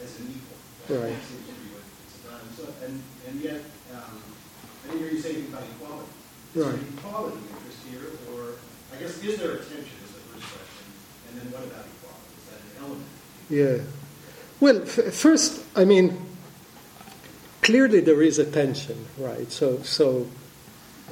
as 0.00 0.16
an 0.20 0.32
equal. 0.32 0.60
That 0.88 1.12
right. 1.12 1.20
seems 1.28 1.44
to 1.44 1.54
be 1.60 1.68
what 1.76 1.84
it's 1.84 2.16
about. 2.24 2.40
And, 2.40 2.52
so, 2.56 2.64
and, 2.86 2.94
and 3.28 3.36
yet, 3.42 3.60
um, 3.92 4.22
I 4.90 4.94
didn't 4.94 5.06
hear 5.06 5.14
you 5.14 5.22
say 5.22 5.30
anything 5.30 5.52
about 5.52 5.62
equality. 5.62 6.08
Is 6.56 6.64
right. 6.64 6.72
there 6.72 6.98
equality 6.98 7.38
interest 7.54 7.78
here, 7.88 8.34
or 8.34 8.54
I 8.92 9.00
guess 9.00 9.22
is 9.22 9.38
there 9.38 9.52
a 9.52 9.58
tension 9.58 9.98
is 10.02 10.10
the 10.10 10.20
first 10.26 10.46
question, 10.50 10.84
and 11.28 11.40
then 11.40 11.52
what 11.52 11.62
about 11.62 11.86
equality? 11.86 12.26
Is 12.38 12.46
that 12.50 12.60
an 12.66 12.82
element? 12.82 13.06
Yeah. 13.48 13.78
Well, 14.58 14.82
f- 14.82 15.14
first, 15.14 15.62
I 15.76 15.84
mean, 15.84 16.26
clearly 17.62 18.00
there 18.00 18.20
is 18.20 18.40
a 18.40 18.44
tension, 18.44 19.06
right? 19.16 19.50
So, 19.52 19.80
so 19.84 20.26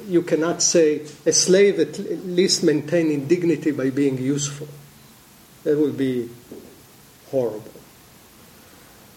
you 0.05 0.23
cannot 0.23 0.61
say 0.61 1.05
a 1.25 1.31
slave 1.31 1.79
at 1.79 1.97
least 2.25 2.63
maintaining 2.63 3.27
dignity 3.27 3.71
by 3.71 3.91
being 3.91 4.17
useful. 4.17 4.67
That 5.63 5.77
would 5.77 5.97
be 5.97 6.29
horrible. 7.31 7.71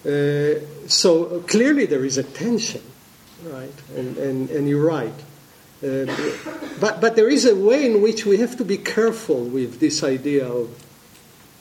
Uh, 0.06 0.60
so 0.86 1.40
clearly 1.48 1.86
there 1.86 2.04
is 2.04 2.16
a 2.16 2.22
tension, 2.22 2.82
right? 3.44 3.74
And, 3.96 4.16
and, 4.16 4.50
and 4.50 4.68
you're 4.68 4.84
right. 4.84 5.14
Uh, 5.82 6.06
but, 6.80 7.00
but 7.00 7.16
there 7.16 7.28
is 7.28 7.44
a 7.44 7.56
way 7.56 7.84
in 7.86 8.02
which 8.02 8.24
we 8.24 8.36
have 8.38 8.56
to 8.56 8.64
be 8.64 8.78
careful 8.78 9.44
with 9.44 9.80
this 9.80 10.04
idea 10.04 10.46
of 10.46 10.70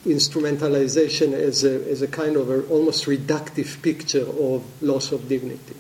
instrumentalization 0.06 1.34
as 1.34 1.64
a, 1.64 1.90
as 1.90 2.02
a 2.02 2.08
kind 2.08 2.36
of 2.36 2.50
a 2.50 2.62
almost 2.68 3.06
reductive 3.06 3.82
picture 3.82 4.28
of 4.28 4.64
loss 4.82 5.12
of 5.12 5.28
dignity. 5.28 5.76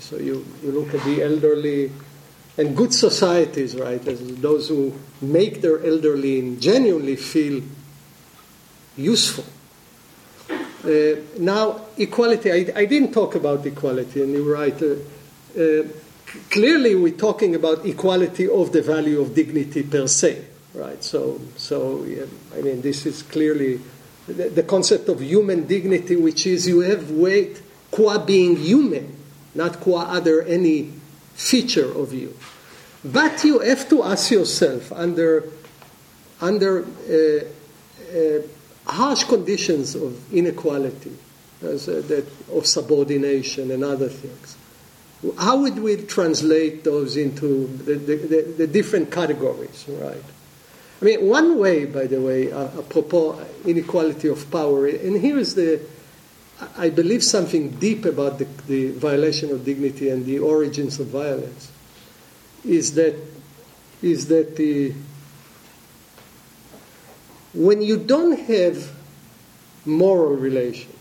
So 0.00 0.16
you, 0.16 0.44
you 0.62 0.72
look 0.72 0.94
at 0.94 1.02
the 1.04 1.22
elderly 1.22 1.92
and 2.58 2.76
good 2.76 2.92
societies, 2.92 3.76
right, 3.76 4.04
as 4.06 4.36
those 4.36 4.68
who 4.68 4.94
make 5.20 5.60
their 5.60 5.84
elderly 5.84 6.56
genuinely 6.56 7.16
feel 7.16 7.62
useful. 8.96 9.44
Uh, 10.86 11.20
now, 11.38 11.80
equality, 11.98 12.52
I, 12.52 12.80
I, 12.80 12.84
didn't 12.84 13.12
talk 13.12 13.34
about 13.34 13.66
equality, 13.66 14.22
and 14.22 14.32
you're 14.32 14.54
right. 14.54 14.80
Uh, 14.80 14.94
uh, 15.60 15.82
clearly, 16.50 16.94
we're 16.94 17.12
talking 17.16 17.54
about 17.54 17.84
equality 17.84 18.48
of 18.48 18.72
the 18.72 18.82
value 18.82 19.20
of 19.20 19.34
dignity 19.34 19.82
per 19.82 20.06
se 20.06 20.44
right? 20.76 21.02
So, 21.02 21.40
so 21.56 22.04
yeah, 22.04 22.26
I 22.54 22.60
mean, 22.60 22.82
this 22.82 23.06
is 23.06 23.22
clearly 23.22 23.80
the, 24.26 24.50
the, 24.50 24.62
concept 24.62 25.08
of 25.08 25.22
human 25.22 25.66
dignity, 25.66 26.16
which 26.16 26.46
is 26.46 26.68
you 26.68 26.80
have 26.80 27.10
weight 27.10 27.62
qua 27.90 28.18
being 28.18 28.56
human, 28.56 29.16
not 29.54 29.80
qua 29.80 30.02
other 30.02 30.42
any 30.42 30.92
feature 31.34 31.90
of 31.98 32.12
you. 32.12 32.36
But 33.04 33.44
you 33.44 33.60
have 33.60 33.88
to 33.88 34.02
ask 34.02 34.30
yourself 34.30 34.92
under 34.92 35.44
under 36.40 36.84
uh, 36.84 37.44
uh, 38.12 38.42
harsh 38.86 39.24
conditions 39.24 39.94
of 39.94 40.32
inequality, 40.32 41.16
as, 41.62 41.88
uh, 41.88 42.02
that, 42.08 42.26
of 42.52 42.66
subordination 42.66 43.70
and 43.70 43.82
other 43.84 44.08
things. 44.08 44.56
How 45.38 45.58
would 45.58 45.78
we 45.78 45.96
translate 45.96 46.84
those 46.84 47.16
into 47.16 47.66
the, 47.66 47.94
the, 47.94 48.54
the 48.58 48.66
different 48.66 49.10
categories, 49.10 49.84
right? 49.88 50.22
I 51.00 51.04
mean, 51.04 51.26
one 51.26 51.58
way, 51.58 51.84
by 51.84 52.06
the 52.06 52.20
way, 52.20 52.52
uh, 52.52 52.68
apropos 52.78 53.44
inequality 53.64 54.28
of 54.28 54.50
power, 54.50 54.86
and 54.86 55.20
here 55.20 55.38
is 55.38 55.54
the, 55.54 55.80
I 56.78 56.90
believe 56.90 57.22
something 57.22 57.70
deep 57.70 58.04
about 58.04 58.38
the, 58.38 58.46
the 58.66 58.92
violation 58.92 59.50
of 59.50 59.64
dignity 59.64 60.08
and 60.08 60.24
the 60.24 60.38
origins 60.38 61.00
of 61.00 61.08
violence, 61.08 61.70
is 62.64 62.94
that, 62.94 63.14
is 64.00 64.28
that 64.28 64.56
the, 64.56 64.94
when 67.56 67.80
you 67.80 67.96
don't 67.96 68.38
have 68.38 68.92
moral 69.86 70.36
relation. 70.36 70.92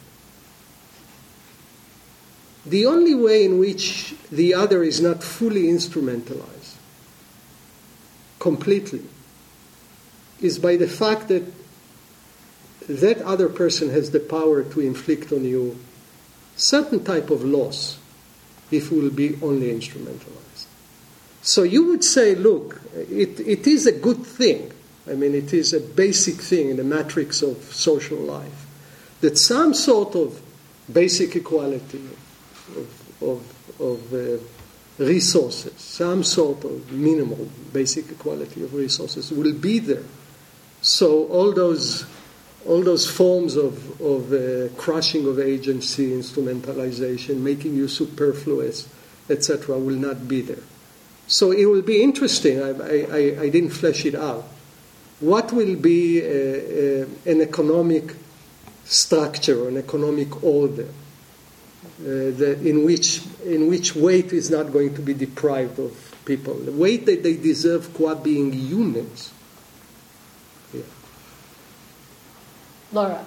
The 2.65 2.85
only 2.85 3.13
way 3.13 3.45
in 3.45 3.59
which 3.59 4.15
the 4.31 4.53
other 4.53 4.81
is 4.81 5.01
not 5.01 5.21
fully 5.21 5.63
instrumentalized, 5.63 6.75
completely, 8.39 9.03
is 10.41 10.57
by 10.57 10.77
the 10.77 10.87
fact 10.87 11.27
that 11.27 11.43
that 12.87 13.21
other 13.21 13.49
person 13.49 13.89
has 13.89 14.11
the 14.11 14.19
power 14.19 14.63
to 14.63 14.79
inflict 14.79 15.31
on 15.31 15.43
you 15.43 15.77
certain 16.55 17.03
type 17.03 17.29
of 17.29 17.43
loss 17.43 17.97
if 18.71 18.91
it 18.91 18.95
will 18.95 19.09
be 19.09 19.37
only 19.41 19.71
instrumentalized. 19.71 20.65
So 21.41 21.63
you 21.63 21.87
would 21.87 22.03
say, 22.03 22.35
look, 22.35 22.81
it, 22.95 23.39
it 23.39 23.67
is 23.67 23.85
a 23.85 23.91
good 23.91 24.25
thing. 24.25 24.71
I 25.09 25.13
mean, 25.13 25.35
it 25.35 25.53
is 25.53 25.73
a 25.73 25.79
basic 25.79 26.35
thing 26.35 26.69
in 26.69 26.77
the 26.77 26.83
matrix 26.83 27.41
of 27.41 27.57
social 27.57 28.17
life 28.17 28.65
that 29.21 29.37
some 29.37 29.73
sort 29.73 30.15
of 30.15 30.41
basic 30.91 31.35
equality 31.35 32.01
of, 32.75 33.21
of, 33.21 33.81
of 33.81 34.13
uh, 34.13 35.03
resources, 35.03 35.73
some 35.79 36.23
sort 36.23 36.63
of 36.63 36.91
minimal 36.91 37.49
basic 37.73 38.09
equality 38.11 38.63
of 38.63 38.73
resources 38.73 39.31
will 39.31 39.53
be 39.53 39.79
there. 39.79 40.03
So 40.81 41.27
all 41.27 41.51
those 41.51 42.05
all 42.65 42.81
those 42.81 43.09
forms 43.09 43.55
of, 43.55 44.01
of 44.01 44.33
uh, 44.33 44.73
crushing 44.75 45.27
of 45.27 45.39
agency, 45.39 46.09
instrumentalization, 46.09 47.37
making 47.37 47.75
you 47.75 47.87
superfluous, 47.87 48.89
etc., 49.29 49.77
will 49.77 49.95
not 49.95 50.27
be 50.27 50.41
there. 50.41 50.63
So 51.27 51.51
it 51.51 51.65
will 51.65 51.83
be 51.83 52.01
interesting. 52.01 52.61
I, 52.61 52.69
I, 52.69 53.41
I 53.43 53.49
didn't 53.49 53.69
flesh 53.69 54.05
it 54.05 54.15
out. 54.15 54.47
What 55.19 55.53
will 55.53 55.75
be 55.75 56.21
uh, 56.21 57.05
an 57.25 57.41
economic 57.41 58.15
structure, 58.83 59.67
an 59.67 59.77
economic 59.77 60.43
order, 60.43 60.87
uh, 60.87 62.03
that 62.03 62.61
in, 62.65 62.83
which, 62.83 63.21
in 63.45 63.67
which 63.67 63.95
weight 63.95 64.33
is 64.33 64.49
not 64.49 64.73
going 64.73 64.93
to 64.95 65.01
be 65.01 65.13
deprived 65.13 65.79
of 65.79 66.15
people? 66.25 66.55
The 66.55 66.73
weight 66.73 67.05
that 67.05 67.23
they 67.23 67.35
deserve 67.35 67.93
qua 67.93 68.15
being 68.15 68.51
humans. 68.51 69.31
Laura. 72.91 73.25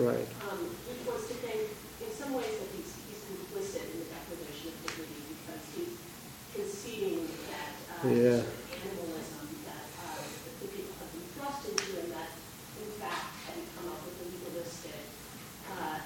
I 0.00 0.12
have 0.12 0.37
might 7.98 8.14
Right. 8.14 8.14
have 8.14 8.46
been 11.12 11.26
thrust 11.34 11.68
into 11.68 11.98
and 11.98 12.12
that 12.12 12.30
in 12.78 12.90
fact 13.02 13.26
hadn't 13.46 13.66
come 13.74 13.90
up 13.90 14.00
with 14.06 14.22
a 14.22 14.26
realistic 14.38 14.94
uh, 15.74 15.98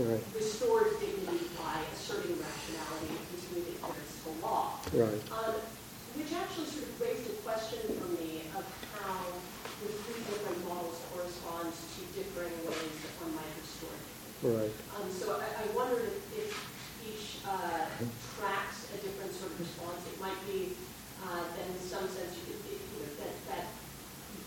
Right. 0.00 0.24
restored 0.32 0.96
dignity 0.96 1.52
by 1.60 1.84
asserting 1.92 2.40
rationality 2.40 3.20
and 3.20 3.24
continued 3.28 3.76
adherence 3.76 4.16
to 4.24 4.32
law. 4.40 4.80
Right. 4.96 5.20
Um, 5.28 5.60
which 6.16 6.32
actually 6.32 6.72
sort 6.72 6.88
of 6.88 6.96
raised 6.96 7.28
a 7.28 7.36
question 7.44 7.84
for 8.00 8.08
me 8.16 8.48
of 8.56 8.64
how 8.96 9.28
the 9.84 9.92
three 10.08 10.24
different 10.24 10.56
models 10.64 11.04
correspond 11.12 11.68
to 11.76 12.00
differing 12.16 12.54
ways 12.64 12.96
that 13.04 13.12
one 13.20 13.36
might 13.36 13.52
restore 13.60 13.92
dignity. 13.92 14.40
Right. 14.56 14.74
Um, 14.96 15.06
so 15.12 15.36
I, 15.36 15.48
I 15.52 15.66
wondered 15.76 16.08
if, 16.08 16.16
if 16.32 16.48
each 17.04 17.44
uh, 17.44 17.84
tracks 18.40 18.88
a 18.96 18.98
different 19.04 19.36
sort 19.36 19.52
of 19.52 19.60
response. 19.60 20.00
It 20.08 20.16
might 20.16 20.40
be 20.48 20.80
uh, 21.28 21.44
that 21.44 21.66
in 21.68 21.76
some 22.00 22.08
sense 22.08 22.32
you 22.32 22.56
could, 22.56 22.64
you 22.64 23.04
know, 23.04 23.12
that, 23.20 23.34
that 23.52 23.64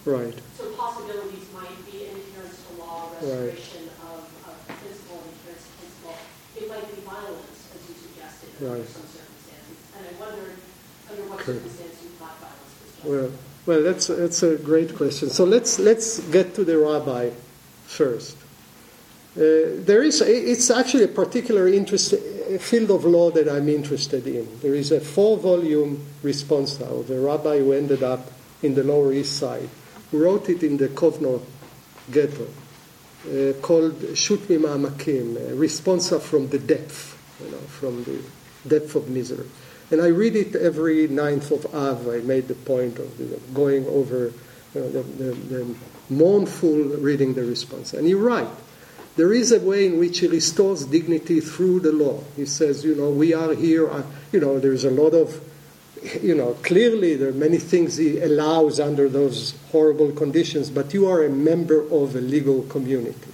Right. 0.09 0.33
so 0.57 0.73
possibilities 0.73 1.45
might 1.53 1.77
be 1.85 2.09
an 2.09 2.17
adherence 2.17 2.57
to 2.65 2.81
law, 2.81 3.13
Right. 3.21 3.53
restoration 3.53 3.93
of, 4.09 4.25
of 4.49 4.55
principle, 4.81 5.21
and 5.21 5.29
adherence 5.37 5.61
to 5.61 5.73
principle. 5.77 6.17
It 6.57 6.65
might 6.65 6.87
be 6.89 7.01
violence, 7.05 7.61
as 7.77 7.81
you 7.85 7.95
suggested, 8.01 8.49
under 8.57 8.81
Right. 8.81 8.89
some 8.89 9.05
circumstances. 9.05 9.77
And 9.93 10.01
I 10.01 10.13
wondered 10.17 10.57
under 11.13 11.23
what 11.29 11.37
Correct. 11.45 11.61
circumstances 11.61 12.01
you 12.01 12.09
thought 12.17 12.41
violence 12.41 12.73
was 12.81 12.89
justified. 12.89 13.21
Well, 13.21 13.29
well, 13.65 13.81
that's 13.85 14.07
that's 14.07 14.41
a 14.43 14.57
great 14.57 14.97
question. 14.97 15.29
So 15.29 15.45
let's 15.45 15.77
let's 15.79 16.19
get 16.35 16.55
to 16.55 16.65
the 16.65 16.77
rabbi 16.79 17.29
first. 17.85 18.35
Uh, 19.35 19.81
there 19.85 20.03
is 20.03 20.21
it's 20.21 20.69
actually 20.69 21.05
a 21.05 21.07
particular 21.07 21.67
interest 21.67 22.13
a 22.13 22.59
field 22.59 22.91
of 22.91 23.05
law 23.05 23.31
that 23.31 23.49
I'm 23.49 23.69
interested 23.69 24.27
in. 24.27 24.47
There 24.61 24.75
is 24.75 24.91
a 24.91 24.99
four-volume 24.99 26.05
response 26.21 26.79
now 26.79 26.87
of 26.87 27.09
a 27.09 27.19
rabbi 27.19 27.57
who 27.59 27.73
ended 27.73 28.03
up 28.03 28.31
in 28.61 28.75
the 28.75 28.83
Lower 28.83 29.13
East 29.13 29.37
Side, 29.37 29.69
who 30.11 30.23
wrote 30.23 30.49
it 30.49 30.61
in 30.61 30.77
the 30.77 30.89
Kovno 30.89 31.41
ghetto, 32.11 32.47
uh, 33.25 33.53
called 33.61 34.17
Shut 34.17 34.39
Mima'amakim, 34.41 35.37
a 35.37 35.55
responsa 35.55 36.21
from 36.21 36.49
the 36.49 36.59
depth, 36.59 37.17
you 37.43 37.51
know, 37.51 37.57
from 37.57 38.03
the 38.03 38.21
depth 38.67 38.95
of 38.95 39.09
misery. 39.09 39.47
And 39.91 40.01
I 40.01 40.07
read 40.07 40.35
it 40.35 40.55
every 40.55 41.07
ninth 41.07 41.51
of 41.51 41.73
Av. 41.73 42.07
I 42.07 42.19
made 42.19 42.47
the 42.47 42.55
point 42.55 42.99
of 42.99 43.19
you 43.19 43.27
know, 43.27 43.39
going 43.53 43.85
over 43.87 44.31
you 44.73 44.81
know, 44.81 44.89
the, 44.89 45.03
the, 45.03 45.31
the 45.33 45.75
mournful 46.09 46.97
reading 46.97 47.33
the 47.33 47.43
response. 47.43 47.93
And 47.93 48.07
you're 48.07 48.23
right. 48.23 48.47
There 49.15 49.31
is 49.31 49.51
a 49.51 49.59
way 49.59 49.85
in 49.85 49.99
which 49.99 50.19
he 50.19 50.27
restores 50.27 50.85
dignity 50.85 51.39
through 51.39 51.81
the 51.81 51.91
law. 51.91 52.23
He 52.35 52.45
says, 52.45 52.83
you 52.83 52.95
know, 52.95 53.11
we 53.11 53.33
are 53.33 53.53
here, 53.53 53.89
uh, 53.89 54.03
you 54.31 54.39
know, 54.39 54.59
there's 54.59 54.85
a 54.85 54.89
lot 54.89 55.13
of, 55.13 55.39
you 56.21 56.33
know, 56.33 56.55
clearly 56.63 57.15
there 57.15 57.29
are 57.29 57.33
many 57.33 57.59
things 57.59 57.97
he 57.97 58.19
allows 58.19 58.79
under 58.79 59.07
those 59.07 59.53
horrible 59.71 60.11
conditions, 60.11 60.69
but 60.71 60.93
you 60.93 61.07
are 61.07 61.23
a 61.23 61.29
member 61.29 61.81
of 61.91 62.15
a 62.15 62.21
legal 62.21 62.63
community. 62.63 63.31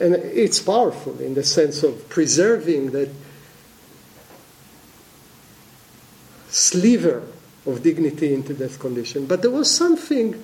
And 0.00 0.14
it's 0.14 0.60
powerful 0.60 1.20
in 1.20 1.34
the 1.34 1.44
sense 1.44 1.82
of 1.82 2.08
preserving 2.08 2.92
that 2.92 3.10
sliver 6.48 7.22
of 7.66 7.82
dignity 7.82 8.32
into 8.32 8.54
that 8.54 8.78
condition. 8.78 9.26
But 9.26 9.42
there 9.42 9.50
was 9.50 9.70
something, 9.70 10.42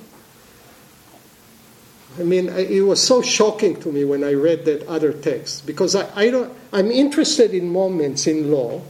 I 2.19 2.23
mean, 2.23 2.49
it 2.49 2.81
was 2.81 3.03
so 3.03 3.23
shocking 3.23 3.79
to 3.81 3.93
me 3.93 4.05
when 4.05 4.25
I 4.25 4.33
read 4.33 4.65
that 4.65 4.87
other 4.87 5.13
text 5.13 5.67
because 5.67 5.95
I, 5.95 6.09
I 6.15 6.31
don't, 6.31 6.53
I'm 6.73 6.91
interested 6.91 7.53
in 7.53 7.71
moments 7.71 8.27
in 8.27 8.51
law. 8.51 8.83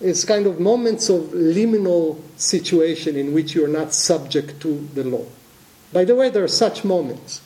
It's 0.00 0.24
kind 0.24 0.46
of 0.46 0.58
moments 0.58 1.10
of 1.10 1.24
liminal 1.24 2.22
situation 2.36 3.16
in 3.16 3.34
which 3.34 3.54
you're 3.54 3.68
not 3.68 3.92
subject 3.92 4.60
to 4.60 4.88
the 4.94 5.04
law. 5.04 5.26
By 5.92 6.04
the 6.04 6.14
way, 6.14 6.30
there 6.30 6.42
are 6.42 6.48
such 6.48 6.84
moments. 6.84 7.42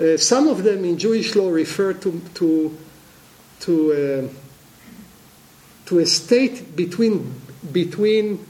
Uh, 0.00 0.16
some 0.16 0.48
of 0.48 0.64
them 0.64 0.84
in 0.84 0.98
Jewish 0.98 1.36
law 1.36 1.50
refer 1.50 1.92
to, 1.92 2.20
to, 2.34 2.76
to 3.60 4.28
uh, 4.32 4.34
to 5.90 5.98
a 5.98 6.06
state 6.06 6.76
between, 6.76 7.34
between 7.72 8.46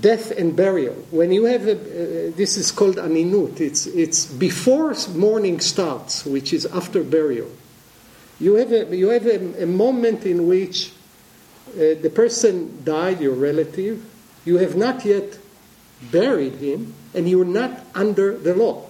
death 0.00 0.30
and 0.30 0.56
burial. 0.56 0.94
When 1.10 1.32
you 1.32 1.44
have 1.44 1.66
a, 1.66 1.72
uh, 1.72 2.32
this 2.36 2.56
is 2.56 2.72
called 2.72 2.96
aninut, 2.96 3.60
it's, 3.60 3.86
it's 3.86 4.26
before 4.26 4.94
mourning 5.14 5.60
starts, 5.60 6.24
which 6.24 6.52
is 6.52 6.66
after 6.66 7.02
burial. 7.02 7.50
You 8.40 8.54
have 8.54 8.72
a, 8.72 8.96
you 8.96 9.08
have 9.08 9.26
a, 9.26 9.62
a 9.62 9.66
moment 9.66 10.24
in 10.24 10.46
which 10.48 10.92
uh, 11.74 12.00
the 12.00 12.10
person 12.14 12.82
died, 12.84 13.20
your 13.20 13.34
relative, 13.34 14.04
you 14.44 14.58
have 14.58 14.76
not 14.76 15.04
yet 15.04 15.38
buried 16.10 16.54
him, 16.54 16.94
and 17.14 17.28
you're 17.28 17.44
not 17.44 17.80
under 17.94 18.36
the 18.36 18.54
law. 18.54 18.86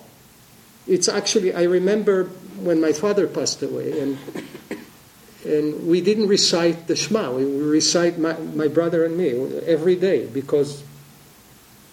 It's 0.87 1.09
actually, 1.09 1.55
I 1.55 1.63
remember 1.65 2.25
when 2.59 2.81
my 2.81 2.93
father 2.93 3.27
passed 3.27 3.63
away, 3.63 4.01
and 4.01 4.19
and 5.45 5.87
we 5.87 6.01
didn't 6.01 6.29
recite 6.29 6.87
the 6.87 6.97
Shema. 6.97 7.31
We 7.33 7.45
recite 7.45 8.19
my, 8.19 8.35
my 8.55 8.69
brother 8.69 9.05
and 9.05 9.17
me 9.17 9.31
every 9.67 9.97
day 9.97 10.27
because 10.27 10.83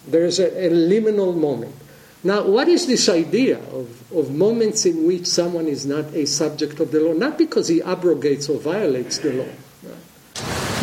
there 0.07 0.25
is 0.25 0.39
a, 0.39 0.67
a, 0.67 0.69
liminal 0.69 1.35
moment. 1.35 1.75
Now, 2.23 2.43
what 2.43 2.67
is 2.67 2.87
this 2.87 3.09
idea 3.09 3.59
of, 3.59 4.11
of 4.11 4.31
moments 4.33 4.85
in 4.85 5.05
which 5.05 5.25
someone 5.25 5.67
is 5.67 5.85
not 5.85 6.05
a 6.13 6.25
subject 6.25 6.79
of 6.79 6.91
the 6.91 6.99
law? 6.99 7.13
Not 7.13 7.37
because 7.37 7.67
he 7.67 7.81
abrogates 7.81 8.47
or 8.47 8.59
violates 8.59 9.17
the 9.17 9.33
law. 9.33 9.49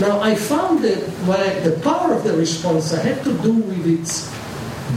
Now, 0.00 0.20
I 0.20 0.34
found 0.34 0.84
that 0.84 0.98
what 1.26 1.64
the 1.64 1.80
power 1.82 2.14
of 2.14 2.22
the 2.22 2.36
response 2.36 2.92
I 2.94 3.02
had 3.02 3.24
to 3.24 3.36
do 3.38 3.52
with 3.52 3.86
its 3.86 4.32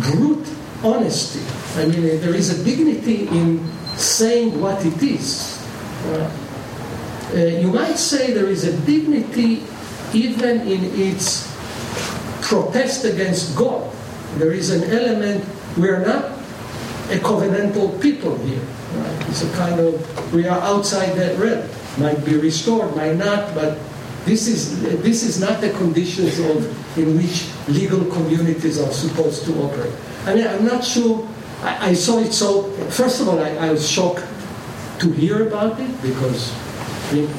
brute 0.02 0.48
honesty. 0.84 1.42
I 1.80 1.86
mean, 1.86 2.02
there 2.22 2.36
is 2.36 2.60
a 2.60 2.64
dignity 2.64 3.28
in 3.28 3.68
saying 3.98 4.60
what 4.60 4.86
it 4.86 5.02
is. 5.02 5.66
Right? 6.06 6.51
Uh, 7.34 7.60
you 7.60 7.68
might 7.72 7.98
say 7.98 8.34
there 8.34 8.50
is 8.50 8.64
a 8.66 8.76
dignity 8.86 9.64
even 10.14 10.62
in 10.68 10.84
its 11.00 11.48
protest 12.42 13.06
against 13.06 13.56
God. 13.56 13.92
There 14.38 14.52
is 14.52 14.70
an 14.70 14.84
element, 14.92 15.46
we 15.78 15.88
are 15.90 16.06
not 16.06 16.26
a 17.10 17.20
covenantal 17.20 18.02
people 18.02 18.38
here. 18.40 18.60
Right? 18.60 19.30
It's 19.30 19.44
a 19.44 19.52
kind 19.54 19.80
of, 19.80 20.34
we 20.34 20.48
are 20.48 20.60
outside 20.60 21.16
that 21.16 21.40
realm. 21.40 21.68
Might 21.98 22.24
be 22.26 22.36
restored, 22.36 22.96
might 22.96 23.16
not, 23.16 23.54
but 23.56 23.80
This 24.22 24.46
is, 24.46 24.82
this 25.02 25.24
is 25.24 25.42
not 25.42 25.62
the 25.62 25.72
conditions 25.82 26.38
of, 26.38 26.62
in 26.94 27.18
which 27.18 27.50
legal 27.68 28.06
communities 28.06 28.78
are 28.80 28.92
supposed 28.94 29.46
to 29.46 29.52
operate. 29.64 29.94
I 30.26 30.36
mean, 30.36 30.46
I'm 30.46 30.64
not 30.64 30.86
sure. 30.86 31.28
I, 31.64 31.90
I 31.90 31.94
saw 31.96 32.20
it 32.20 32.32
so. 32.32 32.70
First 32.94 33.22
of 33.22 33.30
all, 33.30 33.40
I, 33.40 33.50
I 33.58 33.72
was 33.72 33.82
shocked 33.90 34.22
to 35.02 35.10
hear 35.10 35.48
about 35.48 35.80
it 35.82 35.90
because, 36.04 36.54
I 37.12 37.14
mean, 37.14 37.30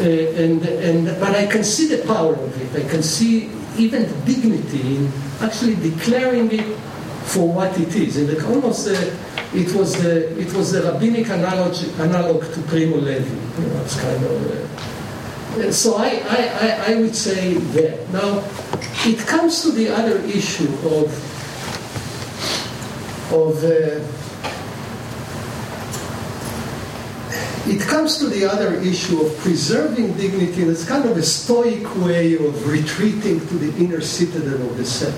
uh, 0.00 0.42
and 0.42 0.62
and 0.64 1.20
but 1.20 1.34
I 1.34 1.46
can 1.46 1.64
see 1.64 1.88
the 1.88 2.06
power 2.06 2.34
of 2.34 2.76
it. 2.76 2.84
I 2.84 2.88
can 2.88 3.02
see 3.02 3.50
even 3.78 4.02
the 4.02 4.32
dignity 4.32 4.96
in 4.96 5.12
actually 5.40 5.76
declaring 5.76 6.52
it 6.52 6.76
for 7.24 7.48
what 7.48 7.78
it 7.78 7.94
is. 7.94 8.16
And 8.16 8.42
almost 8.44 8.88
uh, 8.88 8.92
it 9.54 9.74
was 9.74 10.00
the 10.02 10.38
it 10.38 10.52
was 10.52 10.72
the 10.72 10.82
rabbinic 10.82 11.28
analog, 11.30 11.74
analog 11.98 12.52
to 12.52 12.60
Primo 12.62 12.96
Levi. 12.96 13.28
You 13.60 13.68
know, 13.68 13.82
it's 13.82 14.00
kind 14.00 14.24
of. 14.24 14.68
Uh, 15.58 15.72
so 15.72 15.96
I, 15.96 16.22
I, 16.28 16.92
I, 16.92 16.94
would 17.00 17.16
say 17.16 17.54
that. 17.54 18.10
Now, 18.12 18.44
it 19.06 19.18
comes 19.26 19.62
to 19.62 19.72
the 19.72 19.88
other 19.88 20.18
issue 20.26 20.70
of 20.86 21.08
of 23.32 23.64
it 27.68 27.80
comes 27.82 28.18
to 28.18 28.26
the 28.26 28.44
other 28.46 28.74
issue 28.80 29.20
of 29.20 29.36
preserving 29.38 30.14
dignity 30.14 30.62
in 30.62 30.68
this 30.68 30.88
kind 30.88 31.04
of 31.04 31.16
a 31.16 31.22
stoic 31.22 31.84
way 31.96 32.34
of 32.34 32.66
retreating 32.66 33.40
to 33.48 33.54
the 33.54 33.76
inner 33.76 34.00
citadel 34.00 34.62
of 34.70 34.76
the 34.76 34.84
self, 34.84 35.14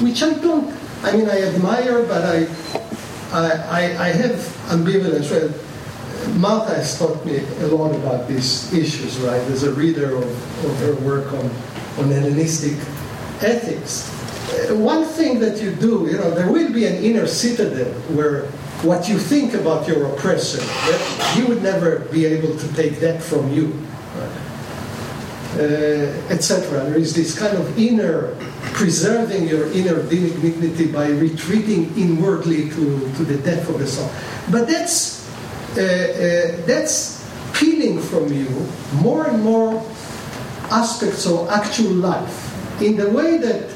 which 0.00 0.22
I 0.22 0.34
don't, 0.34 0.72
I 1.02 1.16
mean, 1.16 1.28
I 1.28 1.42
admire, 1.42 2.04
but 2.04 2.24
I, 2.24 2.46
I, 3.32 3.82
I 3.98 4.08
have 4.08 4.36
ambivalence. 4.70 5.30
Well, 5.30 5.50
Martha 6.38 6.74
has 6.74 6.98
taught 6.98 7.24
me 7.24 7.38
a 7.38 7.66
lot 7.66 7.94
about 7.94 8.28
these 8.28 8.72
issues, 8.72 9.18
right, 9.18 9.40
as 9.50 9.62
a 9.64 9.72
reader 9.72 10.16
of, 10.16 10.64
of 10.64 10.78
her 10.78 10.94
work 10.96 11.32
on, 11.32 11.50
on 11.98 12.10
Hellenistic 12.10 12.78
ethics. 13.42 14.12
Uh, 14.70 14.76
one 14.76 15.04
thing 15.04 15.40
that 15.40 15.60
you 15.60 15.72
do, 15.74 16.06
you 16.06 16.16
know, 16.16 16.30
there 16.30 16.50
will 16.50 16.72
be 16.72 16.86
an 16.86 17.02
inner 17.02 17.26
citadel 17.26 17.92
where 18.14 18.46
what 18.86 19.08
you 19.08 19.18
think 19.18 19.54
about 19.54 19.88
your 19.88 20.06
oppressor. 20.06 20.62
He 21.34 21.44
would 21.44 21.62
never 21.62 22.00
be 22.12 22.24
able 22.24 22.56
to 22.56 22.74
take 22.74 23.00
that 23.00 23.22
from 23.22 23.52
you, 23.52 23.72
uh, 25.54 26.32
etc. 26.32 26.84
There 26.84 26.98
is 26.98 27.14
this 27.14 27.38
kind 27.38 27.56
of 27.56 27.78
inner, 27.78 28.36
preserving 28.72 29.48
your 29.48 29.70
inner 29.72 30.02
dignity 30.02 30.90
by 30.90 31.08
retreating 31.08 31.96
inwardly 31.98 32.70
to, 32.70 33.12
to 33.16 33.24
the 33.24 33.38
depth 33.38 33.68
of 33.68 33.78
the 33.78 33.86
soul. 33.86 34.10
But 34.50 34.68
that's, 34.68 35.28
uh, 35.76 35.80
uh, 35.80 36.66
that's 36.66 37.24
peeling 37.54 38.00
from 38.00 38.32
you 38.32 38.48
more 39.02 39.26
and 39.26 39.42
more 39.42 39.84
aspects 40.70 41.26
of 41.26 41.48
actual 41.48 41.92
life 41.92 42.82
in 42.82 42.96
the 42.96 43.08
way 43.10 43.38
that 43.38 43.70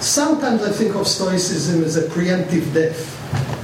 sometimes 0.00 0.62
I 0.62 0.70
think 0.70 0.94
of 0.94 1.06
Stoicism 1.06 1.82
as 1.82 1.96
a 1.96 2.08
preemptive 2.08 2.72
death 2.72 3.14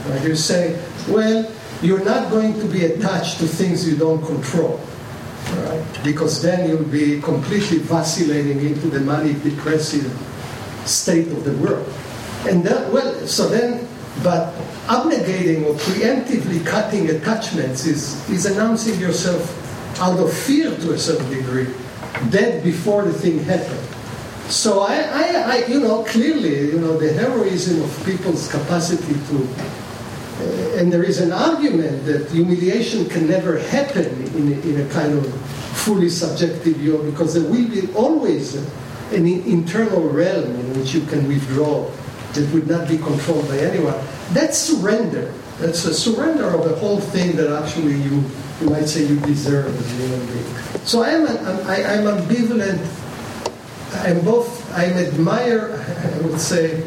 Right? 0.09 0.25
You 0.25 0.35
say, 0.35 0.81
well, 1.09 1.51
you're 1.83 2.05
not 2.05 2.31
going 2.31 2.59
to 2.61 2.67
be 2.67 2.85
attached 2.85 3.39
to 3.39 3.47
things 3.47 3.89
you 3.89 3.97
don't 3.97 4.25
control. 4.25 4.81
Right? 5.49 6.01
Because 6.05 6.43
then 6.43 6.69
you'll 6.69 6.85
be 6.85 7.21
completely 7.21 7.79
vacillating 7.79 8.61
into 8.65 8.89
the 8.89 9.01
manic 9.01 9.43
depressive 9.43 10.07
state 10.85 11.29
of 11.29 11.45
the 11.45 11.53
world. 11.59 11.89
And 12.49 12.65
that, 12.65 12.93
well, 12.93 13.27
so 13.27 13.49
then, 13.49 13.87
but 14.23 14.55
abnegating 14.87 15.65
or 15.67 15.75
preemptively 15.75 16.65
cutting 16.67 17.11
attachments 17.11 17.87
is, 17.87 18.29
is 18.31 18.47
announcing 18.47 18.99
yourself 18.99 20.01
out 20.01 20.19
of 20.19 20.33
fear 20.33 20.75
to 20.77 20.93
a 20.93 20.99
certain 20.99 21.29
degree, 21.31 21.67
dead 22.31 22.63
before 22.63 23.05
the 23.05 23.13
thing 23.13 23.39
happened. 23.41 23.87
So 24.51 24.81
I, 24.81 24.97
I, 24.97 25.25
I, 25.47 25.67
you 25.67 25.81
know, 25.81 26.03
clearly, 26.05 26.71
you 26.71 26.81
know, 26.81 26.99
the 26.99 27.13
heroism 27.13 27.83
of 27.83 28.05
people's 28.05 28.51
capacity 28.51 29.15
to 29.15 29.49
and 30.81 30.91
there 30.91 31.03
is 31.03 31.21
an 31.21 31.31
argument 31.31 32.07
that 32.07 32.31
humiliation 32.31 33.07
can 33.07 33.29
never 33.29 33.59
happen 33.59 34.07
in 34.35 34.49
a, 34.49 34.61
in 34.63 34.81
a 34.81 34.89
kind 34.89 35.13
of 35.13 35.31
fully 35.77 36.09
subjective 36.09 36.77
view 36.77 36.97
because 37.05 37.35
there 37.35 37.45
will 37.45 37.69
be 37.69 37.93
always 37.93 38.55
an 39.13 39.27
internal 39.27 40.09
realm 40.09 40.47
in 40.47 40.81
which 40.81 40.95
you 40.95 41.03
can 41.03 41.29
withdraw 41.29 41.85
that 42.33 42.51
would 42.55 42.67
not 42.67 42.89
be 42.89 42.97
controlled 42.97 43.47
by 43.49 43.59
anyone. 43.59 43.95
That's 44.33 44.57
surrender. 44.57 45.31
That's 45.59 45.85
a 45.85 45.93
surrender 45.93 46.49
of 46.49 46.67
the 46.67 46.75
whole 46.77 46.99
thing 46.99 47.37
that 47.37 47.53
actually 47.63 48.01
you, 48.01 48.25
you 48.63 48.71
might 48.71 48.89
say 48.89 49.05
you 49.05 49.21
deserve 49.21 49.77
as 49.77 49.93
a 49.93 49.97
human 49.97 50.27
being. 50.33 50.55
So 50.87 51.03
I 51.03 51.11
am, 51.11 51.27
an, 51.27 51.37
I, 51.67 51.85
I'm 51.93 52.05
ambivalent. 52.05 52.81
I'm 54.07 54.25
both, 54.25 54.73
I 54.73 54.87
admire, 54.87 55.77
I 55.77 56.27
would 56.27 56.41
say, 56.41 56.83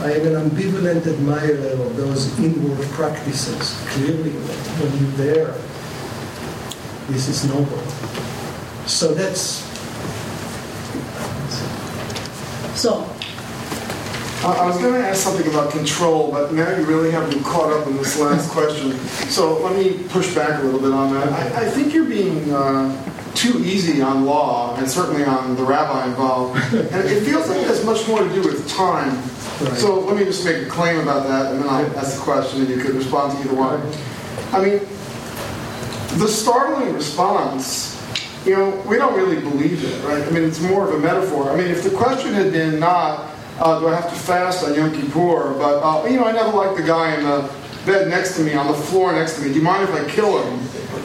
I 0.00 0.12
am 0.12 0.26
an 0.26 0.50
ambivalent 0.50 1.06
admirer 1.06 1.72
of 1.72 1.96
those 1.96 2.38
inward 2.38 2.86
practices. 2.88 3.78
Clearly, 3.90 4.30
when 4.32 4.98
you're 4.98 5.16
there, 5.16 5.54
this 7.08 7.28
is 7.28 7.44
noble. 7.48 7.78
So 8.86 9.14
that's. 9.14 9.70
So. 12.78 13.08
I 14.44 14.66
was 14.66 14.76
going 14.78 14.94
to 14.94 15.06
ask 15.06 15.22
something 15.22 15.46
about 15.46 15.70
control, 15.70 16.32
but 16.32 16.52
now 16.52 16.76
you 16.76 16.84
really 16.84 17.12
have 17.12 17.32
me 17.32 17.40
caught 17.42 17.72
up 17.72 17.86
in 17.86 17.96
this 17.96 18.18
last 18.18 18.50
question. 18.56 18.90
So 19.30 19.62
let 19.62 19.76
me 19.76 20.02
push 20.08 20.34
back 20.34 20.60
a 20.60 20.64
little 20.64 20.80
bit 20.80 20.90
on 20.90 21.14
that. 21.14 21.32
I, 21.32 21.66
I 21.66 21.70
think 21.70 21.94
you're 21.94 22.08
being 22.08 22.52
uh, 22.52 23.34
too 23.34 23.60
easy 23.60 24.02
on 24.02 24.24
law, 24.24 24.74
and 24.76 24.90
certainly 24.90 25.24
on 25.24 25.54
the 25.54 25.62
rabbi 25.62 26.06
involved. 26.06 26.58
And 26.74 27.08
it 27.08 27.22
feels 27.24 27.48
like 27.48 27.58
it 27.58 27.68
has 27.68 27.84
much 27.84 28.08
more 28.08 28.18
to 28.18 28.28
do 28.34 28.42
with 28.42 28.68
time 28.68 29.16
Right. 29.62 29.78
So 29.78 30.00
let 30.00 30.16
me 30.16 30.24
just 30.24 30.44
make 30.44 30.66
a 30.66 30.68
claim 30.68 30.98
about 30.98 31.28
that, 31.28 31.52
and 31.52 31.62
then 31.62 31.68
I'll 31.68 31.98
ask 31.98 32.16
the 32.16 32.22
question, 32.22 32.62
and 32.62 32.68
you 32.68 32.78
could 32.78 32.94
respond 32.94 33.38
to 33.38 33.44
either 33.44 33.54
one. 33.54 33.80
I 34.52 34.64
mean, 34.64 34.80
the 36.18 36.28
startling 36.28 36.92
response, 36.94 37.98
you 38.44 38.56
know, 38.56 38.70
we 38.86 38.96
don't 38.96 39.14
really 39.14 39.40
believe 39.40 39.84
it, 39.84 40.04
right? 40.04 40.22
I 40.22 40.30
mean, 40.30 40.42
it's 40.42 40.60
more 40.60 40.88
of 40.88 40.94
a 40.94 40.98
metaphor. 40.98 41.50
I 41.50 41.56
mean, 41.56 41.68
if 41.68 41.84
the 41.84 41.90
question 41.90 42.34
had 42.34 42.52
been 42.52 42.80
not, 42.80 43.30
uh, 43.60 43.78
do 43.78 43.88
I 43.88 43.94
have 43.94 44.10
to 44.10 44.16
fast 44.16 44.64
on 44.64 44.74
Yom 44.74 44.92
Kippur, 44.92 45.54
but, 45.54 45.80
uh, 45.80 46.06
you 46.06 46.16
know, 46.16 46.24
I 46.24 46.32
never 46.32 46.50
liked 46.50 46.76
the 46.76 46.82
guy 46.82 47.14
in 47.14 47.24
the 47.24 47.48
bed 47.86 48.08
next 48.08 48.36
to 48.36 48.42
me, 48.42 48.54
on 48.54 48.66
the 48.66 48.74
floor 48.74 49.12
next 49.12 49.36
to 49.36 49.42
me, 49.42 49.48
do 49.48 49.54
you 49.54 49.62
mind 49.62 49.88
if 49.88 49.94
I 49.94 50.08
kill 50.10 50.42
him? 50.42 50.58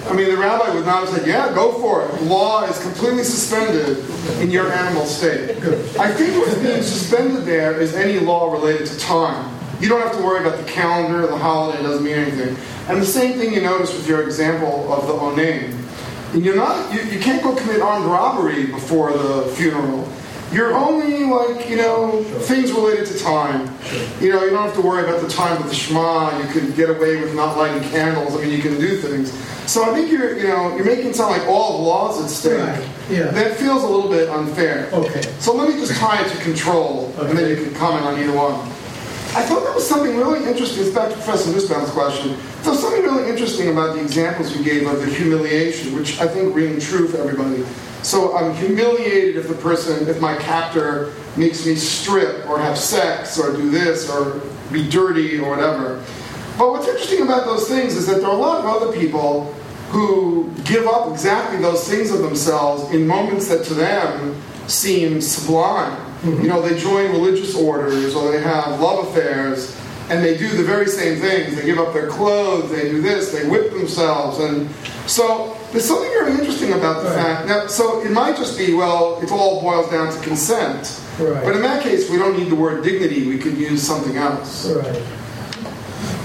I 0.08 0.14
mean, 0.14 0.30
the 0.30 0.38
rabbi 0.38 0.74
would 0.74 0.86
not 0.86 1.06
have 1.06 1.10
said, 1.10 1.28
yeah, 1.28 1.54
go 1.54 1.74
for 1.80 2.06
it. 2.06 2.24
Law 2.24 2.64
is 2.64 2.82
completely 2.82 3.24
suspended 3.24 4.06
in 4.42 4.50
your 4.50 4.72
animal 4.72 5.06
state. 5.06 5.52
I 6.00 6.14
think 6.14 6.38
what's 6.38 6.58
being 6.60 6.82
suspended 6.82 7.46
there 7.46 7.80
is 7.80 7.94
any 7.94 8.20
law 8.20 8.52
related 8.52 8.88
to 8.88 9.00
time. 9.00 9.54
You 9.80 9.90
don't 9.90 10.02
have 10.02 10.16
to 10.18 10.24
worry 10.24 10.46
about 10.46 10.58
the 10.58 10.72
calendar, 10.72 11.28
the 11.28 11.38
holiday, 11.38 11.84
doesn't 11.84 12.04
mean 12.04 12.16
anything. 12.16 12.56
And 12.90 13.02
the 13.02 13.06
same 13.06 13.38
thing 13.38 13.54
you 13.54 13.62
notice 13.62 13.94
with 13.94 14.08
your 14.08 14.24
example 14.24 14.92
of 14.92 15.08
the 15.08 15.14
onaim. 15.14 15.74
And 16.34 16.44
you're 16.44 16.56
not, 16.56 16.94
you, 16.94 17.02
you 17.02 17.20
can't 17.20 17.44
go 17.44 17.56
commit 17.56 17.82
armed 17.82 18.06
robbery 18.06 18.66
before 18.68 19.14
the 19.14 19.54
funeral. 19.56 20.08
You're 20.52 20.74
only 20.74 21.26
like, 21.26 21.70
you 21.70 21.76
know, 21.76 22.24
sure. 22.24 22.40
things 22.40 22.72
related 22.72 23.08
to 23.08 23.20
time. 23.20 23.68
Sure. 23.84 24.00
You 24.22 24.32
know, 24.32 24.44
you 24.44 24.52
don't 24.52 24.64
have 24.64 24.76
to 24.76 24.82
worry 24.82 25.04
about 25.04 25.22
the 25.22 25.28
time 25.28 25.62
of 25.62 25.68
the 25.68 25.76
Shema. 25.76 26.38
You 26.40 26.48
can 26.48 26.72
get 26.72 26.90
away 26.90 27.22
with 27.22 27.36
not 27.36 27.58
lighting 27.58 27.88
candles. 27.90 28.36
I 28.36 28.42
mean, 28.42 28.52
you 28.52 28.62
can 28.62 28.80
do 28.80 28.98
things. 28.98 29.32
So 29.70 29.84
I 29.84 29.94
think 29.94 30.10
you're, 30.10 30.38
you 30.38 30.48
know, 30.48 30.76
you're 30.76 30.86
making 30.86 31.08
it 31.08 31.16
sound 31.16 31.32
like 31.32 31.46
all 31.48 31.78
the 31.80 31.84
laws 31.84 32.24
at 32.24 32.30
stake. 32.30 32.60
Right. 32.60 32.90
Yeah. 33.10 33.32
That 33.32 33.58
feels 33.58 33.84
a 33.84 33.88
little 33.88 34.10
bit 34.10 34.30
unfair. 34.30 34.90
Okay. 34.94 35.22
So 35.40 35.54
let 35.54 35.68
me 35.70 35.76
just 35.76 36.00
tie 36.00 36.26
it 36.26 36.30
to 36.30 36.38
control, 36.42 37.14
okay. 37.18 37.30
and 37.30 37.38
then 37.38 37.50
you 37.50 37.64
can 37.64 37.74
comment 37.76 38.06
on 38.06 38.18
either 38.18 38.34
one. 38.34 38.56
I 39.36 39.44
thought 39.44 39.64
there 39.64 39.74
was 39.74 39.88
something 39.88 40.18
really 40.18 40.46
interesting. 40.46 40.84
It's 40.84 40.96
back 40.96 41.10
to 41.10 41.16
Professor 41.16 41.52
Nussbaum's 41.52 41.92
question. 41.92 42.38
There 42.62 42.72
was 42.72 42.82
something 42.82 43.04
really 43.04 43.30
interesting 43.30 43.70
about 43.70 43.96
the 43.96 44.02
examples 44.02 44.56
you 44.56 44.64
gave 44.64 44.88
of 44.88 45.00
the 45.00 45.06
humiliation, 45.06 45.96
which 45.96 46.20
I 46.20 46.28
think 46.28 46.56
ring 46.56 46.80
true 46.80 47.08
for 47.08 47.18
everybody. 47.18 47.64
So 48.04 48.36
I'm 48.38 48.56
humiliated 48.56 49.36
if 49.36 49.48
the 49.48 49.56
person, 49.56 50.08
if 50.08 50.22
my 50.22 50.38
captor 50.38 51.14
makes 51.36 51.66
me 51.66 51.76
strip 51.76 52.48
or 52.50 52.58
have 52.58 52.78
sex 52.78 53.38
or 53.38 53.52
do 53.56 53.70
this 53.70 54.10
or 54.10 54.42
be 54.72 54.90
dirty 54.90 55.40
or 55.40 55.50
whatever. 55.50 56.04
But 56.58 56.72
what's 56.72 56.88
interesting 56.88 57.22
about 57.22 57.46
those 57.46 57.68
things 57.68 57.96
is 57.96 58.08
that 58.08 58.22
there 58.22 58.28
are 58.28 58.36
a 58.36 58.40
lot 58.40 58.60
of 58.60 58.66
other 58.66 58.98
people 58.98 59.54
who 59.90 60.52
give 60.64 60.88
up 60.88 61.12
exactly 61.12 61.62
those 61.62 61.88
things 61.88 62.12
of 62.12 62.20
themselves 62.20 62.92
in 62.94 63.06
moments 63.06 63.48
that 63.50 63.66
to 63.66 63.74
them 63.74 64.42
seem 64.68 65.22
sublime. 65.22 66.07
Mm-hmm. 66.22 66.42
You 66.42 66.48
know, 66.48 66.62
they 66.62 66.78
join 66.80 67.12
religious 67.12 67.56
orders 67.56 68.16
or 68.16 68.32
they 68.32 68.42
have 68.42 68.80
love 68.80 69.08
affairs 69.08 69.78
and 70.10 70.24
they 70.24 70.38
do 70.38 70.48
the 70.50 70.64
very 70.64 70.88
same 70.88 71.20
things. 71.20 71.56
They 71.56 71.66
give 71.66 71.78
up 71.78 71.94
their 71.94 72.08
clothes, 72.08 72.72
they 72.72 72.90
do 72.90 73.02
this, 73.02 73.32
they 73.32 73.48
whip 73.48 73.72
themselves. 73.72 74.40
And 74.40 74.70
so 75.06 75.58
there's 75.72 75.86
something 75.86 76.10
very 76.10 76.32
interesting 76.32 76.74
about 76.74 77.04
the 77.04 77.10
right. 77.10 77.16
fact. 77.16 77.48
Now, 77.48 77.68
so 77.68 78.02
it 78.02 78.12
might 78.12 78.38
just 78.38 78.58
be, 78.58 78.74
well, 78.74 79.22
it 79.22 79.32
all 79.32 79.62
boils 79.62 79.90
down 79.92 80.12
to 80.14 80.20
consent. 80.22 81.02
Right. 81.20 81.44
But 81.44 81.56
in 81.56 81.62
that 81.64 81.84
case, 81.84 82.10
we 82.10 82.18
don't 82.18 82.38
need 82.38 82.50
the 82.50 82.56
word 82.56 82.84
dignity, 82.84 83.28
we 83.28 83.38
could 83.38 83.58
use 83.58 83.86
something 83.86 84.18
else. 84.18 84.72
Right. 84.72 85.04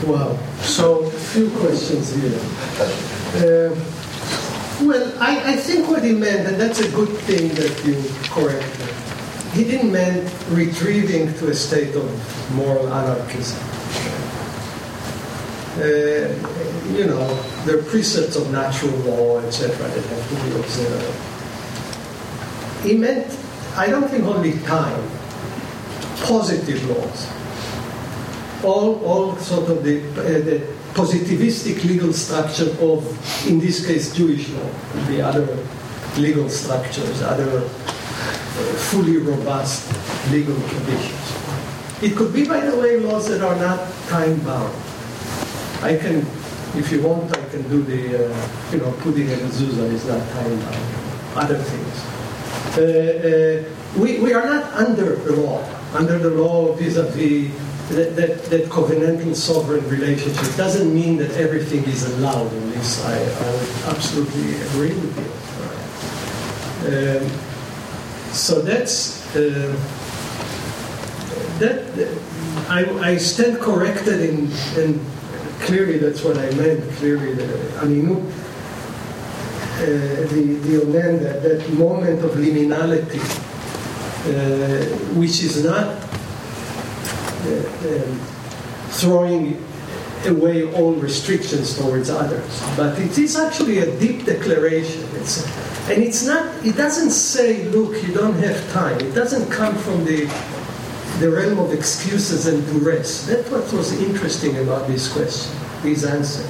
Wow. 0.06 0.36
So, 0.60 1.04
a 1.04 1.10
few 1.10 1.50
questions 1.50 2.12
here. 2.14 2.38
Uh, 3.36 3.74
Well, 4.80 5.12
I, 5.20 5.52
I 5.52 5.56
think 5.56 5.88
what 5.88 6.02
he 6.02 6.12
meant, 6.12 6.48
and 6.48 6.60
that's 6.60 6.80
a 6.80 6.90
good 6.90 7.08
thing 7.08 7.54
that 7.54 7.84
you 7.84 7.94
corrected, 8.30 8.88
he 9.52 9.64
didn't 9.64 9.92
mean 9.92 10.30
retrieving 10.48 11.32
to 11.34 11.48
a 11.50 11.54
state 11.54 11.94
of 11.94 12.54
moral 12.54 12.92
anarchism. 12.92 13.58
Uh, 15.76 16.32
you 16.96 17.06
know, 17.06 17.42
there 17.64 17.78
are 17.78 17.82
precepts 17.84 18.36
of 18.36 18.50
natural 18.50 18.92
law, 19.00 19.40
etc., 19.40 19.76
that 19.76 20.04
have 20.04 20.28
to 20.28 20.34
be 20.44 20.58
observed. 20.58 21.32
He 22.82 22.96
meant, 22.96 23.38
I 23.76 23.88
don't 23.88 24.08
think 24.08 24.24
only 24.24 24.58
time, 24.60 25.02
positive 26.24 26.84
laws. 26.88 27.28
All, 28.64 29.04
all 29.04 29.36
sort 29.36 29.68
of 29.70 29.84
the, 29.84 30.00
uh, 30.12 30.44
the 30.44 30.58
positivistic 30.94 31.84
legal 31.84 32.12
structure 32.12 32.70
of, 32.80 33.48
in 33.48 33.60
this 33.60 33.86
case, 33.86 34.14
Jewish 34.14 34.48
law, 34.50 34.70
the 35.08 35.20
other 35.20 35.58
legal 36.16 36.48
structures, 36.48 37.22
other 37.22 37.68
fully 38.90 39.16
robust 39.18 39.90
legal 40.30 40.54
conditions. 40.68 41.42
It 42.02 42.16
could 42.16 42.34
be, 42.34 42.46
by 42.46 42.60
the 42.60 42.76
way, 42.76 42.98
laws 42.98 43.28
that 43.28 43.40
are 43.40 43.56
not 43.56 43.78
time 44.08 44.38
bound. 44.40 44.74
I 45.82 45.96
can, 45.96 46.26
if 46.76 46.90
you 46.90 47.02
want, 47.02 47.36
I 47.36 47.48
can 47.48 47.62
do 47.68 47.82
the, 47.82 48.26
uh, 48.26 48.72
you 48.72 48.78
know, 48.78 48.92
putting 49.00 49.30
a 49.32 49.36
mezuzah 49.36 49.90
is 49.92 50.06
not 50.06 50.20
time 50.30 50.58
bound. 50.60 51.36
Other 51.36 51.58
things. 51.58 51.96
Uh, 52.76 52.82
uh, 52.82 54.00
we, 54.00 54.18
we 54.20 54.32
are 54.32 54.44
not 54.44 54.72
under 54.74 55.16
the 55.16 55.36
law, 55.36 55.64
under 55.94 56.18
the 56.18 56.30
law 56.30 56.72
vis-a-vis 56.74 57.52
that, 57.90 58.16
that, 58.16 58.44
that 58.44 58.68
covenantal 58.68 59.34
sovereign 59.34 59.86
relationship. 59.88 60.56
doesn't 60.56 60.92
mean 60.94 61.16
that 61.18 61.30
everything 61.32 61.84
is 61.84 62.04
allowed 62.14 62.52
in 62.52 62.70
this. 62.70 63.04
I, 63.04 63.14
I 63.14 63.52
would 63.52 63.96
absolutely 63.96 64.54
agree 64.68 64.94
with 64.94 65.16
you. 65.18 65.30
Um, 66.88 67.51
so 68.32 68.60
that's 68.60 69.24
uh, 69.36 69.76
that. 71.58 72.18
I, 72.68 72.84
I 73.00 73.16
stand 73.16 73.60
corrected 73.60 74.20
in, 74.20 74.50
in 74.76 75.00
clearly 75.60 75.98
that's 75.98 76.22
what 76.22 76.38
I 76.38 76.50
meant. 76.52 76.90
Clearly, 76.92 77.34
the 77.34 77.44
aninut, 77.80 78.22
uh, 79.78 79.86
the 80.32 80.58
the 80.62 80.80
onen, 80.84 81.20
that, 81.20 81.42
that 81.42 81.68
moment 81.72 82.22
of 82.24 82.32
liminality, 82.32 83.20
uh, 84.28 84.84
which 85.14 85.42
is 85.42 85.64
not 85.64 85.86
uh, 87.44 87.56
um, 87.88 88.20
throwing 88.90 89.62
away 90.26 90.72
all 90.74 90.94
restrictions 90.94 91.76
towards 91.76 92.08
others, 92.08 92.62
but 92.76 92.98
it 92.98 93.18
is 93.18 93.36
actually 93.36 93.78
a 93.78 93.98
deep 93.98 94.24
declaration. 94.24 95.04
It's, 95.16 95.44
and 95.90 96.02
it's 96.02 96.24
not. 96.24 96.64
It 96.64 96.76
doesn't 96.76 97.10
say, 97.10 97.64
"Look, 97.68 98.02
you 98.02 98.14
don't 98.14 98.38
have 98.38 98.72
time." 98.72 99.00
It 99.00 99.14
doesn't 99.14 99.50
come 99.50 99.74
from 99.76 100.04
the 100.04 100.26
the 101.18 101.30
realm 101.30 101.58
of 101.58 101.72
excuses 101.72 102.46
and 102.46 102.64
duress. 102.66 103.26
That's 103.26 103.48
what 103.50 103.72
was 103.72 103.92
interesting 104.00 104.58
about 104.58 104.88
this 104.88 105.12
question, 105.12 105.52
this 105.82 106.04
answer. 106.04 106.48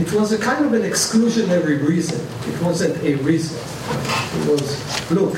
It 0.00 0.12
was 0.12 0.32
a 0.32 0.38
kind 0.38 0.64
of 0.64 0.72
an 0.72 0.82
exclusionary 0.82 1.86
reason. 1.86 2.20
It 2.52 2.62
wasn't 2.62 2.96
a 3.04 3.16
reason. 3.16 3.58
It 3.58 4.48
was, 4.48 5.10
look, 5.10 5.34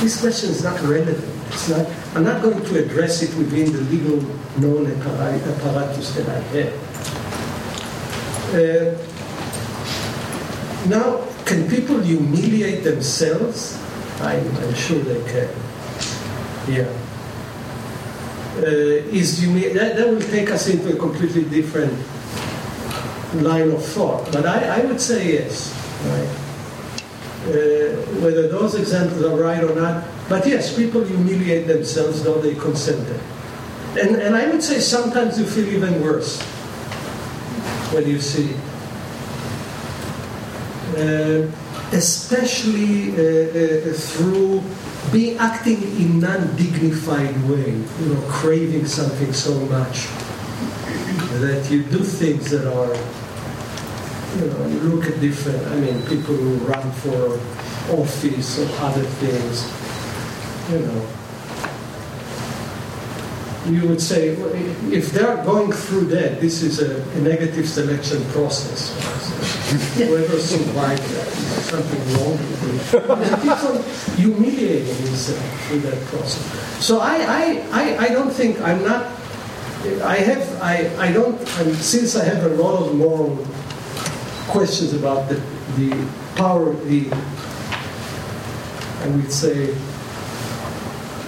this 0.00 0.20
question 0.20 0.50
is 0.50 0.62
not 0.62 0.80
relevant. 0.82 1.24
It's 1.48 1.68
not, 1.68 1.86
I'm 2.14 2.24
not 2.24 2.42
going 2.42 2.62
to 2.62 2.84
address 2.84 3.22
it 3.22 3.34
within 3.36 3.72
the 3.72 3.80
legal 3.90 4.20
known 4.58 4.86
apparatus 4.90 6.14
that 6.14 6.28
I 6.28 6.40
have. 6.54 6.74
Uh, 8.54 9.09
now, 10.88 11.26
can 11.44 11.68
people 11.68 12.00
humiliate 12.00 12.84
themselves? 12.84 13.78
I'm, 14.20 14.46
I'm 14.56 14.74
sure 14.74 14.98
they 14.98 15.20
can. 15.30 15.50
Yeah. 16.68 16.88
Uh, 18.56 19.14
is 19.14 19.38
humi- 19.40 19.68
that, 19.68 19.96
that 19.96 20.08
will 20.08 20.20
take 20.20 20.50
us 20.50 20.68
into 20.68 20.94
a 20.94 20.98
completely 20.98 21.44
different 21.44 21.92
line 23.42 23.70
of 23.70 23.84
thought. 23.84 24.30
But 24.32 24.46
I, 24.46 24.80
I 24.80 24.84
would 24.84 25.00
say 25.00 25.34
yes. 25.34 25.74
Right? 26.04 26.28
Uh, 27.46 27.96
whether 28.20 28.48
those 28.48 28.74
examples 28.74 29.22
are 29.24 29.36
right 29.36 29.62
or 29.64 29.74
not, 29.74 30.04
but 30.28 30.46
yes, 30.46 30.76
people 30.76 31.02
humiliate 31.04 31.66
themselves 31.66 32.22
though 32.22 32.40
they 32.40 32.54
consented. 32.54 33.20
And, 33.98 34.16
and 34.16 34.36
I 34.36 34.48
would 34.48 34.62
say 34.62 34.78
sometimes 34.78 35.38
you 35.38 35.46
feel 35.46 35.68
even 35.68 36.02
worse 36.02 36.40
when 37.92 38.06
you 38.06 38.20
see 38.20 38.54
especially 41.92 43.12
uh, 43.12 43.90
uh, 43.90 43.92
through 43.92 44.62
being 45.12 45.38
acting 45.38 45.82
in 45.98 46.20
non-dignified 46.20 47.34
way, 47.48 47.72
you 47.72 48.06
know, 48.06 48.20
craving 48.28 48.86
something 48.86 49.32
so 49.32 49.54
much 49.66 50.06
that 51.40 51.68
you 51.70 51.82
do 51.84 51.98
things 51.98 52.50
that 52.50 52.66
are, 52.66 52.94
you 54.38 54.46
know, 54.50 54.66
you 54.66 54.78
look 54.90 55.06
at 55.06 55.20
different. 55.20 55.66
I 55.68 55.76
mean, 55.80 56.00
people 56.02 56.34
who 56.34 56.54
run 56.66 56.90
for 56.92 57.40
office 57.92 58.58
or 58.58 58.68
other 58.84 59.04
things, 59.04 59.66
you 60.70 60.78
know. 60.86 61.06
You 63.66 63.88
would 63.88 64.00
say, 64.00 64.30
if 64.90 65.12
they're 65.12 65.44
going 65.44 65.70
through 65.70 66.06
that, 66.06 66.40
this 66.40 66.62
is 66.62 66.80
a, 66.80 67.02
a 67.18 67.20
negative 67.20 67.68
selection 67.68 68.24
process. 68.30 69.29
Whoever 69.70 70.38
survived 70.38 71.02
something 71.02 72.14
wrong 72.14 72.32
with 72.32 72.94
it. 72.94 73.42
People 73.42 73.82
humiliating 74.16 74.96
himself 74.96 75.66
through 75.66 75.80
that 75.80 76.04
process. 76.06 76.84
So 76.84 76.98
I, 76.98 77.16
I, 77.18 77.66
I, 77.70 77.98
I 77.98 78.08
don't 78.08 78.30
think 78.30 78.60
I'm 78.60 78.82
not. 78.82 79.06
I 80.02 80.16
have 80.16 80.60
I, 80.60 80.90
I 80.98 81.12
don't 81.12 81.38
and 81.60 81.74
since 81.76 82.16
I 82.16 82.24
have 82.24 82.44
a 82.44 82.54
lot 82.56 82.82
of 82.82 82.94
moral 82.96 83.46
questions 84.48 84.92
about 84.92 85.28
the 85.28 85.40
the 85.76 85.90
power 86.34 86.74
the 86.74 87.08
I 89.02 89.08
would 89.08 89.32
say 89.32 89.74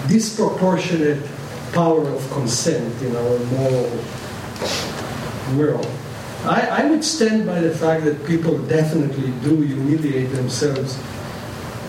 disproportionate 0.07 1.23
power 1.71 2.07
of 2.07 2.31
consent 2.31 3.01
in 3.01 3.15
our 3.15 3.39
moral 3.39 3.89
world. 5.55 6.02
I, 6.45 6.83
I 6.83 6.89
would 6.89 7.03
stand 7.03 7.45
by 7.45 7.61
the 7.61 7.71
fact 7.71 8.03
that 8.03 8.25
people 8.25 8.57
definitely 8.63 9.31
do 9.41 9.61
humiliate 9.61 10.31
themselves 10.31 10.99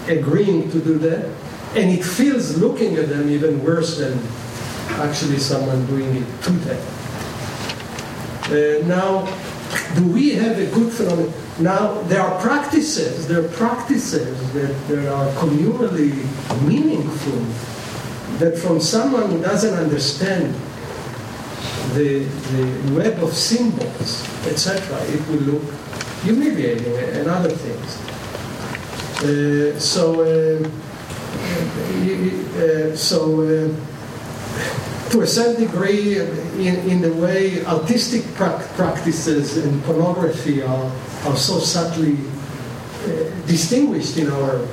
agreeing 0.07 0.70
to 0.70 0.78
do 0.80 0.98
that, 0.98 1.24
and 1.74 1.90
it 1.90 2.05
feels 2.05 2.57
looking 2.59 2.96
at 2.96 3.09
them 3.09 3.28
even 3.30 3.64
worse 3.64 3.98
than 3.98 4.18
actually 5.00 5.38
someone 5.38 5.84
doing 5.86 6.14
it 6.16 6.42
to 6.42 6.50
them. 6.50 6.86
Uh, 8.44 8.86
now, 8.86 9.26
do 9.96 10.07
we 10.07 10.34
have 10.34 10.59
a 10.59 10.66
good 10.66 10.92
phenomenon? 10.92 11.32
Now, 11.59 12.02
there 12.02 12.20
are 12.20 12.40
practices, 12.40 13.26
there 13.26 13.44
are 13.44 13.48
practices 13.48 14.52
that, 14.52 14.88
that 14.88 15.12
are 15.12 15.32
communally 15.34 16.12
meaningful 16.66 17.38
that 18.38 18.59
from 18.59 18.80
someone 18.80 19.30
who 19.30 19.40
doesn't 19.40 19.74
understand 19.74 20.55
the, 21.93 22.24
the 22.24 22.95
web 22.95 23.22
of 23.22 23.32
symbols, 23.32 24.24
etc., 24.47 24.97
it 25.12 25.20
will 25.28 25.55
look 25.55 25.62
humiliating 26.22 26.97
and 26.97 27.28
other 27.28 27.51
things. 27.51 28.01
Uh, 29.22 29.78
so, 29.78 30.22
uh, 30.22 30.68
uh, 32.59 32.97
so 32.97 33.41
uh, 33.43 35.11
to 35.11 35.20
a 35.20 35.26
certain 35.26 35.64
degree, 35.66 36.18
in, 36.18 36.76
in 36.91 37.01
the 37.01 37.12
way 37.14 37.64
artistic 37.66 38.24
pra- 38.35 38.66
practices 38.74 39.59
and 39.59 39.82
pornography 39.85 40.62
are, 40.62 40.91
are 41.24 41.37
so 41.37 41.59
subtly 41.59 42.16
uh, 43.05 43.47
distinguished 43.47 44.16
in 44.18 44.30
our 44.30 44.66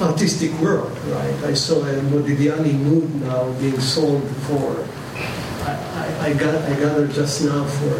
artistic 0.00 0.52
world, 0.60 0.96
right? 1.08 1.44
I 1.44 1.54
saw 1.54 1.82
a 1.84 1.94
Modigliani 2.10 2.74
nude 2.74 3.22
now 3.22 3.52
being 3.60 3.80
sold 3.80 4.26
for, 4.46 4.86
I, 6.20 6.32
got, 6.34 6.54
I 6.54 6.80
got 6.80 6.96
her 6.96 7.06
just 7.08 7.44
now 7.44 7.64
for, 7.64 7.96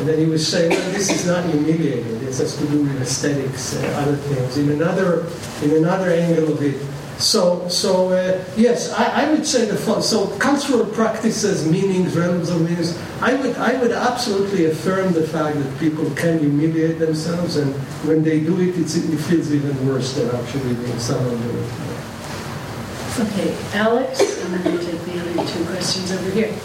and 0.00 0.08
then 0.08 0.18
he 0.18 0.26
was 0.26 0.46
saying, 0.46 0.70
well, 0.70 0.90
this 0.92 1.10
is 1.10 1.26
not 1.26 1.44
humiliating. 1.44 2.18
This 2.20 2.38
has 2.38 2.56
to 2.56 2.66
do 2.68 2.82
with 2.82 3.02
aesthetics 3.02 3.76
and 3.76 3.84
other 3.96 4.16
things. 4.16 4.56
In 4.56 4.70
another, 4.70 5.26
in 5.62 5.76
another 5.76 6.10
angle 6.10 6.52
of 6.52 6.62
it, 6.62 6.80
so, 7.20 7.68
so 7.68 8.08
uh, 8.08 8.42
yes, 8.56 8.92
I, 8.92 9.26
I, 9.26 9.30
would 9.30 9.46
say 9.46 9.66
the 9.66 9.76
fun. 9.76 10.02
so 10.02 10.26
cultural 10.38 10.86
practices, 10.86 11.70
meanings, 11.70 12.16
realms 12.16 12.48
of 12.48 12.62
meanings. 12.62 12.98
I 13.20 13.34
would, 13.34 13.56
I 13.56 13.78
would 13.78 13.92
absolutely 13.92 14.64
affirm 14.66 15.12
the 15.12 15.26
fact 15.26 15.58
that 15.58 15.78
people 15.78 16.08
can 16.12 16.38
humiliate 16.38 16.98
themselves, 16.98 17.56
and 17.56 17.74
when 18.08 18.24
they 18.24 18.40
do 18.40 18.58
it, 18.60 18.68
it 18.78 19.18
feels 19.18 19.52
even 19.52 19.86
worse 19.86 20.14
than 20.14 20.34
actually 20.34 20.74
being 20.74 20.98
someone 20.98 21.36
do 21.42 21.58
it. 21.58 21.90
Okay, 23.18 23.54
Alex, 23.74 24.42
and 24.42 24.54
then 24.54 24.72
we'll 24.72 24.82
take 24.82 25.00
the 25.02 25.20
other 25.20 25.52
two 25.52 25.64
questions 25.66 26.10
over 26.12 26.30
here. 26.30 26.56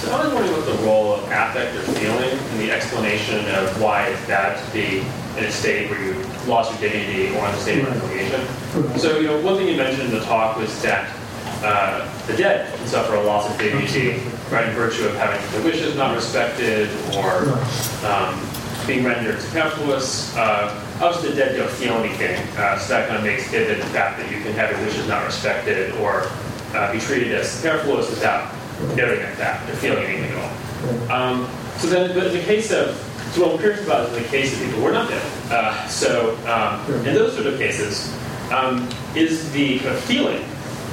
So 0.00 0.12
I 0.12 0.24
was 0.24 0.34
wondering 0.34 0.52
what 0.52 0.66
the 0.66 0.82
role 0.84 1.14
of 1.14 1.24
affect 1.24 1.76
or 1.76 1.82
feeling 1.94 2.38
in 2.52 2.58
the 2.58 2.70
explanation 2.70 3.46
of 3.54 3.80
why 3.80 4.08
it's 4.08 4.26
bad 4.26 4.62
to 4.64 4.72
be 4.72 4.98
in 5.38 5.44
a 5.44 5.50
state 5.50 5.90
where 5.90 6.02
you 6.02 6.14
lost 6.46 6.72
your 6.72 6.90
dignity 6.90 7.34
or 7.36 7.48
in 7.48 7.54
a 7.54 7.58
state 7.58 7.84
of 7.84 7.92
humiliation. 7.92 8.98
So, 8.98 9.18
you 9.18 9.28
know, 9.28 9.40
one 9.40 9.56
thing 9.56 9.68
you 9.68 9.76
mentioned 9.76 10.12
in 10.12 10.18
the 10.18 10.24
talk 10.24 10.56
was 10.56 10.82
that 10.82 11.14
uh, 11.62 12.26
the 12.26 12.36
dead 12.36 12.76
can 12.76 12.86
suffer 12.86 13.14
a 13.14 13.22
loss 13.22 13.50
of 13.50 13.58
dignity, 13.58 14.20
right, 14.50 14.68
in 14.68 14.74
virtue 14.74 15.06
of 15.06 15.14
having 15.16 15.40
their 15.52 15.64
wishes 15.64 15.96
not 15.96 16.14
respected 16.14 16.90
or 17.16 17.58
um, 18.04 18.38
being 18.86 19.04
rendered 19.04 19.40
superfluous. 19.40 20.36
Uh, 20.36 20.84
obviously, 21.00 21.30
the 21.30 21.36
dead 21.36 21.56
don't 21.56 21.70
feel 21.70 21.94
anything, 21.94 22.36
uh, 22.58 22.78
so 22.78 22.94
that 22.94 23.08
kind 23.08 23.18
of 23.18 23.24
makes 23.24 23.48
vivid 23.50 23.78
the 23.78 23.86
fact 23.86 24.18
that 24.18 24.30
you 24.30 24.42
can 24.42 24.52
have 24.52 24.70
your 24.70 24.80
wishes 24.84 25.06
not 25.08 25.24
respected 25.24 25.94
or 25.96 26.28
uh, 26.74 26.92
be 26.92 26.98
treated 26.98 27.32
as 27.32 27.50
superfluous 27.50 28.10
without 28.10 28.52
noting 28.96 29.20
that 29.38 29.68
or 29.68 29.76
feeling 29.76 30.04
anything 30.04 30.30
at 30.30 30.44
all. 30.44 31.12
Um, 31.12 31.48
so 31.78 31.88
then, 31.88 32.14
but 32.14 32.26
in 32.28 32.32
the 32.34 32.44
case 32.44 32.70
of, 32.70 32.94
so 33.32 33.42
what 33.42 33.52
I'm 33.52 33.58
curious 33.58 33.84
about 33.84 34.08
is 34.10 34.16
in 34.16 34.22
the 34.22 34.28
case 34.28 34.52
of 34.54 34.64
people 34.64 34.80
who 34.80 34.86
are 34.86 34.92
not 34.92 35.08
dead. 35.08 35.22
Uh, 35.50 35.86
so 35.88 36.36
um, 36.46 36.84
in 37.06 37.14
those 37.14 37.34
sort 37.34 37.46
of 37.46 37.58
cases, 37.58 38.14
um, 38.52 38.88
is 39.16 39.50
the 39.52 39.78
kind 39.80 39.90
of 39.96 40.00
feeling 40.04 40.44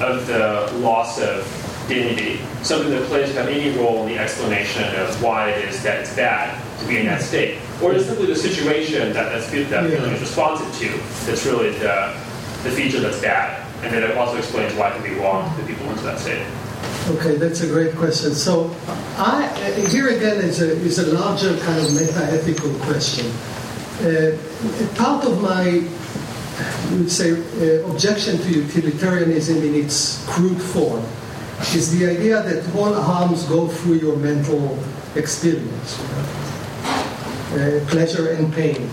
of 0.02 0.26
the 0.28 0.72
loss 0.80 1.20
of 1.20 1.46
dignity 1.88 2.40
something 2.64 2.92
that 2.92 3.04
plays 3.08 3.34
kind 3.34 3.50
of 3.50 3.56
any 3.56 3.76
role 3.78 4.04
in 4.04 4.10
the 4.10 4.18
explanation 4.18 4.84
of 4.96 5.22
why 5.22 5.50
it 5.50 5.68
is 5.68 5.82
that 5.84 6.00
it's 6.00 6.16
bad 6.16 6.62
to 6.80 6.88
be 6.88 6.98
in 6.98 7.06
that 7.08 7.22
state? 7.22 7.60
Or 7.82 7.94
is 7.94 8.04
it 8.04 8.08
simply 8.08 8.28
the 8.28 8.36
situation 8.36 9.14
that 9.14 9.32
that's, 9.32 9.50
that 9.52 9.70
Yeah. 9.70 9.90
feeling 9.90 10.12
is 10.12 10.22
responsive 10.22 10.72
to 10.80 11.26
that's 11.26 11.46
really 11.46 11.72
the, 11.72 12.14
the 12.64 12.72
feature 12.72 13.00
that's 13.00 13.20
bad? 13.20 13.68
And 13.84 13.92
then 13.92 14.04
it 14.04 14.16
also 14.16 14.38
explains 14.38 14.74
why 14.76 14.90
it 14.90 14.94
can 14.94 15.04
be 15.04 15.20
wrong 15.20 15.56
to 15.58 15.66
people 15.66 15.90
into 15.90 16.04
that 16.04 16.20
state. 16.20 16.46
Okay, 17.10 17.36
that's 17.36 17.62
a 17.62 17.68
great 17.68 17.96
question. 17.96 18.36
So, 18.36 18.74
I, 19.18 19.48
here 19.90 20.10
again 20.10 20.38
is 20.38 20.62
a, 20.62 20.72
is 20.72 21.00
a 21.00 21.12
larger 21.12 21.58
kind 21.58 21.84
of 21.84 21.94
meta-ethical 21.94 22.74
question. 22.86 23.26
Uh, 24.02 24.38
part 24.96 25.26
of 25.26 25.42
my, 25.42 25.64
you 26.92 26.98
would 26.98 27.12
say, 27.12 27.32
uh, 27.32 27.90
objection 27.92 28.38
to 28.38 28.52
utilitarianism 28.52 29.58
in 29.58 29.76
its 29.76 30.24
crude 30.28 30.62
form 30.62 31.04
is 31.76 31.98
the 31.98 32.06
idea 32.06 32.42
that 32.44 32.76
all 32.76 32.94
harms 32.94 33.44
go 33.46 33.68
through 33.68 33.96
your 33.96 34.16
mental 34.18 34.78
experience, 35.16 36.00
uh, 37.54 37.84
pleasure 37.88 38.32
and 38.34 38.54
pain. 38.54 38.90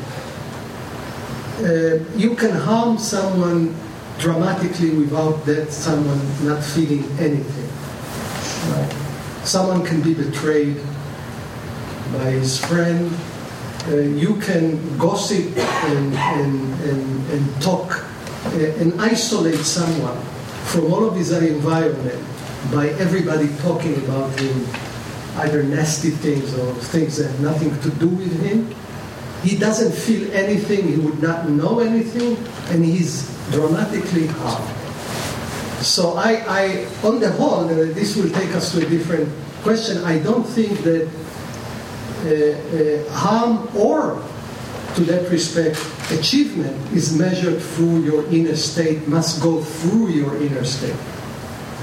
Uh, 1.59 1.99
you 2.17 2.35
can 2.35 2.53
harm 2.53 2.97
someone 2.99 3.75
dramatically 4.19 4.91
without 4.91 5.45
that 5.47 5.73
someone 5.73 6.21
not 6.47 6.63
feeling 6.63 7.05
anything. 7.19 7.68
Right? 8.67 8.93
Someone 9.45 9.85
can 9.85 10.03
be 10.03 10.15
betrayed 10.15 10.77
by 12.13 12.31
his 12.31 12.63
friend. 12.65 13.13
Uh, 13.89 13.97
you 13.97 14.37
can 14.37 14.99
gossip 14.99 15.57
and, 15.57 16.15
and, 16.15 16.81
and, 16.83 17.31
and 17.31 17.63
talk 17.63 18.05
uh, 18.45 18.81
and 18.81 19.01
isolate 19.01 19.61
someone 19.61 20.21
from 20.67 20.93
all 20.93 21.07
of 21.07 21.17
his 21.17 21.33
environment 21.33 22.23
by 22.73 22.89
everybody 23.01 23.49
talking 23.59 23.97
about 24.05 24.39
him, 24.39 24.67
either 25.37 25.63
nasty 25.63 26.11
things 26.11 26.53
or 26.59 26.75
things 26.75 27.17
that 27.17 27.29
have 27.31 27.41
nothing 27.41 27.79
to 27.81 27.91
do 27.99 28.09
with 28.09 28.41
him. 28.43 28.75
He 29.43 29.57
doesn't 29.57 29.93
feel 29.93 30.31
anything, 30.33 30.89
he 30.89 30.97
would 30.97 31.23
not 31.23 31.49
know 31.49 31.79
anything, 31.79 32.37
and 32.71 32.85
he's 32.85 33.29
dramatically 33.51 34.27
harmed. 34.27 34.78
So 35.83 36.15
I, 36.15 36.43
I 36.49 36.87
on 37.07 37.21
the 37.21 37.31
whole, 37.31 37.65
uh, 37.65 37.75
this 37.95 38.17
will 38.17 38.31
take 38.31 38.55
us 38.55 38.73
to 38.73 38.85
a 38.85 38.89
different 38.89 39.29
question. 39.63 39.99
I 40.05 40.19
don't 40.19 40.45
think 40.45 40.79
that 40.83 41.09
uh, 42.27 43.09
uh, 43.09 43.13
harm 43.13 43.69
or, 43.77 44.23
to 44.97 45.05
that 45.05 45.31
respect, 45.31 45.79
achievement 46.11 46.77
is 46.93 47.17
measured 47.17 47.63
through 47.63 48.03
your 48.03 48.27
inner 48.33 48.57
state, 48.57 49.07
must 49.07 49.41
go 49.41 49.63
through 49.63 50.09
your 50.09 50.37
inner 50.43 50.65
state. 50.65 50.97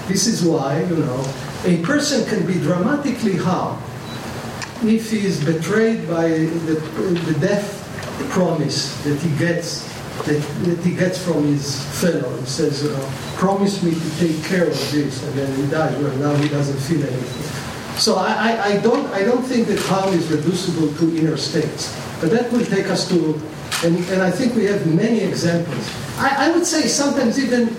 This 0.08 0.28
is 0.28 0.44
why, 0.44 0.84
you 0.84 0.98
know, 0.98 1.34
a 1.64 1.82
person 1.82 2.28
can 2.28 2.46
be 2.46 2.56
dramatically 2.56 3.38
harmed 3.38 3.82
if 4.84 5.10
he 5.10 5.26
is 5.26 5.44
betrayed 5.44 6.08
by 6.08 6.28
the, 6.28 6.76
the 7.26 7.40
death 7.40 7.82
promise 8.30 9.02
that 9.04 9.18
he 9.22 9.36
gets 9.38 9.95
that, 10.24 10.42
that 10.66 10.80
he 10.84 10.96
gets 10.96 11.24
from 11.24 11.44
his 11.46 11.84
fellow. 12.00 12.36
He 12.40 12.46
says, 12.46 12.84
know, 12.84 13.12
promise 13.36 13.84
me 13.84 13.92
to 13.92 14.10
take 14.18 14.44
care 14.44 14.68
of 14.68 14.92
this, 14.92 15.24
and 15.24 15.34
then 15.38 15.56
he 15.56 15.70
dies. 15.70 15.96
Well, 16.02 16.16
now 16.18 16.36
he 16.36 16.50
doesn't 16.50 16.80
feel 16.80 17.04
anything. 17.04 18.00
So 18.00 18.16
I, 18.16 18.34
I, 18.34 18.66
I 18.66 18.78
don't 18.82 19.08
I 19.14 19.24
don't 19.24 19.44
think 19.44 19.68
that 19.68 19.80
harm 19.80 20.14
is 20.14 20.30
reducible 20.30 20.94
to 20.96 21.18
inner 21.18 21.38
states. 21.38 21.96
But 22.20 22.32
that 22.32 22.52
will 22.52 22.66
take 22.66 22.88
us 22.88 23.08
to, 23.10 23.40
and, 23.84 23.98
and 24.10 24.22
I 24.22 24.32
think 24.32 24.56
we 24.56 24.66
have 24.66 24.86
many 24.88 25.20
examples. 25.20 25.90
I, 26.18 26.48
I 26.48 26.52
would 26.52 26.66
say 26.66 26.88
sometimes 26.88 27.40
even 27.40 27.76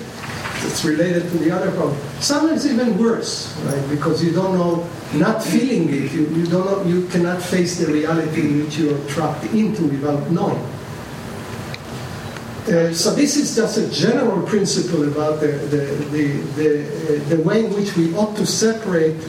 it's 0.65 0.85
related 0.85 1.23
to 1.31 1.39
the 1.39 1.51
other 1.51 1.71
problem. 1.73 1.99
Sometimes 2.21 2.67
even 2.67 2.99
worse, 2.99 3.57
right? 3.65 3.89
Because 3.89 4.25
you 4.25 4.33
don't 4.33 4.55
know, 4.55 4.89
not 5.15 5.43
feeling 5.43 5.89
it, 5.89 6.13
you, 6.13 6.27
you 6.29 6.47
don't 6.47 6.65
know, 6.65 6.83
you 6.85 7.07
cannot 7.09 7.43
face 7.43 7.79
the 7.79 7.93
reality 7.93 8.63
which 8.63 8.77
you 8.77 8.95
are 8.95 9.09
trapped 9.09 9.45
into 9.53 9.87
without 9.87 10.31
knowing. 10.31 10.63
Uh, 12.67 12.93
so 12.93 13.15
this 13.15 13.37
is 13.37 13.55
just 13.55 13.79
a 13.79 13.89
general 13.91 14.45
principle 14.45 15.07
about 15.07 15.39
the, 15.39 15.47
the, 15.47 15.87
the, 16.11 16.27
the, 16.57 17.23
uh, 17.23 17.29
the 17.29 17.41
way 17.43 17.65
in 17.65 17.73
which 17.73 17.97
we 17.97 18.13
ought 18.17 18.35
to 18.37 18.45
separate 18.45 19.23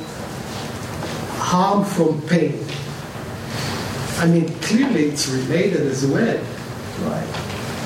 harm 1.37 1.85
from 1.85 2.19
pain. 2.23 2.65
I 4.17 4.25
mean, 4.25 4.51
clearly 4.61 5.09
it's 5.09 5.27
related 5.29 5.81
as 5.81 6.03
well, 6.07 6.43
right? 7.03 7.27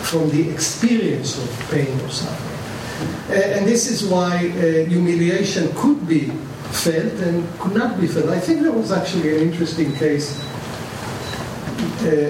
From 0.04 0.30
the 0.30 0.49
experience 0.49 1.38
of 1.38 1.70
pain 1.70 1.99
or 1.99 2.10
suffering. 2.10 3.38
Uh, 3.38 3.58
and 3.58 3.68
this 3.68 3.91
is 3.91 4.10
why 4.10 4.38
uh, 4.38 4.86
humiliation 4.88 5.70
could 5.76 6.08
be 6.08 6.30
felt 6.72 7.14
and 7.28 7.45
could 7.60 7.76
not 7.76 7.99
be 7.99 8.08
felt. 8.08 8.30
I 8.30 8.39
think 8.39 8.62
there 8.62 8.72
was 8.72 8.93
actually 8.93 9.36
an 9.36 9.41
interesting 9.41 9.93
case 9.95 10.41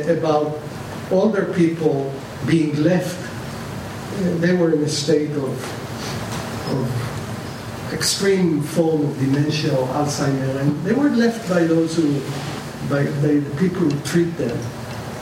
about 0.10 0.60
older 1.12 1.54
people 1.54 2.12
being 2.48 2.84
left. 2.84 3.18
They 4.42 4.56
were 4.56 4.74
in 4.74 4.84
a 4.84 4.90
state 4.90 5.32
of, 5.32 5.54
of 6.72 7.94
extreme 7.94 8.62
form 8.62 9.06
of 9.06 9.20
dementia 9.20 9.76
or 9.76 9.88
Alzheimer, 9.88 10.62
and 10.62 10.84
they 10.84 10.94
were 10.94 11.10
left 11.10 11.50
by 11.50 11.64
those 11.64 11.96
who, 11.96 12.20
by, 12.90 13.06
by 13.22 13.40
the 13.40 13.56
people 13.58 13.82
who 13.82 14.00
treat 14.02 14.36
them, 14.38 14.58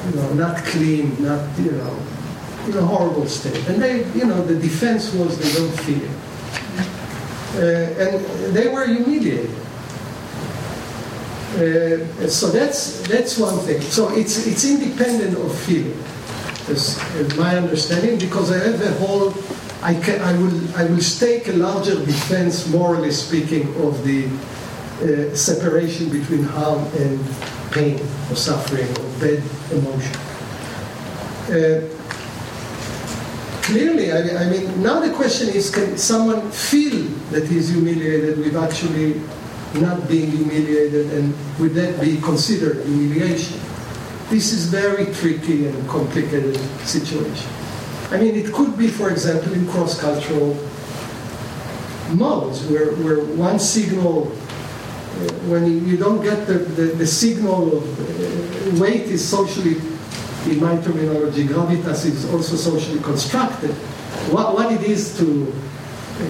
you 0.08 0.16
know, 0.16 0.34
not 0.34 0.58
clean, 0.66 1.22
not 1.24 1.58
you 1.60 1.72
know, 1.72 1.98
in 2.68 2.78
a 2.78 2.82
horrible 2.82 3.28
state. 3.28 3.68
And 3.68 3.82
they, 3.82 4.06
you 4.14 4.26
know, 4.26 4.42
the 4.44 4.56
defense 4.56 5.14
was 5.14 5.38
they 5.38 5.52
don't 5.60 5.78
feel. 5.80 6.10
Uh, 7.56 7.64
and 8.00 8.56
they 8.56 8.68
were 8.68 8.86
humiliated. 8.86 9.50
Uh, 11.56 12.28
so 12.28 12.48
that's 12.52 13.02
that's 13.08 13.38
one 13.38 13.58
thing. 13.60 13.82
So 13.82 14.16
it's 14.16 14.46
it's 14.46 14.64
independent 14.64 15.36
of 15.36 15.58
feeling, 15.66 15.98
is, 16.70 16.98
is 17.16 17.36
my 17.38 17.58
understanding, 17.58 18.20
because 18.20 18.52
I 18.52 18.58
have 18.58 18.82
a 18.82 18.92
whole. 19.06 19.34
I 19.82 19.94
can 19.94 20.20
I 20.22 20.38
will 20.38 20.78
I 20.78 20.84
will 20.84 21.02
stake 21.02 21.48
a 21.48 21.54
larger 21.54 21.96
defense, 22.04 22.68
morally 22.68 23.12
speaking, 23.12 23.68
of 23.82 24.04
the 24.04 24.28
uh, 24.28 25.34
separation 25.36 26.10
between 26.10 26.44
harm 26.44 26.84
and 26.98 27.20
pain 27.72 28.00
or 28.30 28.36
suffering 28.36 28.90
or 29.00 29.08
bad 29.20 29.42
emotion. 29.72 30.16
Uh, 31.48 31.88
clearly, 33.64 34.12
I, 34.12 34.44
I 34.44 34.50
mean, 34.50 34.84
now 34.84 35.00
the 35.00 35.14
question 35.14 35.48
is 35.50 35.70
can 35.70 35.98
someone 35.98 36.52
feel 36.52 37.06
that 37.32 37.48
he's 37.48 37.70
humiliated 37.70 38.38
with 38.38 38.58
actually 38.58 39.22
not 39.76 40.10
being 40.10 40.30
humiliated, 40.32 41.14
and 41.14 41.34
would 41.60 41.74
that 41.76 42.02
be 42.02 42.20
considered 42.20 42.86
humiliation? 42.86 43.60
This 44.30 44.54
is 44.54 44.66
very 44.66 45.12
tricky 45.12 45.66
and 45.66 45.90
complicated 45.90 46.56
situation. 46.86 47.50
I 48.12 48.20
mean, 48.20 48.36
it 48.36 48.54
could 48.54 48.78
be, 48.78 48.88
for 48.88 49.10
example, 49.10 49.54
in 49.54 49.68
cross-cultural 49.68 50.54
modes, 52.14 52.64
where, 52.68 52.94
where 52.98 53.24
one 53.24 53.58
signal, 53.58 54.28
uh, 54.28 55.32
when 55.50 55.88
you, 55.88 55.98
don't 55.98 56.22
get 56.22 56.46
the, 56.46 56.60
the, 56.60 56.84
the 56.94 57.08
signal 57.08 57.78
of 57.78 57.84
uh, 58.00 58.80
weight 58.80 59.08
is 59.10 59.28
socially 59.28 59.78
in 60.46 60.60
my 60.60 60.80
terminology, 60.80 61.46
gravitas 61.46 62.06
is 62.06 62.32
also 62.32 62.56
socially 62.56 63.00
constructed. 63.02 63.72
What, 64.32 64.54
what 64.54 64.72
it 64.72 64.84
is 64.84 65.18
to 65.18 65.52
uh, 65.52 66.24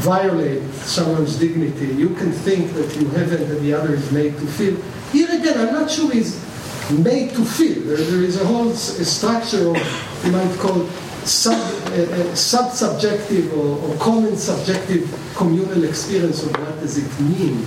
violate 0.00 0.62
someone's 0.72 1.38
dignity, 1.38 1.88
you 1.88 2.08
can 2.08 2.32
think 2.32 2.72
that 2.72 2.96
you 2.96 3.06
haven't 3.08 3.50
and 3.50 3.60
the 3.60 3.74
other 3.74 3.92
is 3.92 4.10
made 4.12 4.32
to 4.38 4.46
feel. 4.46 4.80
Here 5.12 5.28
again, 5.28 5.58
I'm 5.58 5.74
not 5.74 5.90
sure 5.90 6.10
he's 6.10 6.42
made 6.90 7.30
to 7.30 7.44
feel. 7.44 7.82
There, 7.82 7.98
is 7.98 8.40
a 8.40 8.46
whole 8.46 8.70
a 8.70 8.74
structure 8.76 9.70
of, 9.70 10.24
you 10.24 10.32
might 10.32 10.56
call 10.58 10.86
sub, 11.24 11.58
uh, 11.92 12.34
sub-subjective 12.34 13.52
or, 13.56 13.78
or 13.78 13.96
common 13.98 14.36
subjective 14.36 15.08
communal 15.34 15.84
experience 15.84 16.42
of 16.42 16.50
what 16.56 16.80
does 16.80 16.98
it 16.98 17.20
mean 17.20 17.66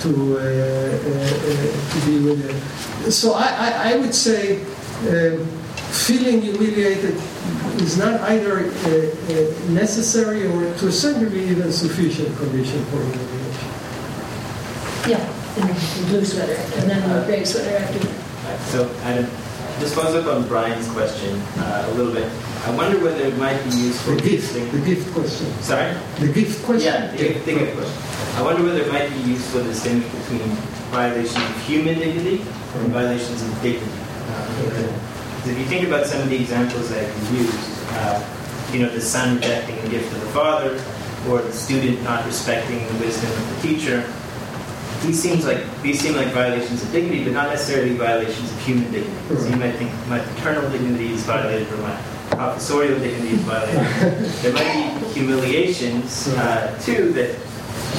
to, 0.00 0.36
uh, 0.36 0.40
uh, 0.40 1.24
uh, 1.24 2.00
to 2.00 2.06
be 2.06 2.20
with 2.20 2.44
it. 2.44 3.10
So 3.10 3.34
I, 3.34 3.46
I, 3.46 3.92
I 3.92 3.96
would 3.96 4.14
say 4.14 4.60
um, 5.08 5.46
feeling 5.92 6.42
humiliated 6.42 7.14
is 7.80 7.96
not 7.96 8.20
either 8.22 8.58
uh, 8.58 8.62
uh, 8.62 9.70
necessary 9.70 10.46
or 10.46 10.74
to 10.78 10.88
a 10.88 10.92
certain 10.92 11.24
degree 11.24 11.48
even 11.48 11.72
sufficient 11.72 12.36
condition 12.36 12.84
for 12.86 12.98
humiliation. 12.98 13.70
Yeah, 15.08 15.22
and 15.56 16.08
blue 16.08 16.24
sweater, 16.24 16.56
and 16.80 16.90
then 16.90 17.08
the 17.08 17.24
gray 17.26 17.44
sweater 17.44 17.76
after 17.76 18.25
So, 18.72 18.90
Adam, 19.02 19.26
just 19.80 19.94
follows 19.94 20.14
up 20.14 20.26
on 20.34 20.46
Brian's 20.48 20.88
question 20.90 21.38
uh, 21.58 21.88
a 21.88 21.94
little 21.94 22.12
bit. 22.12 22.30
I 22.66 22.74
wonder 22.74 22.98
whether 23.02 23.20
it 23.24 23.36
might 23.38 23.62
be 23.64 23.70
useful 23.70 24.14
The 24.14 24.20
to 24.22 24.28
gift, 24.28 24.42
distinguish. 24.42 24.72
the 24.72 24.94
gift 24.94 25.12
question. 25.14 25.46
Sorry? 25.62 25.94
The 26.18 26.32
gift 26.32 26.64
question? 26.64 26.92
Yeah, 26.92 27.10
the, 27.12 27.32
the 27.44 27.52
gift 27.54 27.76
question. 27.76 28.02
I 28.38 28.42
wonder 28.42 28.62
whether 28.64 28.80
it 28.80 28.92
might 28.92 29.08
be 29.10 29.20
useful 29.30 29.60
to 29.62 29.66
distinguish 29.68 30.10
between 30.12 30.48
violations 30.90 31.36
of 31.36 31.62
human 31.62 31.98
dignity 31.98 32.40
and 32.40 32.92
violations 32.92 33.42
of 33.42 33.62
dignity. 33.62 33.86
Uh, 34.28 34.92
if 35.46 35.56
you 35.58 35.64
think 35.66 35.86
about 35.86 36.06
some 36.06 36.22
of 36.22 36.28
the 36.28 36.36
examples 36.36 36.90
that 36.90 37.06
you 37.30 37.38
used, 37.38 37.58
uh, 37.92 38.18
you 38.72 38.80
know, 38.80 38.90
the 38.90 39.00
son 39.00 39.36
rejecting 39.36 39.76
the 39.82 39.88
gift 39.88 40.12
of 40.12 40.20
the 40.20 40.26
father, 40.28 40.82
or 41.28 41.40
the 41.42 41.52
student 41.52 42.02
not 42.02 42.24
respecting 42.26 42.84
the 42.88 42.94
wisdom 43.04 43.30
of 43.30 43.62
the 43.62 43.68
teacher, 43.68 44.02
these 45.06 45.22
seems 45.22 45.46
like 45.46 45.64
these 45.82 46.00
seem 46.00 46.16
like 46.16 46.28
violations 46.28 46.82
of 46.82 46.90
dignity, 46.90 47.22
but 47.24 47.32
not 47.32 47.48
necessarily 47.48 47.94
violations 47.94 48.50
of 48.50 48.60
human 48.60 48.90
dignity. 48.90 49.16
So 49.28 49.48
you 49.48 49.56
might 49.56 49.72
think 49.72 49.90
my 50.08 50.18
paternal 50.18 50.68
dignity 50.70 51.12
is 51.12 51.22
violated, 51.22 51.72
or 51.72 51.76
my 51.78 51.96
professorial 52.30 52.98
dignity 52.98 53.34
is 53.34 53.40
violated. 53.42 54.30
there 54.42 54.52
might 54.52 55.00
be 55.00 55.06
humiliations 55.14 56.28
uh, 56.28 56.78
too 56.82 57.12
that 57.12 57.38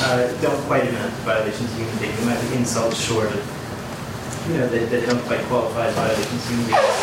uh, 0.03 0.41
don't 0.41 0.61
quite 0.67 0.87
amount 0.87 1.13
to 1.15 1.21
violations 1.21 1.71
of 1.71 1.77
human 1.77 1.97
dignity. 1.97 2.23
There 2.23 2.35
might 2.35 2.49
be 2.49 2.57
insults 2.57 2.99
short 2.99 3.31
of, 3.31 4.49
you 4.49 4.57
know, 4.57 4.67
that, 4.67 4.89
that 4.89 5.09
don't 5.09 5.23
quite 5.23 5.41
qualify 5.45 5.87
as 5.87 5.95
violations 5.95 6.43
of 6.43 6.49
human 6.49 6.65
dignity. 6.65 6.93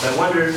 So 0.00 0.12
I 0.12 0.16
wonder 0.16 0.54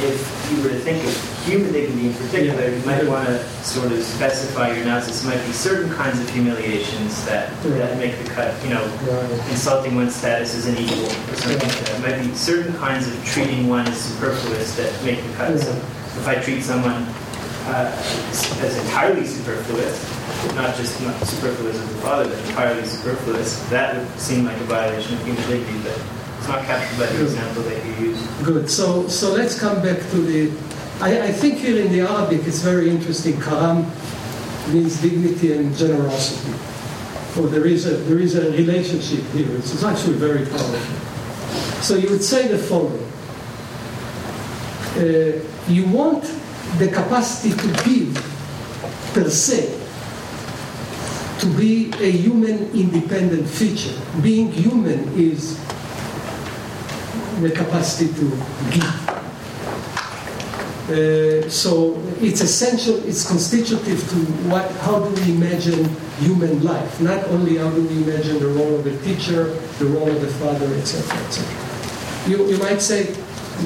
if 0.00 0.52
you 0.52 0.62
were 0.62 0.70
to 0.70 0.78
think 0.78 1.04
of 1.04 1.44
human 1.44 1.72
dignity 1.72 2.08
in 2.08 2.14
particular, 2.14 2.68
you 2.70 2.84
might 2.84 3.06
want 3.06 3.26
to 3.26 3.44
sort 3.64 3.90
of 3.90 4.02
specify 4.02 4.72
your 4.72 4.82
analysis. 4.82 5.24
Might 5.24 5.44
be 5.44 5.52
certain 5.52 5.92
kinds 5.92 6.20
of 6.20 6.30
humiliations 6.30 7.24
that, 7.26 7.50
that 7.62 7.98
make 7.98 8.16
the 8.22 8.30
cut. 8.30 8.54
You 8.62 8.70
know, 8.70 8.84
insulting 9.50 9.96
one's 9.96 10.14
status 10.14 10.54
as 10.54 10.66
an 10.66 10.76
equal 10.78 11.06
or 11.06 11.36
something 11.36 11.68
like 11.68 11.78
that. 11.86 12.00
Might 12.02 12.22
be 12.22 12.34
certain 12.34 12.74
kinds 12.76 13.08
of 13.08 13.24
treating 13.24 13.68
one 13.68 13.86
as 13.88 14.00
superfluous 14.00 14.76
that 14.76 15.04
make 15.04 15.22
the 15.22 15.32
cut. 15.34 15.58
So 15.58 15.72
if 15.72 16.28
I 16.28 16.36
treat 16.36 16.62
someone 16.62 17.02
uh, 17.66 17.92
as 18.60 18.78
entirely 18.84 19.26
superfluous, 19.26 19.98
not 20.54 20.76
just 20.76 21.00
not 21.02 21.18
superfluous 21.26 21.76
as 21.76 21.94
the 21.94 22.00
father, 22.00 22.28
but 22.28 22.38
entirely 22.46 22.84
superfluous, 22.84 23.58
that 23.70 23.96
would 23.96 24.20
seem 24.20 24.44
like 24.44 24.56
a 24.58 24.64
violation 24.64 25.14
of 25.14 25.24
human 25.24 25.42
dignity. 25.48 25.78
But 25.82 26.00
it's 26.38 26.46
not 26.48 26.64
captured 26.64 26.98
by 26.98 27.06
the 27.06 27.22
example 27.24 27.62
that 27.64 27.84
you. 27.84 27.97
Good. 28.44 28.70
So, 28.70 29.08
so 29.08 29.32
let's 29.32 29.58
come 29.58 29.82
back 29.82 29.98
to 30.10 30.16
the. 30.20 30.50
I, 31.00 31.28
I 31.28 31.32
think 31.32 31.58
here 31.58 31.84
in 31.84 31.90
the 31.92 32.00
Arabic 32.00 32.46
it's 32.46 32.62
very 32.62 32.88
interesting. 32.88 33.40
Karam 33.40 33.84
means 34.72 35.00
dignity 35.00 35.52
and 35.52 35.76
generosity. 35.76 36.52
Or 37.38 37.48
there 37.48 37.66
is 37.66 37.86
a 37.86 37.96
there 38.08 38.18
is 38.18 38.36
a 38.36 38.50
relationship 38.52 39.24
here. 39.32 39.50
It's, 39.56 39.74
it's 39.74 39.82
actually 39.82 40.14
very 40.14 40.46
powerful. 40.46 41.82
So 41.82 41.96
you 41.96 42.10
would 42.10 42.22
say 42.22 42.48
the 42.48 42.58
following: 42.58 43.02
uh, 44.96 45.44
You 45.68 45.86
want 45.88 46.22
the 46.78 46.88
capacity 46.88 47.56
to 47.56 47.84
give 47.84 48.14
per 49.14 49.28
se 49.28 49.74
to 51.40 51.46
be 51.56 51.92
a 52.00 52.10
human 52.10 52.70
independent 52.70 53.48
feature. 53.48 53.96
Being 54.22 54.50
human 54.52 55.08
is 55.18 55.58
the 57.42 57.50
capacity 57.50 58.12
to 58.14 58.30
give. 58.70 59.18
Uh, 60.88 61.48
so 61.50 62.02
it's 62.20 62.40
essential, 62.40 62.96
it's 63.06 63.28
constitutive 63.28 64.00
to 64.08 64.16
what, 64.48 64.70
how 64.80 64.98
do 64.98 65.10
we 65.22 65.32
imagine 65.34 65.84
human 66.18 66.62
life? 66.64 67.00
Not 67.00 67.24
only 67.28 67.58
how 67.58 67.70
do 67.70 67.82
we 67.86 68.02
imagine 68.02 68.38
the 68.38 68.48
role 68.48 68.76
of 68.76 68.84
the 68.84 68.96
teacher, 69.04 69.52
the 69.78 69.84
role 69.84 70.08
of 70.08 70.20
the 70.20 70.28
father, 70.28 70.66
etc., 70.74 71.18
etc. 71.26 72.30
You, 72.30 72.46
you 72.46 72.56
might 72.58 72.80
say, 72.80 73.14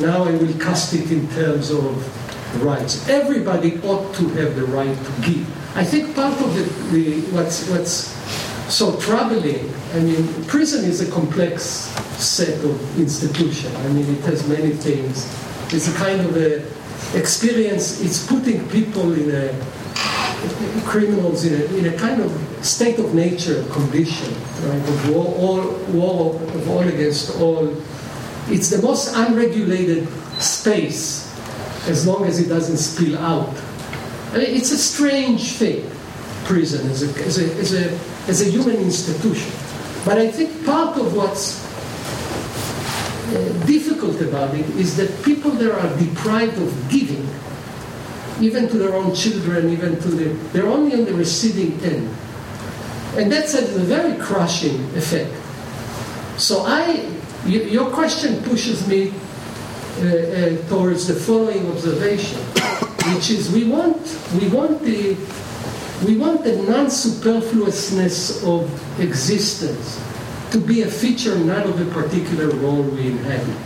now 0.00 0.24
I 0.24 0.32
will 0.32 0.52
cast 0.58 0.94
it 0.94 1.12
in 1.12 1.28
terms 1.30 1.70
of 1.70 2.64
rights. 2.64 3.08
Everybody 3.08 3.80
ought 3.82 4.12
to 4.16 4.28
have 4.30 4.56
the 4.56 4.64
right 4.64 4.96
to 4.96 5.12
give. 5.22 5.76
I 5.76 5.84
think 5.84 6.16
part 6.16 6.34
of 6.40 6.54
the, 6.54 6.62
the 6.90 7.20
what's, 7.30 7.68
what's 7.70 8.12
so 8.72 8.96
troubling, 8.98 9.70
I 9.92 10.00
mean, 10.00 10.44
prison 10.44 10.84
is 10.84 11.06
a 11.06 11.10
complex 11.12 11.62
set 12.16 12.64
of 12.64 12.98
institution. 12.98 13.74
I 13.76 13.88
mean, 13.88 14.08
it 14.14 14.20
has 14.22 14.48
many 14.48 14.70
things. 14.70 15.28
It's 15.74 15.88
a 15.88 15.96
kind 15.98 16.20
of 16.20 16.36
a 16.36 16.64
experience. 17.16 18.00
It's 18.00 18.26
putting 18.26 18.66
people 18.70 19.12
in 19.12 19.30
a 19.30 19.52
criminals 20.84 21.44
in 21.44 21.60
a, 21.60 21.64
in 21.76 21.94
a 21.94 21.96
kind 21.98 22.20
of 22.20 22.32
state 22.64 22.98
of 22.98 23.14
nature 23.14 23.62
condition, 23.70 24.32
right? 24.64 24.88
Of 24.88 25.10
war, 25.10 25.26
all, 25.36 25.70
war 25.92 26.34
of 26.34 26.68
all 26.70 26.80
against 26.80 27.40
all. 27.40 27.76
It's 28.48 28.70
the 28.70 28.80
most 28.82 29.14
unregulated 29.14 30.08
space 30.40 31.28
as 31.88 32.06
long 32.06 32.24
as 32.24 32.40
it 32.40 32.48
doesn't 32.48 32.78
spill 32.78 33.18
out. 33.18 33.54
I 34.32 34.38
mean, 34.38 34.56
it's 34.56 34.72
a 34.72 34.78
strange 34.78 35.52
thing, 35.52 35.88
prison 36.44 36.90
as 36.90 37.02
a, 37.02 37.24
as 37.24 37.38
a, 37.38 37.54
as 37.56 37.74
a, 37.74 38.11
as 38.28 38.40
a 38.40 38.50
human 38.50 38.76
institution. 38.76 39.50
But 40.04 40.18
I 40.18 40.30
think 40.30 40.64
part 40.64 40.96
of 40.98 41.14
what's 41.14 41.62
uh, 43.32 43.66
difficult 43.66 44.20
about 44.20 44.54
it 44.54 44.68
is 44.70 44.96
that 44.96 45.22
people 45.24 45.50
there 45.50 45.72
are 45.72 45.96
deprived 45.98 46.58
of 46.58 46.90
giving, 46.90 47.26
even 48.40 48.68
to 48.68 48.78
their 48.78 48.94
own 48.94 49.14
children, 49.14 49.70
even 49.70 50.00
to 50.00 50.08
the, 50.08 50.24
they're 50.52 50.66
only 50.66 50.94
on 50.94 51.04
the 51.04 51.14
receiving 51.14 51.80
end. 51.84 52.14
And 53.16 53.30
that's 53.30 53.54
a 53.54 53.62
very 53.62 54.18
crushing 54.18 54.80
effect. 54.96 55.32
So 56.40 56.64
I, 56.66 57.08
your 57.46 57.90
question 57.90 58.42
pushes 58.42 58.86
me 58.88 59.12
uh, 59.98 60.06
uh, 60.06 60.68
towards 60.68 61.06
the 61.06 61.14
following 61.14 61.70
observation, 61.70 62.40
which 63.14 63.30
is 63.30 63.52
we 63.52 63.64
want, 63.64 63.98
we 64.40 64.48
want 64.48 64.82
the, 64.82 65.14
we 66.04 66.16
want 66.16 66.42
the 66.42 66.56
non-superfluousness 66.62 68.42
of 68.44 69.00
existence 69.00 70.00
to 70.50 70.58
be 70.58 70.82
a 70.82 70.88
feature 70.88 71.36
not 71.38 71.64
of 71.64 71.80
a 71.80 71.90
particular 71.92 72.48
role 72.56 72.82
we 72.82 73.06
inhabit. 73.08 73.56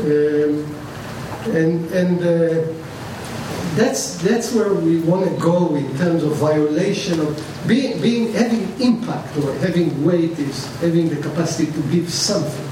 Um, 0.00 0.76
and 1.54 1.90
and 1.92 2.20
uh, 2.20 2.72
that's 3.76 4.16
that's 4.18 4.52
where 4.52 4.74
we 4.74 5.00
want 5.00 5.28
to 5.28 5.36
go 5.36 5.74
in 5.74 5.96
terms 5.96 6.22
of 6.22 6.32
violation 6.36 7.20
of 7.20 7.36
being 7.66 8.00
being 8.00 8.32
having 8.32 8.68
impact 8.80 9.36
or 9.38 9.54
having 9.58 10.04
weight 10.04 10.38
is 10.38 10.66
having 10.80 11.08
the 11.08 11.16
capacity 11.16 11.70
to 11.70 11.80
give 11.90 12.10
something. 12.10 12.66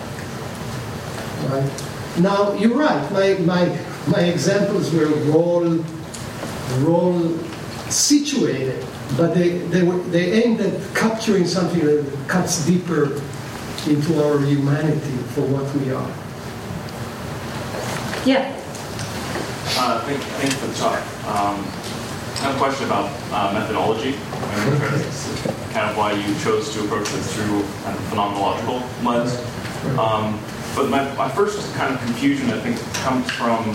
Right? 1.49 1.71
Now 2.19 2.53
you're 2.55 2.77
right. 2.77 3.13
My 3.13 3.35
my 3.45 3.67
my 4.09 4.21
examples 4.21 4.93
were 4.93 5.07
role 5.33 5.85
role 6.81 7.39
situated, 7.91 8.85
but 9.17 9.35
they 9.35 9.59
they, 9.59 9.83
were, 9.83 9.99
they 10.11 10.45
aimed 10.45 10.61
at 10.61 10.95
capturing 10.95 11.47
something 11.47 11.85
that 11.85 12.29
cuts 12.29 12.67
deeper 12.67 13.21
into 13.87 14.23
our 14.25 14.39
humanity 14.41 15.17
for 15.35 15.43
what 15.43 15.65
we 15.77 15.93
are. 15.93 16.11
Yeah. 18.27 18.55
Uh, 19.81 20.01
thank, 20.05 20.21
thank 20.21 20.53
you 20.53 20.59
for 20.59 20.67
the 20.67 20.75
talk. 20.75 20.99
Um, 21.29 21.65
I 22.39 22.51
have 22.51 22.55
a 22.55 22.59
question 22.59 22.87
about 22.87 23.11
uh, 23.33 23.53
methodology. 23.55 24.15
I'm 24.33 24.79
kind 25.73 25.91
of 25.91 25.97
why 25.97 26.13
you 26.13 26.35
chose 26.41 26.73
to 26.75 26.85
approach 26.85 27.09
this 27.11 27.35
through 27.35 27.63
kind 27.85 27.97
of 27.97 28.03
phenomenological 28.11 28.83
lens. 29.05 29.39
Um, 29.99 30.39
but 30.75 30.91
my, 30.91 31.03
my 31.15 31.29
first 31.29 31.75
kind 31.75 31.95
of 31.95 32.01
confusion, 32.01 32.51
I 32.51 32.61
think, 32.61 32.79
comes 32.95 33.31
from 33.31 33.75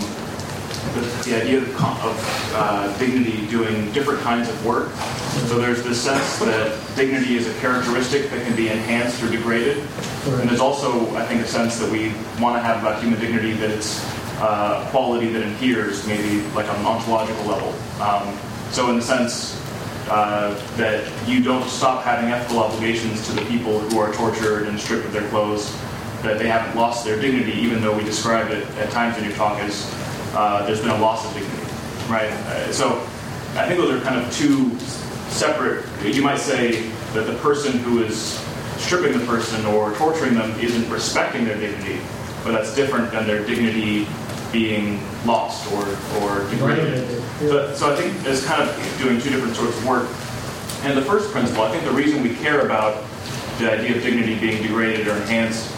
the, 0.94 1.00
the 1.24 1.40
idea 1.40 1.58
of, 1.58 1.68
of 1.74 2.52
uh, 2.54 2.98
dignity 2.98 3.46
doing 3.48 3.90
different 3.92 4.20
kinds 4.20 4.48
of 4.48 4.66
work. 4.66 4.90
So 5.48 5.58
there's 5.58 5.82
this 5.82 6.00
sense 6.00 6.38
that 6.38 6.78
dignity 6.96 7.36
is 7.36 7.48
a 7.48 7.60
characteristic 7.60 8.30
that 8.30 8.46
can 8.46 8.56
be 8.56 8.68
enhanced 8.68 9.22
or 9.22 9.30
degraded. 9.30 9.78
And 10.26 10.48
there's 10.48 10.60
also, 10.60 11.14
I 11.16 11.24
think, 11.26 11.42
a 11.42 11.46
sense 11.46 11.78
that 11.78 11.90
we 11.90 12.12
want 12.40 12.56
to 12.56 12.60
have 12.60 12.80
about 12.80 13.02
human 13.02 13.18
dignity 13.20 13.52
that 13.54 13.70
it's 13.70 14.04
uh, 14.40 14.86
quality 14.90 15.28
that 15.32 15.42
adheres, 15.42 16.06
maybe 16.06 16.40
like 16.54 16.68
on 16.68 16.76
an 16.76 16.86
ontological 16.86 17.44
level. 17.44 17.74
Um, 18.00 18.36
so 18.70 18.90
in 18.90 18.96
the 18.96 19.02
sense 19.02 19.60
uh, 20.10 20.54
that 20.76 21.10
you 21.28 21.42
don't 21.42 21.68
stop 21.68 22.04
having 22.04 22.30
ethical 22.30 22.58
obligations 22.58 23.26
to 23.26 23.32
the 23.32 23.44
people 23.46 23.80
who 23.80 23.98
are 23.98 24.12
tortured 24.12 24.66
and 24.66 24.78
stripped 24.78 25.06
of 25.06 25.12
their 25.12 25.28
clothes, 25.30 25.72
that 26.22 26.38
they 26.38 26.48
haven't 26.48 26.74
lost 26.76 27.04
their 27.04 27.20
dignity, 27.20 27.52
even 27.52 27.80
though 27.82 27.96
we 27.96 28.04
describe 28.04 28.50
it 28.50 28.66
at 28.78 28.90
times 28.90 29.16
in 29.18 29.24
your 29.24 29.34
talk 29.34 29.58
as 29.60 29.90
uh, 30.34 30.66
there's 30.66 30.80
been 30.80 30.90
a 30.90 30.98
loss 30.98 31.26
of 31.26 31.32
dignity, 31.34 31.62
right? 32.08 32.30
Uh, 32.30 32.72
so 32.72 32.98
I 33.56 33.66
think 33.66 33.80
those 33.80 33.90
are 33.90 34.00
kind 34.04 34.20
of 34.20 34.32
two 34.32 34.76
separate. 35.30 35.84
You 36.04 36.22
might 36.22 36.38
say 36.38 36.88
that 37.14 37.26
the 37.26 37.34
person 37.38 37.78
who 37.78 38.02
is 38.02 38.40
stripping 38.78 39.18
the 39.18 39.24
person 39.26 39.64
or 39.66 39.94
torturing 39.94 40.34
them 40.34 40.50
isn't 40.60 40.90
respecting 40.90 41.44
their 41.44 41.58
dignity, 41.58 42.00
but 42.42 42.52
that's 42.52 42.74
different 42.74 43.10
than 43.12 43.26
their 43.26 43.44
dignity 43.46 44.06
being 44.52 45.00
lost 45.26 45.70
or, 45.72 45.84
or 46.20 46.48
degraded. 46.50 47.08
So, 47.40 47.74
so 47.74 47.92
I 47.92 47.96
think 47.96 48.26
it's 48.26 48.44
kind 48.44 48.62
of 48.62 48.98
doing 48.98 49.20
two 49.20 49.30
different 49.30 49.56
sorts 49.56 49.76
of 49.76 49.86
work. 49.86 50.08
And 50.82 50.96
the 50.96 51.02
first 51.02 51.32
principle, 51.32 51.62
I 51.62 51.70
think 51.70 51.84
the 51.84 51.90
reason 51.90 52.22
we 52.22 52.34
care 52.36 52.64
about 52.64 53.02
the 53.58 53.72
idea 53.72 53.96
of 53.96 54.02
dignity 54.02 54.38
being 54.38 54.62
degraded 54.62 55.08
or 55.08 55.16
enhanced 55.16 55.73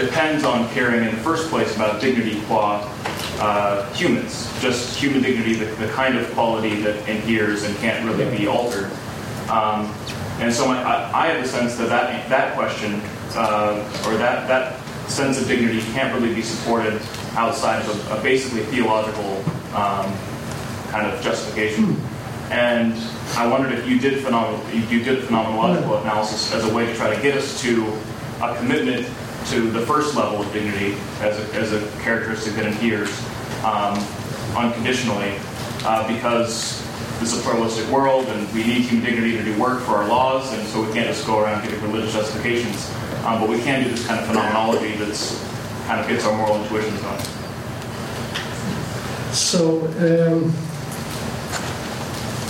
depends 0.00 0.44
on 0.44 0.68
caring 0.70 1.04
in 1.04 1.14
the 1.14 1.20
first 1.22 1.48
place 1.48 1.74
about 1.76 2.00
dignity 2.00 2.40
qua 2.46 2.80
uh, 3.40 3.90
humans, 3.94 4.52
just 4.60 4.98
human 4.98 5.22
dignity, 5.22 5.54
the, 5.54 5.64
the, 5.76 5.88
kind 5.92 6.16
of 6.18 6.30
quality 6.32 6.80
that 6.82 6.96
inheres 7.08 7.64
and 7.64 7.74
can't 7.78 8.04
really 8.04 8.36
be 8.36 8.46
altered. 8.46 8.90
Um, 9.48 9.92
and 10.40 10.52
so 10.52 10.66
my, 10.66 10.82
I, 10.82 11.24
I, 11.24 11.26
have 11.28 11.42
the 11.42 11.48
sense 11.48 11.76
that 11.76 11.88
that, 11.88 12.28
that 12.28 12.54
question, 12.54 13.00
uh, 13.34 14.02
or 14.06 14.16
that, 14.18 14.46
that 14.46 14.78
sense 15.08 15.40
of 15.40 15.48
dignity 15.48 15.80
can't 15.92 16.14
really 16.14 16.34
be 16.34 16.42
supported 16.42 17.00
outside 17.32 17.80
of 17.82 18.10
a, 18.10 18.18
a 18.18 18.22
basically 18.22 18.62
theological 18.64 19.38
um, 19.74 20.14
kind 20.90 21.06
of 21.06 21.20
justification. 21.22 21.96
And 22.50 22.94
I 23.36 23.46
wondered 23.46 23.72
if 23.72 23.88
you 23.88 23.98
did 23.98 24.22
phenomenal, 24.22 24.60
you 24.74 25.02
did 25.02 25.22
phenomenological 25.24 26.02
analysis 26.02 26.52
as 26.52 26.64
a 26.64 26.74
way 26.74 26.84
to 26.84 26.94
try 26.94 27.14
to 27.14 27.22
get 27.22 27.36
us 27.36 27.60
to 27.62 27.86
a 28.42 28.56
commitment 28.56 29.06
to 29.46 29.70
the 29.70 29.80
first 29.80 30.14
level 30.14 30.42
of 30.42 30.52
dignity 30.52 30.96
as 31.20 31.38
a, 31.38 31.54
as 31.54 31.72
a 31.72 31.80
characteristic 32.02 32.54
that 32.54 32.66
adheres 32.66 33.10
um, 33.64 33.98
unconditionally, 34.56 35.34
uh, 35.84 36.06
because 36.06 36.86
this 37.18 37.32
is 37.32 37.40
a 37.40 37.42
pluralistic 37.42 37.86
world 37.88 38.26
and 38.28 38.52
we 38.54 38.64
need 38.64 38.82
human 38.82 39.04
dignity 39.04 39.36
to 39.36 39.44
do 39.44 39.60
work 39.60 39.82
for 39.82 39.92
our 39.92 40.08
laws, 40.08 40.52
and 40.52 40.66
so 40.68 40.82
we 40.82 40.92
can't 40.92 41.06
just 41.06 41.26
go 41.26 41.40
around 41.40 41.62
giving 41.62 41.80
religious 41.82 42.12
justifications. 42.12 42.90
Um, 43.24 43.40
but 43.40 43.48
we 43.48 43.58
can 43.60 43.84
do 43.84 43.90
this 43.90 44.06
kind 44.06 44.20
of 44.20 44.26
phenomenology 44.26 44.96
that's 44.96 45.38
kind 45.86 46.00
of 46.00 46.08
gets 46.08 46.24
our 46.24 46.36
moral 46.36 46.62
intuitions 46.62 47.00
going. 47.00 47.20
So. 49.32 49.86
Um, 49.98 50.54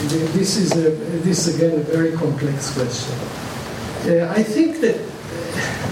this 0.09 0.57
is 0.57 0.73
a, 0.73 0.91
this 1.21 1.55
again 1.55 1.79
a 1.79 1.83
very 1.83 2.13
complex 2.13 2.73
question. 2.73 3.15
Uh, 4.09 4.33
I 4.35 4.43
think 4.43 4.81
that 4.81 5.10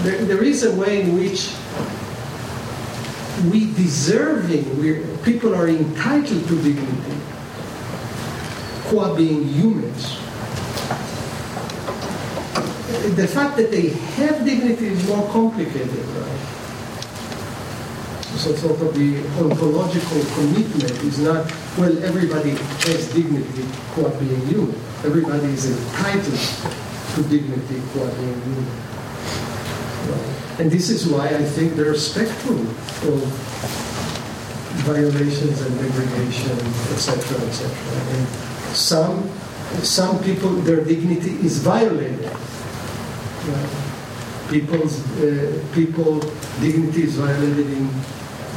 there, 0.03 0.23
there 0.25 0.43
is 0.43 0.63
a 0.63 0.75
way 0.75 1.01
in 1.01 1.15
which 1.15 1.53
we 3.51 3.71
deserving, 3.73 4.79
we 4.79 5.05
people 5.23 5.55
are 5.55 5.67
entitled 5.67 6.47
to 6.47 6.55
dignity, 6.61 7.17
who 8.89 8.99
are 8.99 9.15
being 9.15 9.45
humans. 9.45 10.17
The 13.15 13.27
fact 13.27 13.57
that 13.57 13.71
they 13.71 13.89
have 13.89 14.45
dignity 14.45 14.87
is 14.87 15.07
more 15.07 15.29
complicated, 15.31 15.89
right? 15.89 16.39
So 18.39 18.55
sort 18.55 18.81
of 18.81 18.93
the 18.93 19.19
ontological 19.37 20.23
commitment 20.33 20.91
is 21.03 21.19
not, 21.19 21.51
well, 21.77 22.03
everybody 22.03 22.51
has 22.51 23.13
dignity 23.13 23.63
who 23.93 24.05
are 24.05 24.19
being 24.19 24.45
human. 24.47 24.75
Everybody 25.03 25.47
is 25.47 25.65
entitled 25.69 26.39
to 27.15 27.23
dignity 27.29 27.75
who 27.75 28.03
are 28.03 28.11
being 28.15 28.41
human. 28.41 28.88
And 30.59 30.69
this 30.69 30.89
is 30.89 31.07
why 31.07 31.27
I 31.27 31.43
think 31.43 31.75
there 31.75 31.89
are 31.89 31.95
spectrum 31.95 32.67
of 33.07 33.23
violations 34.83 35.61
and 35.61 35.79
degradation, 35.79 36.57
etc., 36.93 37.39
etc. 37.47 37.71
And 38.15 38.27
some 38.75 39.29
some 39.83 40.21
people 40.23 40.49
their 40.67 40.83
dignity 40.83 41.31
is 41.45 41.59
violated. 41.59 42.25
Right? 42.25 43.69
People's 44.49 44.99
uh, 45.21 45.63
people 45.73 46.19
dignity 46.59 47.03
is 47.03 47.15
violated 47.15 47.67
in 47.71 47.89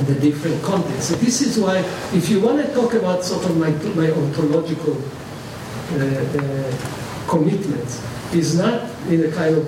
the 0.06 0.14
different 0.14 0.62
contexts. 0.62 1.08
So 1.08 1.14
this 1.16 1.42
is 1.42 1.58
why, 1.58 1.78
if 2.12 2.28
you 2.28 2.40
want 2.40 2.64
to 2.64 2.72
talk 2.74 2.94
about 2.94 3.24
sort 3.24 3.44
of 3.44 3.56
my 3.56 3.70
my 3.94 4.10
ontological 4.10 4.96
uh, 4.96 6.00
uh, 6.00 7.28
commitments, 7.28 8.02
is 8.34 8.56
not 8.56 8.88
in 9.08 9.24
a 9.24 9.30
kind 9.30 9.56
of 9.56 9.66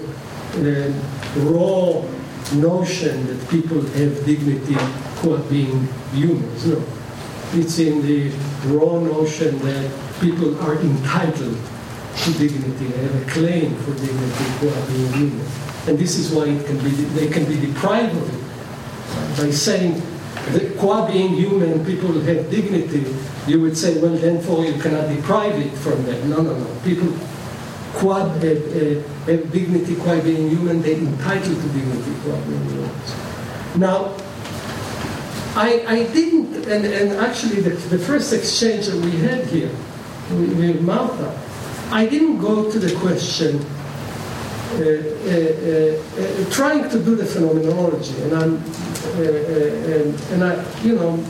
uh, 0.56 1.23
raw 1.36 2.02
notion 2.54 3.26
that 3.26 3.48
people 3.50 3.80
have 3.82 4.24
dignity 4.24 4.76
are 5.30 5.38
being 5.48 5.88
humans. 6.12 6.66
No. 6.66 6.84
It's 7.54 7.78
in 7.78 8.02
the 8.02 8.30
raw 8.66 8.98
notion 8.98 9.58
that 9.60 9.90
people 10.20 10.60
are 10.62 10.78
entitled 10.80 11.58
to 12.16 12.32
dignity, 12.34 12.86
they 12.86 13.02
have 13.02 13.26
a 13.26 13.30
claim 13.30 13.74
for 13.76 13.92
dignity 13.94 14.68
are 14.68 14.86
being 14.86 15.12
human. 15.12 15.46
And 15.86 15.98
this 15.98 16.16
is 16.16 16.30
why 16.30 16.46
it 16.46 16.64
can 16.66 16.78
be, 16.78 16.90
they 16.90 17.28
can 17.28 17.44
be 17.44 17.58
deprived 17.66 18.16
of 18.16 18.28
it. 18.34 19.36
By 19.36 19.50
saying 19.50 20.00
that 20.52 20.76
qua 20.78 21.10
being 21.10 21.34
human, 21.34 21.84
people 21.84 22.12
have 22.20 22.50
dignity, 22.50 23.04
you 23.46 23.60
would 23.60 23.76
say, 23.76 24.00
well, 24.00 24.16
then 24.16 24.40
for 24.40 24.64
you 24.64 24.80
cannot 24.80 25.08
deprive 25.08 25.58
it 25.58 25.76
from 25.78 26.04
them. 26.04 26.30
No, 26.30 26.40
no, 26.40 26.56
no. 26.56 26.80
People 26.84 27.08
qua 27.94 28.20
uh, 28.20 28.26
uh, 28.26 29.36
dignity, 29.50 29.96
qua 29.96 30.20
being 30.20 30.50
human, 30.50 30.82
they're 30.82 30.98
entitled 30.98 31.60
to 31.60 31.68
dignity, 31.68 32.14
qua 32.22 32.36
being 32.46 32.64
human. 32.68 32.90
Now, 33.76 34.14
I, 35.56 35.84
I 35.86 36.12
didn't, 36.12 36.66
and, 36.66 36.84
and 36.84 37.12
actually 37.20 37.60
the, 37.60 37.70
the 37.70 37.98
first 37.98 38.32
exchange 38.32 38.86
that 38.86 38.96
we 39.04 39.12
had 39.12 39.46
here 39.46 39.70
with, 40.30 40.58
with 40.58 40.80
Martha, 40.82 41.30
I 41.90 42.06
didn't 42.06 42.38
go 42.38 42.70
to 42.70 42.78
the 42.78 42.94
question 42.98 43.64
uh, 44.74 44.76
uh, 44.76 44.82
uh, 44.82 46.20
uh 46.20 46.50
trying 46.50 46.90
to 46.90 46.98
do 46.98 47.14
the 47.14 47.24
phenomenology, 47.24 48.20
and 48.22 48.32
I'm, 48.34 48.56
and, 49.14 50.20
and 50.32 50.42
I, 50.42 50.82
you 50.82 50.96
know, 50.96 51.24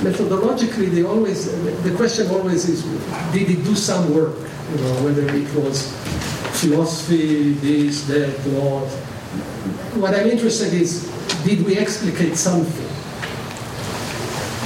methodologically, 0.00 0.90
they 0.90 1.04
always, 1.04 1.50
the 1.82 1.94
question 1.96 2.28
always 2.28 2.68
is, 2.68 2.82
did 3.32 3.50
it 3.50 3.64
do 3.64 3.74
some 3.74 4.14
work? 4.14 4.36
You 4.70 4.76
know, 4.76 5.04
whether 5.04 5.22
it 5.34 5.52
was 5.54 5.92
philosophy, 6.60 7.52
this, 7.54 8.06
that, 8.06 8.46
law. 8.48 8.80
What 10.00 10.14
I'm 10.14 10.26
interested 10.26 10.72
is, 10.74 11.10
did 11.44 11.64
we 11.64 11.78
explicate 11.78 12.36
something? 12.36 12.86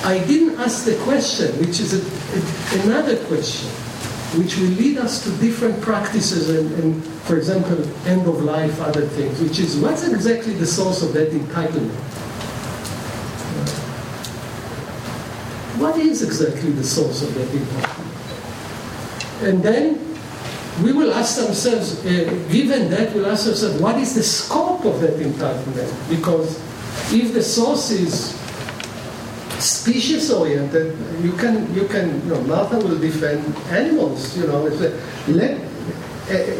I 0.04 0.18
didn't 0.26 0.58
ask 0.58 0.84
the 0.84 0.96
question, 1.04 1.52
which 1.60 1.80
is 1.80 1.94
a, 1.94 2.00
a, 2.00 2.82
another 2.84 3.24
question, 3.26 3.70
which 4.40 4.56
will 4.56 4.74
lead 4.74 4.98
us 4.98 5.22
to 5.24 5.30
different 5.38 5.80
practices 5.80 6.50
and, 6.50 6.72
and, 6.82 7.04
for 7.24 7.36
example, 7.36 7.78
end 8.06 8.26
of 8.26 8.42
life, 8.42 8.80
other 8.80 9.06
things, 9.06 9.40
which 9.40 9.60
is 9.60 9.76
what's 9.76 10.06
exactly 10.06 10.54
the 10.54 10.66
source 10.66 11.02
of 11.02 11.12
that 11.12 11.30
entitlement? 11.30 11.94
What 15.82 15.96
is 15.98 16.22
exactly 16.22 16.70
the 16.70 16.84
source 16.84 17.22
of 17.22 17.34
that 17.34 17.48
entitlement? 17.48 18.12
And 19.42 19.62
then 19.64 19.98
we 20.84 20.92
will 20.92 21.12
ask 21.12 21.42
ourselves, 21.42 21.98
uh, 22.06 22.46
given 22.52 22.88
that, 22.90 23.12
we'll 23.12 23.26
ask 23.26 23.48
ourselves, 23.48 23.82
what 23.82 23.96
is 23.98 24.14
the 24.14 24.22
scope 24.22 24.84
of 24.84 25.00
that 25.00 25.14
entitlement? 25.14 25.90
Because 26.08 26.56
if 27.12 27.34
the 27.34 27.42
source 27.42 27.90
is 27.90 28.38
species 29.58 30.30
oriented, 30.30 30.96
you 31.20 31.32
can, 31.32 31.74
you 31.74 31.88
can, 31.88 32.22
you 32.26 32.34
know, 32.34 32.40
Martha 32.42 32.78
will 32.78 32.98
defend 32.98 33.44
animals, 33.66 34.36
you 34.38 34.46
know. 34.46 34.62
Let, 35.26 35.58
uh, 35.58 35.64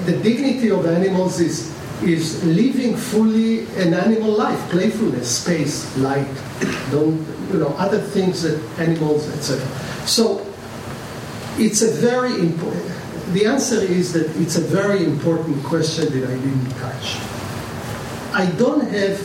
the 0.04 0.18
dignity 0.20 0.72
of 0.72 0.84
animals 0.84 1.38
is, 1.38 1.70
is 2.02 2.44
living 2.44 2.96
fully 2.96 3.66
an 3.76 3.94
animal 3.94 4.30
life, 4.30 4.58
playfulness, 4.70 5.42
space, 5.42 5.96
light, 5.98 6.26
don't, 6.90 7.24
you 7.52 7.58
know, 7.58 7.74
other 7.78 7.98
things 7.98 8.42
that 8.42 8.58
animals, 8.78 9.28
etc. 9.36 9.66
So 10.06 10.46
it's 11.58 11.82
a 11.82 11.90
very 11.90 12.32
important, 12.40 12.84
the 13.32 13.46
answer 13.46 13.80
is 13.80 14.12
that 14.12 14.28
it's 14.40 14.56
a 14.56 14.60
very 14.60 15.04
important 15.04 15.62
question 15.64 16.06
that 16.18 16.28
I 16.28 16.34
didn't 16.34 16.70
touch. 16.80 17.18
I 18.32 18.46
don't 18.56 18.88
have, 18.88 19.20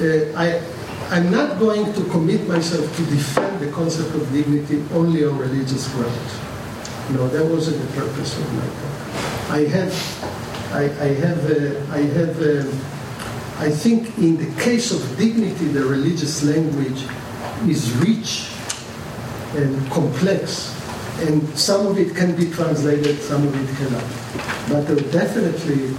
uh, 0.00 0.38
I, 0.38 0.62
I'm 1.10 1.30
not 1.30 1.58
going 1.58 1.92
to 1.92 2.04
commit 2.10 2.46
myself 2.48 2.84
to 2.96 3.02
defend 3.06 3.60
the 3.60 3.70
concept 3.70 4.14
of 4.14 4.30
dignity 4.32 4.82
only 4.92 5.24
on 5.24 5.38
religious 5.38 5.88
grounds. 5.92 6.34
No, 7.10 7.28
that 7.28 7.44
wasn't 7.44 7.78
the 7.80 8.00
purpose 8.00 8.36
of 8.38 8.52
my 8.54 8.66
talk. 8.66 9.50
I 9.50 9.60
have, 9.70 9.92
I, 10.72 10.84
I 10.84 11.14
have, 11.24 11.50
uh, 11.50 11.92
I 11.92 12.02
have, 12.18 12.42
uh, 12.42 12.68
I 13.58 13.70
think 13.70 14.16
in 14.18 14.36
the 14.36 14.62
case 14.62 14.92
of 14.92 15.16
dignity, 15.16 15.66
the 15.68 15.84
religious 15.84 16.42
language 16.42 17.04
is 17.66 17.92
rich 17.96 18.50
and 19.54 19.90
complex 19.90 20.76
and 21.20 21.48
some 21.58 21.86
of 21.86 21.98
it 21.98 22.14
can 22.14 22.36
be 22.36 22.50
translated, 22.50 23.18
some 23.20 23.46
of 23.46 23.54
it 23.54 23.76
cannot. 23.76 24.04
But 24.68 24.86
there 24.86 24.96
are 24.96 25.10
definitely 25.12 25.96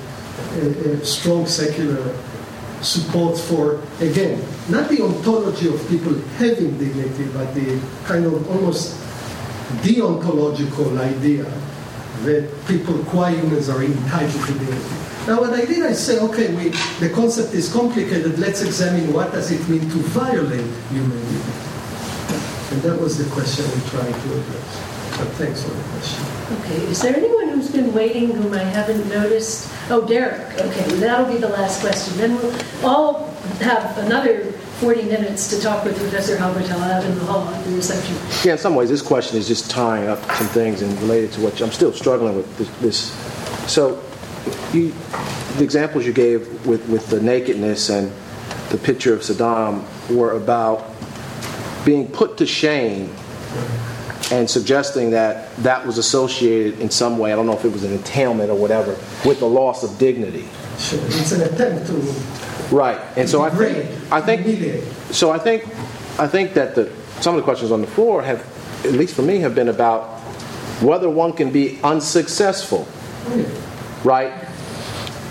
a, 0.62 0.94
a 0.94 1.06
strong 1.06 1.48
secular 1.48 2.16
support 2.82 3.38
for, 3.38 3.82
again, 4.00 4.44
not 4.70 4.90
the 4.90 5.02
ontology 5.02 5.68
of 5.68 5.88
people 5.90 6.14
having 6.38 6.78
dignity, 6.78 7.26
but 7.34 7.54
the 7.56 7.82
kind 8.06 8.26
of 8.26 8.48
almost 8.52 8.96
deontological 9.82 11.00
idea 11.00 11.46
that 12.24 12.50
people, 12.68 12.98
qua 13.06 13.28
humans, 13.28 13.70
are 13.70 13.84
entitled 13.84 14.46
to 14.48 14.54
dignity. 14.54 14.96
Now, 15.28 15.42
what 15.42 15.54
I 15.54 15.66
did, 15.66 15.84
I 15.84 15.94
say, 15.94 16.20
okay, 16.20 16.54
we, 16.56 16.70
the 17.00 17.12
concept 17.14 17.54
is 17.54 17.72
complicated. 17.72 18.40
Let's 18.40 18.62
examine 18.62 19.12
what 19.14 19.32
does 19.32 19.52
it 19.52 19.68
mean 19.68 19.82
to 19.82 19.98
violate 20.16 20.66
human 20.90 21.20
dignity. 21.20 21.68
And 22.72 22.82
that 22.82 23.00
was 23.00 23.18
the 23.18 23.30
question 23.34 23.66
we 23.66 23.90
tried 23.90 24.12
to 24.12 24.40
address. 24.40 24.98
But 25.18 25.28
thanks 25.40 25.64
for 25.64 25.72
the 25.72 25.84
question. 25.84 26.24
Okay, 26.60 26.92
is 26.92 27.02
there 27.02 27.16
anyone 27.16 27.50
who's 27.50 27.72
been 27.72 27.94
waiting 27.94 28.32
whom 28.32 28.54
I 28.54 28.64
haven't 28.64 29.08
noticed? 29.10 29.72
Oh, 29.90 30.06
Derek. 30.06 30.54
Okay, 30.60 30.84
that'll 30.96 31.32
be 31.32 31.40
the 31.40 31.50
last 31.50 31.82
question. 31.82 32.18
Then 32.18 32.36
we'll 32.36 32.56
all 32.86 33.32
have 33.60 33.98
another 33.98 34.54
40 34.80 35.04
minutes 35.04 35.50
to 35.50 35.60
talk 35.60 35.84
with 35.84 35.98
Professor 35.98 36.38
Halbertal 36.38 36.80
out 36.82 37.04
in 37.04 37.16
the 37.16 37.26
hall 37.26 37.48
at 37.50 37.66
the 37.66 37.72
reception. 37.72 38.16
Yeah, 38.46 38.52
in 38.54 38.58
some 38.60 38.76
ways, 38.76 38.90
this 38.90 39.02
question 39.02 39.36
is 39.38 39.48
just 39.48 39.72
tying 39.72 40.08
up 40.08 40.20
some 40.34 40.46
things 40.48 40.84
and 40.84 40.94
related 41.02 41.32
to 41.34 41.42
what 41.42 41.60
I'm 41.62 41.72
still 41.72 41.92
struggling 41.92 42.36
with 42.36 42.58
this. 42.58 42.70
this. 42.80 43.72
So, 43.72 44.04
you, 44.74 44.94
the 45.58 45.64
examples 45.64 46.06
you 46.06 46.14
gave 46.14 46.68
with, 46.68 46.88
with 46.90 47.08
the 47.08 47.20
nakedness 47.20 47.90
and 47.90 48.12
the 48.70 48.78
picture 48.78 49.14
of 49.14 49.22
Saddam 49.22 49.84
were 50.16 50.34
about 50.34 50.86
being 51.84 52.08
put 52.08 52.38
to 52.38 52.46
shame 52.46 53.12
and 54.32 54.48
suggesting 54.48 55.10
that 55.12 55.56
that 55.58 55.88
was 55.88 55.98
associated 55.98 56.80
in 56.82 56.92
some 56.92 57.18
way, 57.18 57.34
I 57.34 57.36
don't 57.36 57.48
know 57.48 57.54
if 57.58 57.66
it 57.66 57.72
was 57.72 57.84
an 57.84 57.94
entailment 57.94 58.52
or 58.52 58.58
whatever, 58.58 58.92
with 59.26 59.40
the 59.40 59.48
loss 59.48 59.84
of 59.84 59.98
dignity. 59.98 60.48
Sure, 60.78 61.00
it's 61.04 61.32
an 61.32 61.42
attempt 61.42 61.88
to. 61.88 62.47
Right, 62.72 63.00
and 63.16 63.30
so 63.30 63.42
I 63.42 63.50
think, 63.50 64.12
I 64.12 64.22
think, 64.22 64.84
so 65.14 65.32
I 65.32 65.38
think, 65.38 65.64
I 66.20 66.28
think 66.28 66.54
that 66.54 66.76
the 66.76 66.92
some 67.22 67.36
of 67.36 67.42
the 67.42 67.44
questions 67.44 67.72
on 67.72 67.82
the 67.82 67.88
floor 67.88 68.22
have, 68.22 68.46
at 68.86 68.92
least 68.92 69.16
for 69.16 69.22
me, 69.22 69.40
have 69.40 69.56
been 69.56 69.70
about 69.70 70.20
whether 70.82 71.10
one 71.10 71.34
can 71.34 71.52
be 71.52 71.80
unsuccessful, 71.84 72.88
right, 74.04 74.32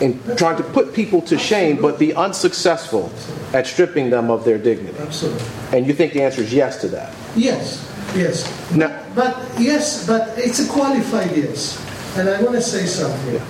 in 0.00 0.20
trying 0.36 0.56
to 0.56 0.62
put 0.62 0.92
people 0.94 1.22
to 1.22 1.38
shame, 1.38 1.80
but 1.80 1.98
be 1.98 2.12
unsuccessful 2.14 3.12
at 3.52 3.66
stripping 3.66 4.10
them 4.10 4.30
of 4.30 4.44
their 4.44 4.58
dignity. 4.58 4.98
Absolutely. 4.98 5.46
And 5.72 5.86
you 5.86 5.94
think 5.94 6.12
the 6.12 6.22
answer 6.22 6.42
is 6.42 6.52
yes 6.52 6.80
to 6.80 6.88
that? 6.88 7.14
Yes, 7.36 7.90
yes. 8.14 8.44
Now, 8.74 9.04
But 9.14 9.36
yes, 9.58 10.06
but 10.06 10.36
it's 10.36 10.58
a 10.58 10.70
qualified 10.70 11.36
yes. 11.36 11.82
And 12.16 12.28
I 12.28 12.42
want 12.42 12.56
to 12.56 12.62
say 12.62 12.86
something. 12.86 13.40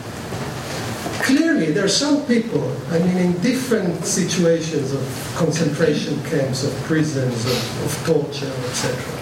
Clearly, 1.26 1.72
there 1.72 1.84
are 1.84 1.88
some 1.88 2.24
people, 2.26 2.64
I 2.90 2.98
mean, 3.00 3.18
in 3.18 3.32
different 3.40 4.04
situations 4.04 4.92
of 4.92 5.34
concentration 5.36 6.22
camps, 6.24 6.64
of 6.64 6.72
prisons, 6.84 7.44
of, 7.44 7.84
of 7.84 8.06
torture, 8.06 8.52
etc., 8.70 9.12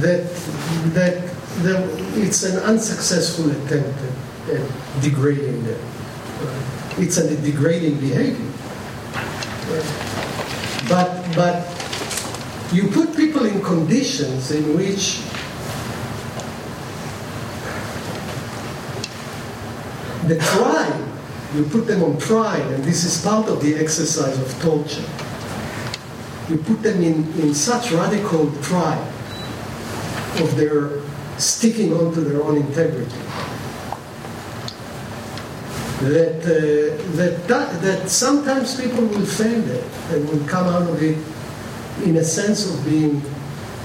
that, 0.00 0.24
that 0.94 1.32
that 1.60 1.86
it's 2.16 2.44
an 2.44 2.58
unsuccessful 2.62 3.50
attempt 3.50 3.98
at, 4.48 4.54
at 4.56 5.02
degrading 5.02 5.62
them. 5.64 5.80
Right? 6.40 6.98
It's 6.98 7.18
a 7.18 7.36
degrading 7.36 8.00
behavior. 8.00 8.50
Right? 9.68 10.88
But, 10.88 11.36
but 11.36 12.72
you 12.72 12.88
put 12.88 13.14
people 13.14 13.44
in 13.44 13.62
conditions 13.62 14.50
in 14.50 14.76
which 14.76 15.22
the 20.26 20.38
trial, 20.38 21.08
you 21.54 21.64
put 21.64 21.86
them 21.86 22.02
on 22.02 22.18
trial, 22.18 22.62
and 22.72 22.84
this 22.84 23.04
is 23.04 23.22
part 23.24 23.48
of 23.48 23.62
the 23.62 23.74
exercise 23.76 24.38
of 24.38 24.62
torture. 24.62 25.04
You 26.48 26.58
put 26.58 26.82
them 26.82 27.02
in, 27.02 27.30
in 27.40 27.54
such 27.54 27.92
radical 27.92 28.50
trial 28.62 29.02
of 30.38 30.56
their 30.56 31.00
sticking 31.38 31.92
onto 31.92 32.22
their 32.24 32.42
own 32.42 32.56
integrity 32.56 33.18
that, 36.10 36.42
uh, 36.42 37.16
that, 37.16 37.46
that, 37.46 37.82
that 37.82 38.10
sometimes 38.10 38.80
people 38.80 39.06
will 39.06 39.26
fail 39.26 39.60
there 39.62 39.84
and 40.10 40.28
will 40.28 40.46
come 40.48 40.66
out 40.66 40.88
of 40.88 41.02
it 41.02 41.18
in 42.04 42.16
a 42.16 42.24
sense 42.24 42.68
of 42.68 42.84
being 42.84 43.22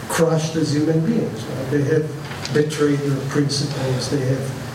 crushed 0.09 0.55
as 0.55 0.73
human 0.73 1.05
beings. 1.05 1.43
Right? 1.43 1.71
They 1.71 1.83
have 1.83 2.53
betrayed 2.53 2.99
their 2.99 3.29
principles. 3.29 4.09
They 4.09 4.25
have, 4.25 4.66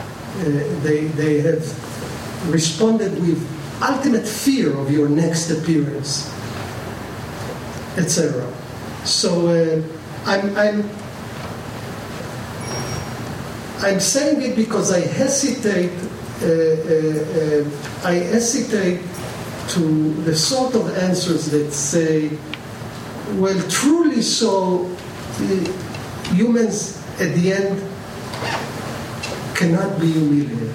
they, 0.82 1.06
they 1.06 1.40
have 1.40 1.62
responded 2.50 3.12
with 3.20 3.40
ultimate 3.82 4.26
fear 4.26 4.76
of 4.76 4.90
your 4.90 5.08
next 5.08 5.50
appearance, 5.50 6.28
etc. 7.96 8.50
So 9.04 9.48
uh, 9.48 9.82
I'm, 10.26 10.56
I'm, 10.56 10.90
I'm 13.80 14.00
saying 14.00 14.42
it 14.42 14.56
because 14.56 14.92
I 14.92 15.00
hesitate. 15.00 15.92
Uh, 16.42 16.46
uh, 16.46 16.48
uh, 16.48 18.08
I 18.08 18.14
hesitate 18.14 19.00
to 19.68 20.12
the 20.24 20.34
sort 20.34 20.74
of 20.74 20.96
answers 20.98 21.46
that 21.52 21.72
say 21.72 22.36
well, 23.36 23.58
truly 23.70 24.20
so, 24.20 24.84
humans 26.34 27.02
at 27.18 27.34
the 27.34 27.52
end 27.52 27.80
cannot 29.54 30.00
be 30.00 30.12
humiliated. 30.12 30.72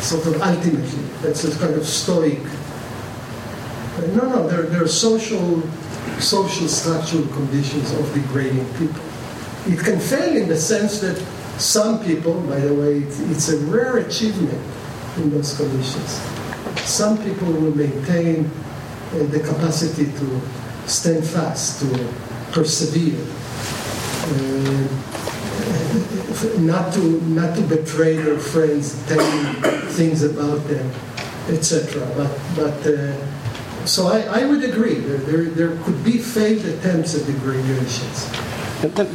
Sort 0.00 0.26
of 0.26 0.40
ultimately, 0.40 1.02
that's 1.22 1.44
a 1.44 1.58
kind 1.58 1.74
of 1.74 1.86
stoic. 1.86 2.40
No, 4.14 4.28
no, 4.28 4.48
there, 4.48 4.62
there 4.62 4.82
are 4.82 4.88
social, 4.88 5.62
social 6.18 6.68
structural 6.68 7.26
conditions 7.28 7.92
of 7.92 8.12
degrading 8.14 8.66
people. 8.74 9.02
It 9.66 9.78
can 9.78 10.00
fail 10.00 10.36
in 10.36 10.48
the 10.48 10.56
sense 10.56 11.00
that 11.00 11.18
some 11.60 12.02
people, 12.04 12.40
by 12.42 12.60
the 12.60 12.74
way, 12.74 12.98
it's, 13.00 13.20
it's 13.20 13.48
a 13.50 13.58
rare 13.66 13.98
achievement 13.98 14.58
in 15.18 15.30
those 15.30 15.56
conditions. 15.56 16.20
Some 16.88 17.18
people 17.22 17.52
will 17.52 17.76
maintain 17.76 18.46
uh, 18.46 19.24
the 19.24 19.40
capacity 19.40 20.06
to 20.06 20.40
stand 20.86 21.26
fast, 21.26 21.80
to 21.80 21.86
persevere, 22.52 23.20
uh, 23.20 24.88
not 26.58 26.92
to 26.94 27.20
not 27.22 27.56
to 27.56 27.62
betray 27.62 28.16
their 28.16 28.38
friends, 28.38 28.94
telling 29.06 29.54
things 29.92 30.22
about 30.22 30.66
them, 30.68 30.90
etc. 31.48 32.06
But 32.16 32.30
but 32.56 32.86
uh, 32.86 33.86
so 33.86 34.08
I, 34.08 34.42
I 34.42 34.44
would 34.44 34.62
agree 34.62 34.94
there, 34.94 35.18
there 35.18 35.44
there 35.44 35.84
could 35.84 36.04
be 36.04 36.18
failed 36.18 36.64
attempts 36.64 37.14
at 37.14 37.26
degradations. 37.26 38.30
Then, 38.82 39.06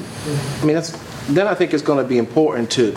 I 0.61 0.65
mean, 0.65 0.75
that's, 0.75 0.91
then 1.27 1.47
I 1.47 1.55
think 1.55 1.73
it's 1.73 1.83
going 1.83 2.03
to 2.03 2.07
be 2.07 2.17
important 2.17 2.71
to 2.71 2.95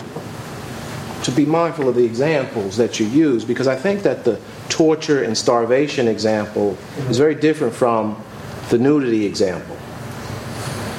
to 1.23 1.31
be 1.31 1.45
mindful 1.45 1.89
of 1.89 1.95
the 1.95 2.05
examples 2.05 2.77
that 2.77 2.99
you 2.99 3.05
use 3.05 3.43
because 3.43 3.67
I 3.67 3.75
think 3.75 4.03
that 4.03 4.23
the 4.23 4.39
torture 4.69 5.23
and 5.23 5.37
starvation 5.37 6.07
example 6.07 6.77
is 7.09 7.17
very 7.17 7.35
different 7.35 7.73
from 7.73 8.21
the 8.69 8.77
nudity 8.77 9.25
example, 9.25 9.75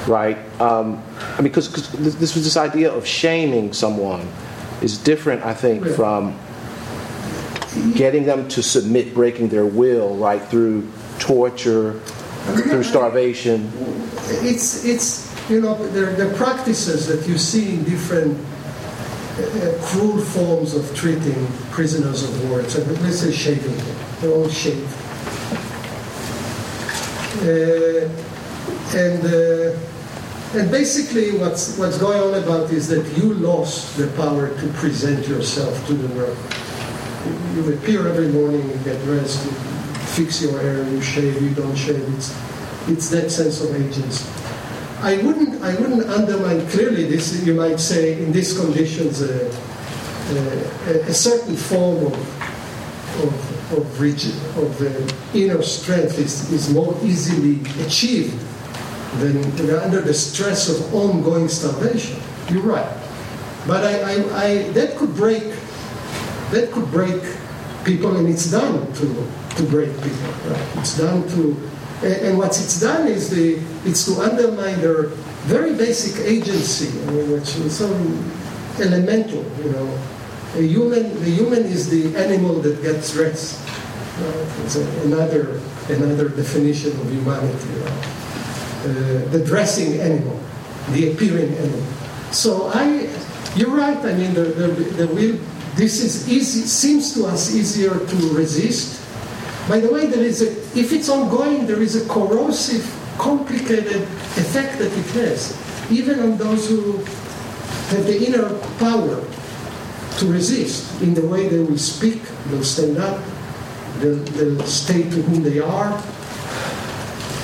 right? 0.07 0.37
Um, 0.61 1.03
I 1.41 1.43
mean, 1.43 1.53
because 1.53 1.73
this 1.93 2.35
was 2.35 2.45
this 2.45 2.59
idea 2.59 2.93
of 2.93 3.07
shaming 3.07 3.73
someone 3.73 4.29
is 4.83 4.99
different, 4.99 5.43
I 5.43 5.55
think, 5.55 5.87
from 5.87 6.39
getting 7.95 8.27
them 8.27 8.47
to 8.49 8.62
submit, 8.62 9.15
breaking 9.15 9.49
their 9.49 9.65
will, 9.65 10.17
right, 10.17 10.43
through 10.43 10.87
torture, 11.19 11.99
through 12.69 12.83
starvation. 12.83 13.73
It's 14.45 14.85
it's 14.85 15.33
you 15.49 15.62
know 15.62 15.83
there 15.93 16.12
the 16.12 16.37
practices 16.37 17.07
that 17.07 17.27
you 17.27 17.39
see 17.39 17.73
in 17.73 17.85
different 17.85 18.37
uh, 18.37 19.79
cruel 19.81 20.21
forms 20.21 20.75
of 20.75 20.95
treating 20.95 21.47
prisoners 21.71 22.23
of 22.23 22.51
war. 22.51 22.62
So 22.65 22.83
let's 23.01 23.21
say 23.21 23.33
shaving 23.33 23.79
them. 23.79 23.97
They're 24.21 24.31
all 24.31 24.51
shaved. 24.51 24.93
Uh, 27.41 28.11
and 28.93 29.25
uh, 29.25 29.90
and 30.52 30.68
basically, 30.68 31.39
what's 31.39 31.78
what's 31.78 31.97
going 31.98 32.20
on 32.20 32.35
about 32.43 32.72
is 32.72 32.89
that 32.89 33.06
you 33.16 33.35
lost 33.35 33.97
the 33.97 34.09
power 34.16 34.48
to 34.48 34.68
present 34.72 35.28
yourself 35.28 35.86
to 35.86 35.94
the 35.94 36.12
world. 36.16 36.36
You 37.55 37.72
appear 37.72 38.09
every 38.09 38.28
morning, 38.28 38.68
you 38.68 38.77
get 38.78 39.01
dressed, 39.05 39.44
you 39.44 39.52
fix 40.16 40.43
your 40.43 40.59
hair, 40.60 40.82
you 40.90 41.01
shave, 41.02 41.40
you 41.40 41.55
don't 41.55 41.77
shave. 41.77 42.02
It's 42.16 42.36
it's 42.89 43.10
that 43.10 43.31
sense 43.31 43.62
of 43.62 43.77
agency. 43.77 44.28
I 44.98 45.22
wouldn't 45.22 45.62
I 45.62 45.77
wouldn't 45.77 46.10
undermine 46.10 46.66
clearly 46.70 47.05
this. 47.05 47.47
You 47.47 47.55
might 47.55 47.78
say 47.78 48.20
in 48.20 48.32
these 48.32 48.59
conditions, 48.59 49.22
uh, 49.22 49.55
uh, 50.31 50.90
a 51.06 51.14
certain 51.14 51.55
form 51.55 52.06
of, 52.06 52.14
of 53.22 53.51
of, 53.78 54.01
rigid, 54.01 54.35
of 54.56 54.82
uh, 54.82 55.14
inner 55.32 55.62
strength 55.62 56.18
is, 56.18 56.51
is 56.51 56.74
more 56.74 56.97
easily 57.05 57.60
achieved 57.86 58.35
than 59.19 59.43
under 59.81 60.01
the 60.01 60.15
stress 60.15 60.69
of 60.69 60.95
ongoing 60.95 61.49
starvation. 61.49 62.20
You're 62.51 62.62
right. 62.62 62.97
But 63.66 63.85
I, 63.85 64.01
I, 64.01 64.45
I, 64.45 64.62
that 64.73 64.97
could 64.97 65.15
break 65.15 65.43
that 66.51 66.73
could 66.73 66.91
break 66.91 67.23
people, 67.85 68.16
and 68.16 68.28
it's 68.28 68.51
done 68.51 68.93
to, 68.95 69.07
to 69.57 69.62
break 69.65 69.93
people. 70.03 70.31
Right? 70.47 70.69
It's 70.78 70.99
done 70.99 71.28
to, 71.31 71.57
and, 72.03 72.15
and 72.27 72.39
what 72.39 72.49
it's 72.49 72.81
done 72.81 73.07
is 73.07 73.31
the 73.31 73.62
it's 73.85 74.05
to 74.07 74.20
undermine 74.20 74.81
their 74.81 75.05
very 75.47 75.74
basic 75.74 76.24
agency, 76.27 76.89
I 77.03 77.11
mean, 77.12 77.31
which 77.32 77.57
is 77.57 77.78
so 77.78 77.89
elemental, 78.82 79.45
you 79.62 79.73
know. 79.73 79.99
A 80.57 80.62
human, 80.62 81.15
the 81.23 81.31
human 81.31 81.62
is 81.65 81.89
the 81.89 82.16
animal 82.19 82.61
that 82.61 82.82
gets. 82.82 83.15
You 83.15 83.24
know, 83.24 84.47
it's 84.65 84.77
a, 84.77 84.85
another, 85.03 85.61
another 85.89 86.28
definition 86.28 86.91
of 87.01 87.11
humanity. 87.11 87.69
Uh, 87.85 88.19
Uh, 88.81 89.28
the 89.28 89.44
dressing 89.44 90.01
animal, 90.01 90.40
the 90.93 91.12
appearing 91.12 91.52
animal. 91.52 91.85
So 92.32 92.73
I, 92.73 93.12
you're 93.55 93.77
right. 93.77 93.98
I 93.98 94.15
mean, 94.15 94.32
the, 94.32 94.44
the, 94.57 94.69
the 94.97 95.07
will, 95.09 95.39
this 95.77 96.01
is 96.02 96.27
easy, 96.31 96.62
seems 96.62 97.12
to 97.12 97.27
us 97.27 97.55
easier 97.55 97.90
to 97.90 98.16
resist. 98.32 99.05
By 99.69 99.81
the 99.81 99.93
way, 99.93 100.07
there 100.07 100.24
is 100.24 100.40
a, 100.40 100.48
if 100.78 100.94
it's 100.94 101.11
ongoing, 101.11 101.66
there 101.66 101.82
is 101.82 101.94
a 101.94 102.09
corrosive, 102.09 102.89
complicated 103.19 104.01
effect 104.40 104.78
that 104.78 104.90
it 104.97 105.07
has, 105.12 105.52
even 105.93 106.19
on 106.20 106.39
those 106.39 106.66
who 106.66 106.97
have 107.93 108.07
the 108.07 108.16
inner 108.16 108.48
power 108.78 109.20
to 110.20 110.32
resist 110.32 111.02
in 111.02 111.12
the 111.12 111.27
way 111.28 111.48
they 111.48 111.59
will 111.59 111.77
speak, 111.77 112.23
they'll 112.48 112.65
stand 112.65 112.97
up, 112.97 113.23
they'll, 113.98 114.16
they'll 114.16 114.65
state 114.65 115.12
to 115.12 115.20
whom 115.20 115.43
they 115.43 115.59
are, 115.59 115.90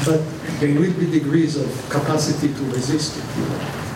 but 0.07 0.23
there 0.61 0.75
will 0.79 0.93
be 0.95 1.11
degrees 1.11 1.57
of 1.57 1.69
capacity 1.91 2.53
to 2.53 2.63
resist 2.71 3.19
it. 3.19 3.25
You 3.39 3.49
know. 3.49 3.87